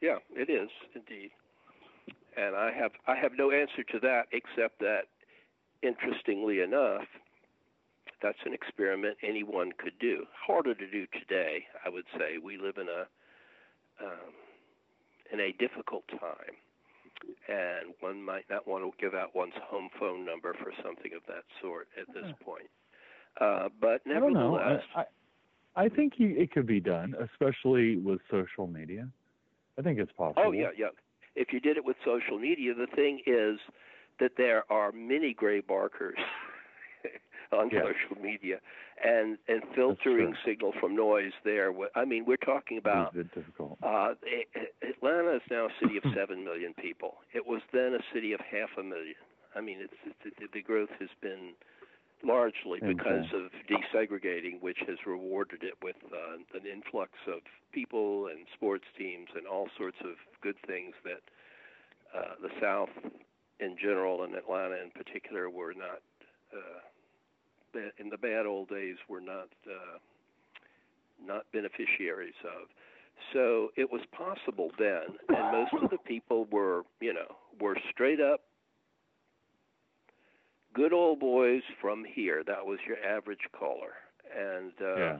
[0.00, 1.30] Yeah, it is indeed.
[2.36, 5.02] And I have I have no answer to that except that
[5.84, 7.04] interestingly enough,
[8.22, 10.24] that's an experiment anyone could do.
[10.34, 12.38] Harder to do today, I would say.
[12.42, 13.06] We live in a
[14.04, 14.32] um,
[15.32, 16.56] in a difficult time,
[17.48, 21.22] and one might not want to give out one's home phone number for something of
[21.28, 22.68] that sort at this point.
[23.40, 24.56] Uh, but I don't know.
[24.56, 29.08] nevertheless, I, I, I think you, it could be done, especially with social media.
[29.78, 30.44] I think it's possible.
[30.46, 30.88] Oh yeah, yeah.
[31.36, 33.58] If you did it with social media, the thing is
[34.20, 36.18] that there are many gray barkers
[37.52, 37.82] on Yeah.
[37.82, 38.60] social media,
[39.04, 41.72] and and filtering signal from noise there.
[41.94, 43.78] I mean, we're talking about It's a bit difficult.
[43.82, 44.14] uh,
[44.82, 47.16] Atlanta is now a city of seven million people.
[47.34, 49.16] It was then a city of half a million.
[49.54, 51.54] I mean, it's, it's the, growth has been
[52.24, 53.46] largely because Insane.
[53.46, 57.40] of desegregating, which has rewarded it with uh, an influx of
[57.72, 61.22] people and sports teams and all sorts of good things that
[62.16, 62.88] uh, the South
[63.60, 66.00] in general and Atlanta in particular were not.
[66.52, 66.80] Uh,
[67.98, 69.98] in the bad old days, were not uh,
[71.24, 72.68] not beneficiaries of.
[73.32, 78.20] So it was possible then, and most of the people were, you know, were straight
[78.20, 78.42] up
[80.74, 82.42] good old boys from here.
[82.46, 83.94] That was your average caller,
[84.36, 85.16] and uh, yeah.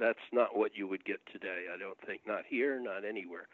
[0.00, 1.66] that's not what you would get today.
[1.72, 3.48] I don't think, not here, not anywhere.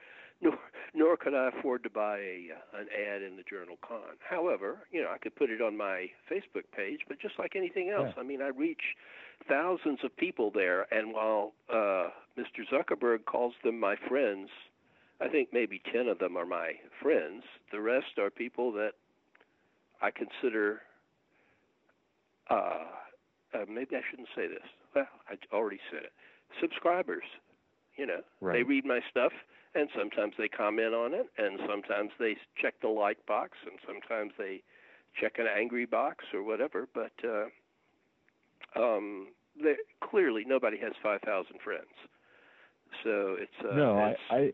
[0.44, 0.58] Nor,
[0.94, 4.16] nor could I afford to buy a uh, an ad in the Journal Con.
[4.28, 7.90] However, you know, I could put it on my Facebook page, but just like anything
[7.90, 8.20] else, Yeah.
[8.22, 8.82] I mean, I reach
[9.48, 12.08] thousands of people there, and while uh,
[12.38, 12.62] Mr.
[12.72, 14.48] Zuckerberg calls them my friends,
[15.20, 16.72] I think maybe ten of them are my
[17.02, 17.42] friends.
[17.72, 18.92] The rest are people that
[20.02, 20.82] I consider.
[22.50, 22.84] Uh,
[23.54, 24.66] uh, maybe I shouldn't say this.
[24.94, 26.12] Well, I already said it.
[26.60, 27.24] Subscribers.
[27.96, 28.20] You know,
[28.54, 29.32] they read my stuff,
[29.74, 34.32] and sometimes they comment on it, and sometimes they check the like box, and sometimes
[34.38, 34.62] they
[35.20, 36.88] check an angry box or whatever.
[36.94, 37.46] But uh,
[38.80, 39.28] um,
[40.02, 41.94] clearly, nobody has five thousand friends.
[43.02, 44.52] So it's uh, no, I, I,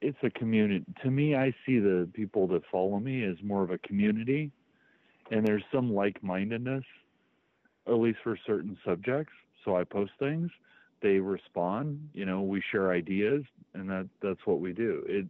[0.00, 0.84] it's a community.
[1.02, 4.50] To me, I see the people that follow me as more of a community,
[5.30, 6.84] and there's some like-mindedness,
[7.86, 9.32] at least for certain subjects.
[9.64, 10.50] So I post things,
[11.02, 12.08] they respond.
[12.14, 13.42] You know, we share ideas,
[13.74, 15.04] and that that's what we do.
[15.08, 15.26] It,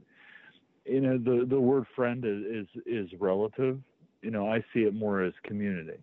[0.84, 3.78] you know, the the word friend is is, is relative.
[4.22, 5.98] You know, I see it more as community,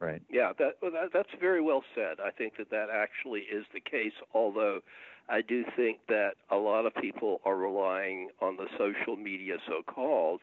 [0.00, 0.20] right?
[0.30, 2.18] Yeah, that, that that's very well said.
[2.24, 4.12] I think that that actually is the case.
[4.34, 4.80] Although
[5.28, 10.40] I do think that a lot of people are relying on the social media, so-called,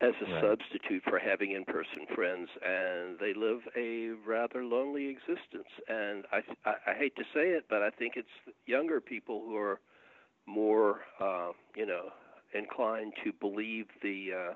[0.00, 0.42] as a Right.
[0.46, 5.68] substitute for having in-person friends, and they live a rather lonely existence.
[5.88, 8.28] And I, I, I hate to say it, but I think it's
[8.66, 9.80] younger people who are
[10.46, 12.10] more, uh, you know,
[12.54, 14.30] inclined to believe the.
[14.50, 14.54] Uh,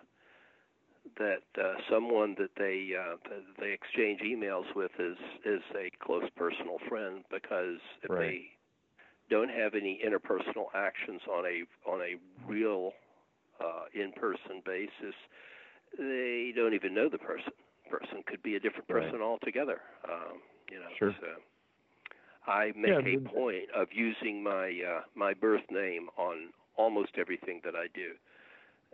[1.19, 6.29] that uh, someone that they uh, that they exchange emails with is is a close
[6.37, 8.17] personal friend because if Right.
[8.17, 8.47] they
[9.31, 12.17] don't have any interpersonal actions on a on a
[12.51, 12.93] real
[13.61, 15.15] uh, in-person basis,
[15.99, 17.53] they don't even know the person.
[17.91, 19.05] Person could be a different Right.
[19.05, 19.81] person altogether.
[20.09, 20.41] Um,
[20.71, 21.15] You know, sure.
[21.21, 21.27] so
[22.47, 27.61] I make yeah, a point of using my uh, my birth name on almost everything
[27.65, 28.13] that I do,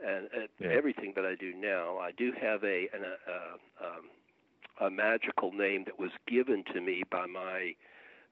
[0.04, 0.68] and uh, yeah.
[0.70, 1.98] everything that I do now.
[1.98, 4.04] I do have a an, a, uh, um,
[4.80, 7.74] a magical name that was given to me by my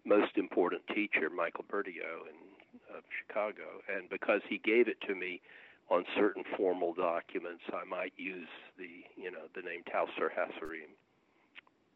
[0.05, 2.37] most important teacher, Michael Bertiaux, in
[2.97, 5.41] of Chicago, and because he gave it to me
[5.91, 10.93] on certain formal documents, I might use the you know the name Tauser Hassarim,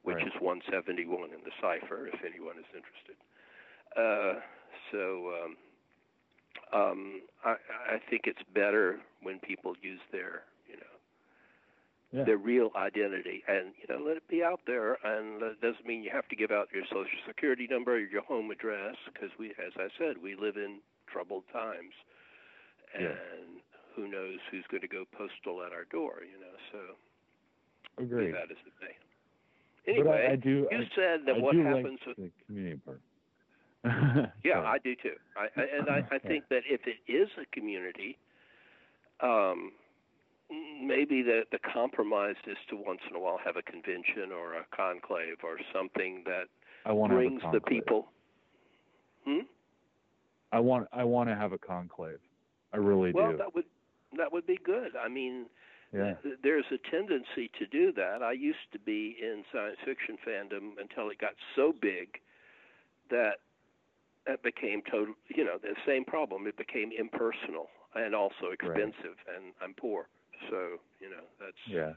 [0.03, 0.27] which right.
[0.27, 3.17] is 171 in the cipher, if anyone is interested.
[3.93, 4.41] Uh,
[4.91, 5.57] so um,
[6.73, 7.57] um, I,
[7.95, 10.93] I think it's better when people use their you know
[12.13, 12.25] yeah.
[12.25, 14.97] their real identity, and you know let it be out there.
[15.05, 18.23] And it doesn't mean you have to give out your social security number or your
[18.23, 20.81] home address, because we, as I said, we live in
[21.13, 21.93] troubled times,
[22.95, 23.61] and yeah.
[23.95, 26.57] Who knows who's going to go postal at our door, you know.
[26.73, 28.97] So agree that is the thing.
[29.87, 32.81] Anyway, I, I do, you I, said that I what happens like with the community
[32.85, 33.01] part.
[34.45, 35.15] yeah, I do too.
[35.37, 38.17] I, and I, think that if it is a community,
[39.21, 39.73] um,
[40.51, 44.65] maybe the the compromise is to once in a while have a convention or a
[44.75, 46.45] conclave or something that
[46.87, 48.07] I brings the people.
[49.27, 49.47] Hmm.
[50.53, 52.19] I want I want to have a conclave.
[52.73, 53.37] I really well, do.
[53.37, 53.65] Well, that would
[54.17, 54.93] that would be good.
[54.97, 55.47] I mean,
[55.93, 56.15] yeah.
[56.43, 58.23] there's a tendency to do that.
[58.23, 62.21] I used to be in science fiction fandom until it got so big
[63.11, 63.41] that
[64.27, 65.15] it became total.
[65.29, 66.47] You know, the same problem.
[66.47, 69.37] It became impersonal and also expensive, right.
[69.37, 70.09] and I'm poor,
[70.49, 71.93] so you know that's yeah.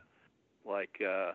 [0.66, 1.34] Like, uh,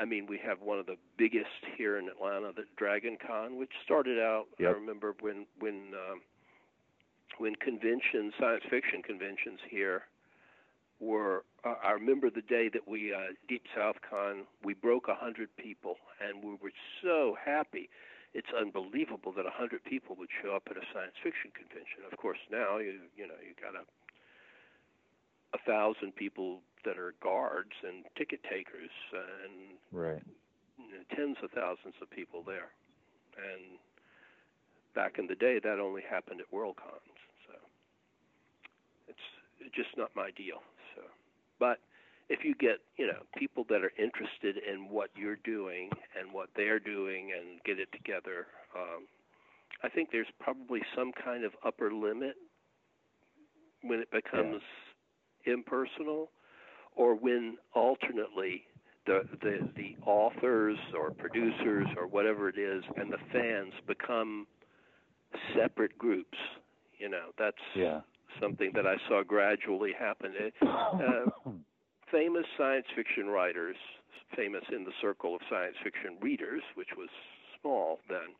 [0.00, 3.72] I mean, we have one of the biggest here in Atlanta, the Dragon Con, which
[3.84, 4.46] started out.
[4.58, 4.70] Yep.
[4.70, 6.22] I remember when when um,
[7.38, 10.04] when conventions, science fiction conventions here
[11.00, 11.44] were.
[11.64, 15.48] Uh, I remember the day that we uh, Deep South Con, we broke a hundred
[15.56, 16.72] people, and we were
[17.02, 17.88] so happy.
[18.34, 22.08] It's unbelievable that a hundred people would show up at a science fiction convention.
[22.10, 23.84] Of course, now you you know you got a
[25.54, 30.22] a thousand people that are guards and ticket takers, and right.
[30.78, 32.72] you know, tens of thousands of people there.
[33.36, 33.78] And
[34.94, 37.11] back in the day, that only happened at Worldcons.
[39.74, 40.62] Just not my deal.
[40.94, 41.02] So,
[41.58, 41.78] but
[42.28, 46.48] if you get you know people that are interested in what you're doing and what
[46.56, 49.06] they're doing and get it together, um,
[49.82, 52.36] I think there's probably some kind of upper limit
[53.82, 54.62] when it becomes
[55.46, 55.54] yeah.
[55.54, 56.30] impersonal,
[56.94, 58.64] or when alternately
[59.06, 64.46] the, the the authors or producers or whatever it is and the fans become
[65.54, 66.38] separate groups.
[66.98, 68.00] You know, that's yeah.
[68.40, 70.32] Something that I saw gradually happen.
[70.62, 71.50] Uh,
[72.12, 73.76] famous science fiction writers,
[74.36, 77.08] famous in the circle of science fiction readers, which was
[77.60, 78.36] small then,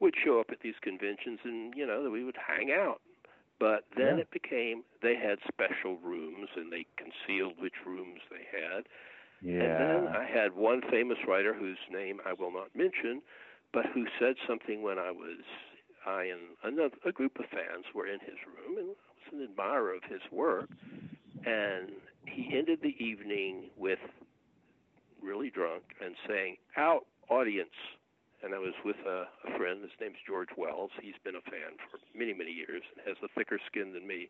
[0.00, 3.00] would show up at these conventions and, you know, we would hang out.
[3.60, 4.26] But then yeah.
[4.26, 8.90] it became they had special rooms and they concealed which rooms they had.
[9.40, 9.62] Yeah.
[9.62, 13.22] And then I had one famous writer whose name I will not mention,
[13.72, 15.46] but who said something when I was
[16.04, 18.96] I and another a group of fans were in his room and
[19.32, 20.68] an admirer of his work
[21.44, 21.90] and
[22.26, 23.98] he ended the evening with
[25.22, 27.74] really drunk and saying, Out, audience.
[28.44, 29.80] And I was with a, a friend.
[29.82, 30.90] His name's George Wells.
[31.00, 34.28] He's been a fan for many, many years and has a thicker skin than me.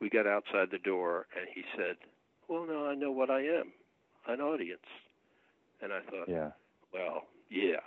[0.00, 1.96] We got outside the door and he said,
[2.48, 3.72] Well, now I know what I am
[4.26, 4.86] an audience.
[5.82, 6.50] And I thought, Yeah.
[6.92, 7.82] Well, yeah.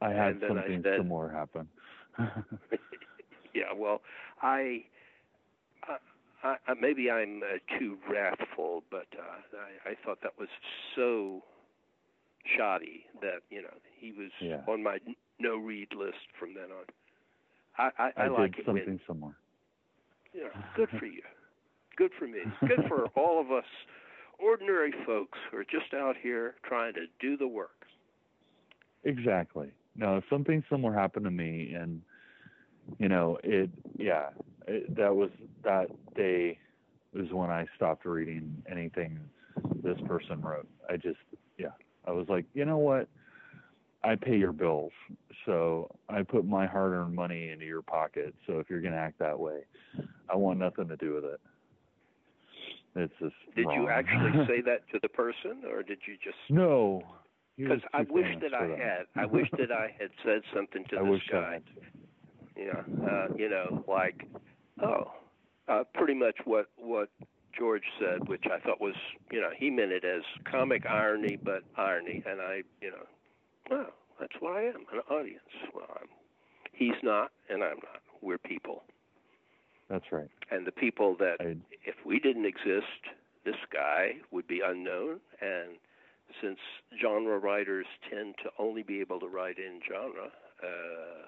[0.00, 1.68] I had then I something said- similar happen.
[3.54, 4.02] yeah, well,
[4.42, 4.84] I
[6.44, 9.56] I, I, maybe I'm uh, too wrathful, but uh,
[9.86, 10.48] I, I thought that was
[10.94, 11.42] so
[12.56, 14.60] shoddy that you know he was Yeah.
[14.68, 14.98] on my
[15.40, 16.84] no read list from then on.
[17.76, 19.36] I, I, I, I like did something when similar.
[20.42, 21.22] know, good for you,
[21.96, 23.64] good for me, good for all of us
[24.38, 27.86] ordinary folks who are just out here trying to do the work.
[29.04, 29.70] Exactly.
[29.96, 32.02] No, something similar happened to me, and
[32.98, 33.70] you know, it.
[33.96, 34.30] Yeah,
[34.66, 35.30] it, that was
[35.62, 36.58] that day
[37.12, 39.18] was when I stopped reading anything
[39.82, 40.66] this person wrote.
[40.88, 41.18] I just,
[41.58, 41.68] yeah,
[42.06, 43.08] I was like, you know what?
[44.02, 44.92] I pay your bills,
[45.46, 48.34] so I put my hard-earned money into your pocket.
[48.46, 49.60] So if you're gonna act that way,
[50.28, 51.40] I want nothing to do with it.
[52.96, 53.34] It's just.
[53.56, 56.36] Did you actually say that to the person, or did you just?
[56.50, 57.02] no.
[57.56, 59.06] Because I wish that I had.
[59.14, 61.60] I wish that I had said something to I this guy.
[62.56, 64.26] You know, uh, you know, like,
[64.82, 65.12] oh,
[65.68, 67.08] uh, pretty much what what
[67.56, 68.94] George said, which I thought was,
[69.30, 73.06] you know, he meant it as comic irony, but irony, and I, you know,
[73.70, 73.86] oh,
[74.20, 75.40] That's what I am, an audience.
[75.74, 76.08] Well, I'm,
[76.72, 78.02] he's not, and I'm not.
[78.22, 78.84] We're people.
[79.90, 80.28] That's right.
[80.50, 81.60] And the people that, I'd...
[81.84, 82.86] if we didn't exist,
[83.44, 85.20] this guy would be unknown.
[85.40, 85.76] And
[86.40, 86.58] since
[87.00, 90.30] genre writers tend to only be able to write in genre,
[90.62, 91.26] uh,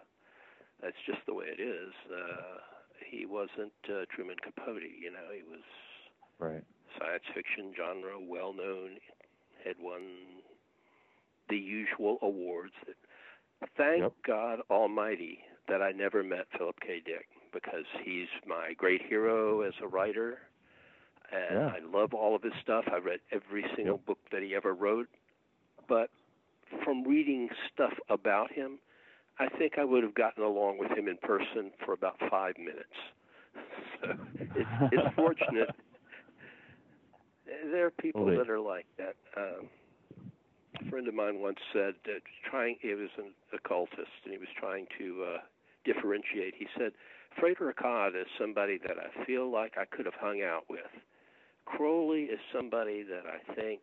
[0.83, 1.93] that's just the way it is.
[2.11, 2.59] Uh,
[3.11, 5.29] he wasn't uh, Truman Capote, you know.
[5.35, 5.65] He was
[6.39, 6.65] right
[6.99, 8.99] science fiction genre, well known,
[9.65, 10.03] had won
[11.49, 12.73] the usual awards.
[13.77, 14.13] Thank yep.
[14.27, 17.01] God Almighty that I never met Philip K.
[17.05, 20.39] Dick because he's my great hero as a writer,
[21.33, 21.67] and yeah.
[21.69, 22.85] I love all of his stuff.
[22.93, 24.07] I read every single yep.
[24.07, 25.09] book that he ever wrote,
[25.89, 26.11] but
[26.85, 28.79] from reading stuff about him,
[29.39, 32.97] I think I would have gotten along with him in person for about five minutes.
[34.03, 35.71] So it's, it's fortunate.
[37.71, 39.17] There are people that are like that.
[39.37, 39.69] Um,
[40.81, 44.49] a friend of mine once said that trying he was an occultist and he was
[44.59, 45.39] trying to uh,
[45.85, 46.55] differentiate.
[46.59, 46.93] He said,
[47.41, 50.93] Frater Achad is somebody that I feel like I could have hung out with.
[51.65, 53.81] Crowley is somebody that I think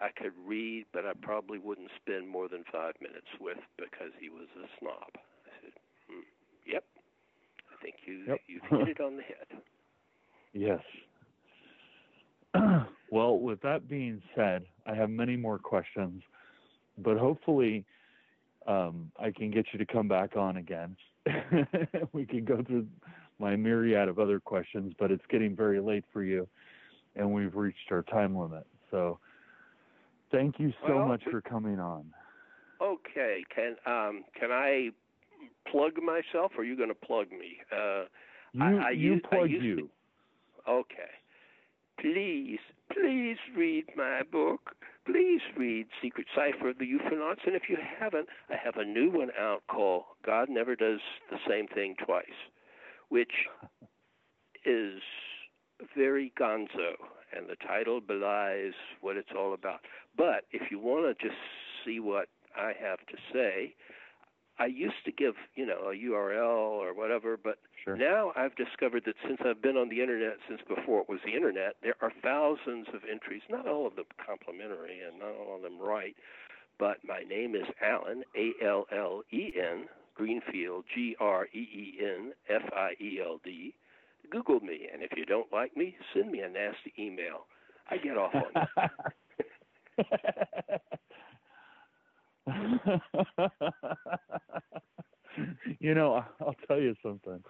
[0.00, 4.28] I could read, but I probably wouldn't spend more than five minutes with because he
[4.28, 5.10] was a snob.
[5.14, 5.72] I said,
[6.08, 6.26] hmm,
[6.66, 6.84] "Yep,
[7.72, 8.40] I think you yep.
[8.46, 9.46] you hit it on the head."
[10.52, 10.80] Yes.
[13.10, 16.22] well, with that being said, I have many more questions,
[16.96, 17.84] but hopefully
[18.66, 20.96] um, I can get you to come back on again.
[22.12, 22.86] we can go through
[23.38, 26.48] my myriad of other questions, but it's getting very late for you,
[27.16, 28.66] and we've reached our time limit.
[28.90, 29.18] So,
[30.30, 32.04] thank you so well, much for coming on.
[32.80, 34.90] Okay, can um, can I
[35.70, 37.58] plug myself, or are you going to plug me?
[37.72, 38.04] Uh,
[38.52, 39.76] you I, I you use, plug you.
[39.76, 39.90] To,
[40.68, 41.10] okay
[42.00, 42.58] please,
[42.92, 44.74] please read my book.
[45.04, 47.46] Please read Secret Cipher of the UFOnauts.
[47.46, 51.00] And if you haven't, I have a new one out called God Never Does
[51.30, 52.24] the Same Thing Twice,
[53.08, 53.32] which
[54.64, 55.00] is
[55.96, 56.94] very gonzo,
[57.36, 59.80] and the title belies what it's all about.
[60.16, 61.38] But if you want to just
[61.84, 63.74] see what I have to say,
[64.58, 67.96] I used to give, you know, a URL or whatever, but sure.
[67.96, 71.34] now I've discovered that since I've been on the internet since before it was the
[71.34, 75.62] internet, there are thousands of entries, not all of them complimentary and not all of
[75.62, 76.16] them right,
[76.78, 81.98] but my name is Allen, A L L E N, Greenfield, G R E E
[82.00, 83.74] N F I E L D.
[84.30, 87.46] Google me, and if you don't like me, send me a nasty email.
[87.90, 88.90] I get off on that.
[95.80, 97.42] you know, I'll tell you something.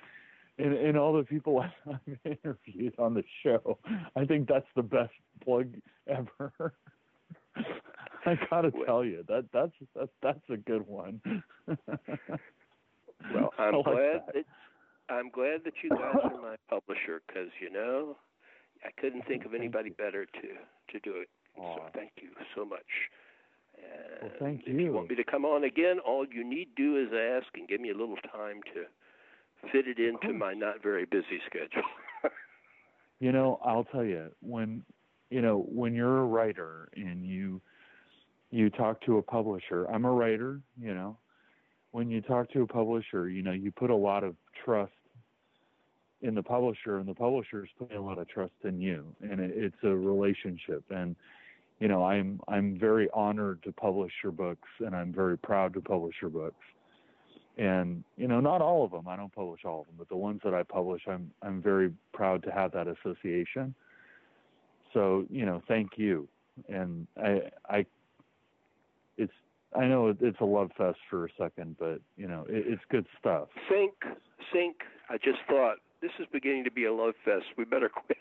[0.58, 3.78] In, in all the people I've interviewed on the show,
[4.16, 5.12] I think that's the best
[5.44, 5.68] plug
[6.06, 6.74] ever.
[8.26, 11.20] I gotta well, tell you that that's that's that's a good one.
[11.66, 11.76] well,
[13.58, 14.34] I'm like glad that.
[14.34, 14.44] that
[15.08, 18.16] I'm glad that you guys are my publisher because you know
[18.84, 20.48] I couldn't think of anybody better to
[20.92, 21.28] to do it.
[21.58, 21.76] Aww.
[21.76, 22.86] So thank you so much.
[23.76, 24.74] And well, thank you.
[24.74, 24.92] if you.
[24.92, 27.90] want me to come on again, all you need do is ask and give me
[27.90, 31.88] a little time to fit it into my not very busy schedule.
[33.20, 34.82] you know, I'll tell you when
[35.30, 37.60] you know when you're a writer and you
[38.50, 39.84] you talk to a publisher.
[39.86, 41.16] I'm a writer, you know.
[41.96, 44.92] When you talk to a publisher, you know, you put a lot of trust
[46.20, 49.40] in the publisher, and the publisher is putting a lot of trust in you, and
[49.40, 50.84] it, it's a relationship.
[50.90, 51.16] And
[51.80, 55.80] you know, I'm I'm very honored to publish your books, and I'm very proud to
[55.80, 56.62] publish your books.
[57.56, 59.08] And you know, not all of them.
[59.08, 61.94] I don't publish all of them, but the ones that I publish, I'm I'm very
[62.12, 63.74] proud to have that association.
[64.92, 66.28] So you know, thank you.
[66.68, 67.40] And I
[67.70, 67.86] I
[69.16, 69.32] it's
[69.76, 73.06] I know it's a love fest for a second, but you know, it, it's good
[73.18, 73.48] stuff.
[73.70, 73.92] Sync,
[74.52, 74.76] sync.
[75.08, 77.44] I just thought this is beginning to be a love fest.
[77.56, 78.18] We better quit.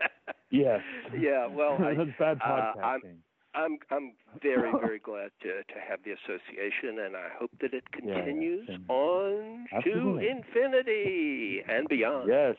[0.50, 0.80] Yes.
[1.18, 1.48] Yeah.
[1.48, 3.16] Well, I, that's bad uh, podcasting.
[3.54, 7.74] I'm, I'm I'm very very glad to to have the association, and I hope that
[7.74, 10.24] it continues yeah, on Absolutely.
[10.24, 12.28] to infinity and beyond.
[12.28, 12.56] Yes,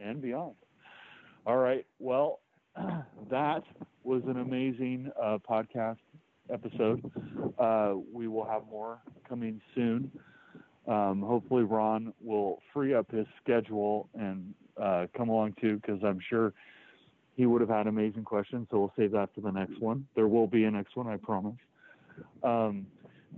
[0.00, 0.54] and beyond.
[1.46, 1.84] All right.
[1.98, 2.40] Well,
[3.30, 3.62] that
[4.04, 5.96] was an amazing uh, podcast
[6.52, 7.02] episode.
[7.58, 8.98] Uh, we will have more
[9.28, 10.10] coming soon.
[10.86, 16.20] Um, hopefully, Ron will free up his schedule and uh, come along too, because I'm
[16.28, 16.52] sure
[17.36, 18.68] he would have had amazing questions.
[18.70, 20.06] So we'll save that for the next one.
[20.14, 21.56] There will be a next one, I promise.
[22.42, 22.86] Um,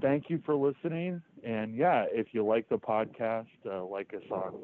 [0.02, 1.22] thank you for listening.
[1.44, 4.54] And yeah, if you like the podcast, uh, like us on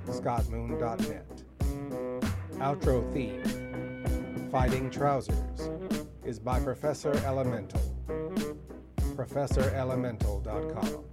[0.07, 1.43] ScottMoon.net.
[2.59, 5.71] Outro theme Fighting Trousers
[6.25, 7.81] is by Professor Elemental.
[9.17, 11.05] ProfessorElemental.com.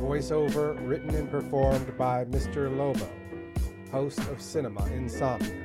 [0.00, 2.74] Voiceover written and performed by Mr.
[2.76, 3.08] Lobo,
[3.90, 5.63] host of Cinema Insomnia.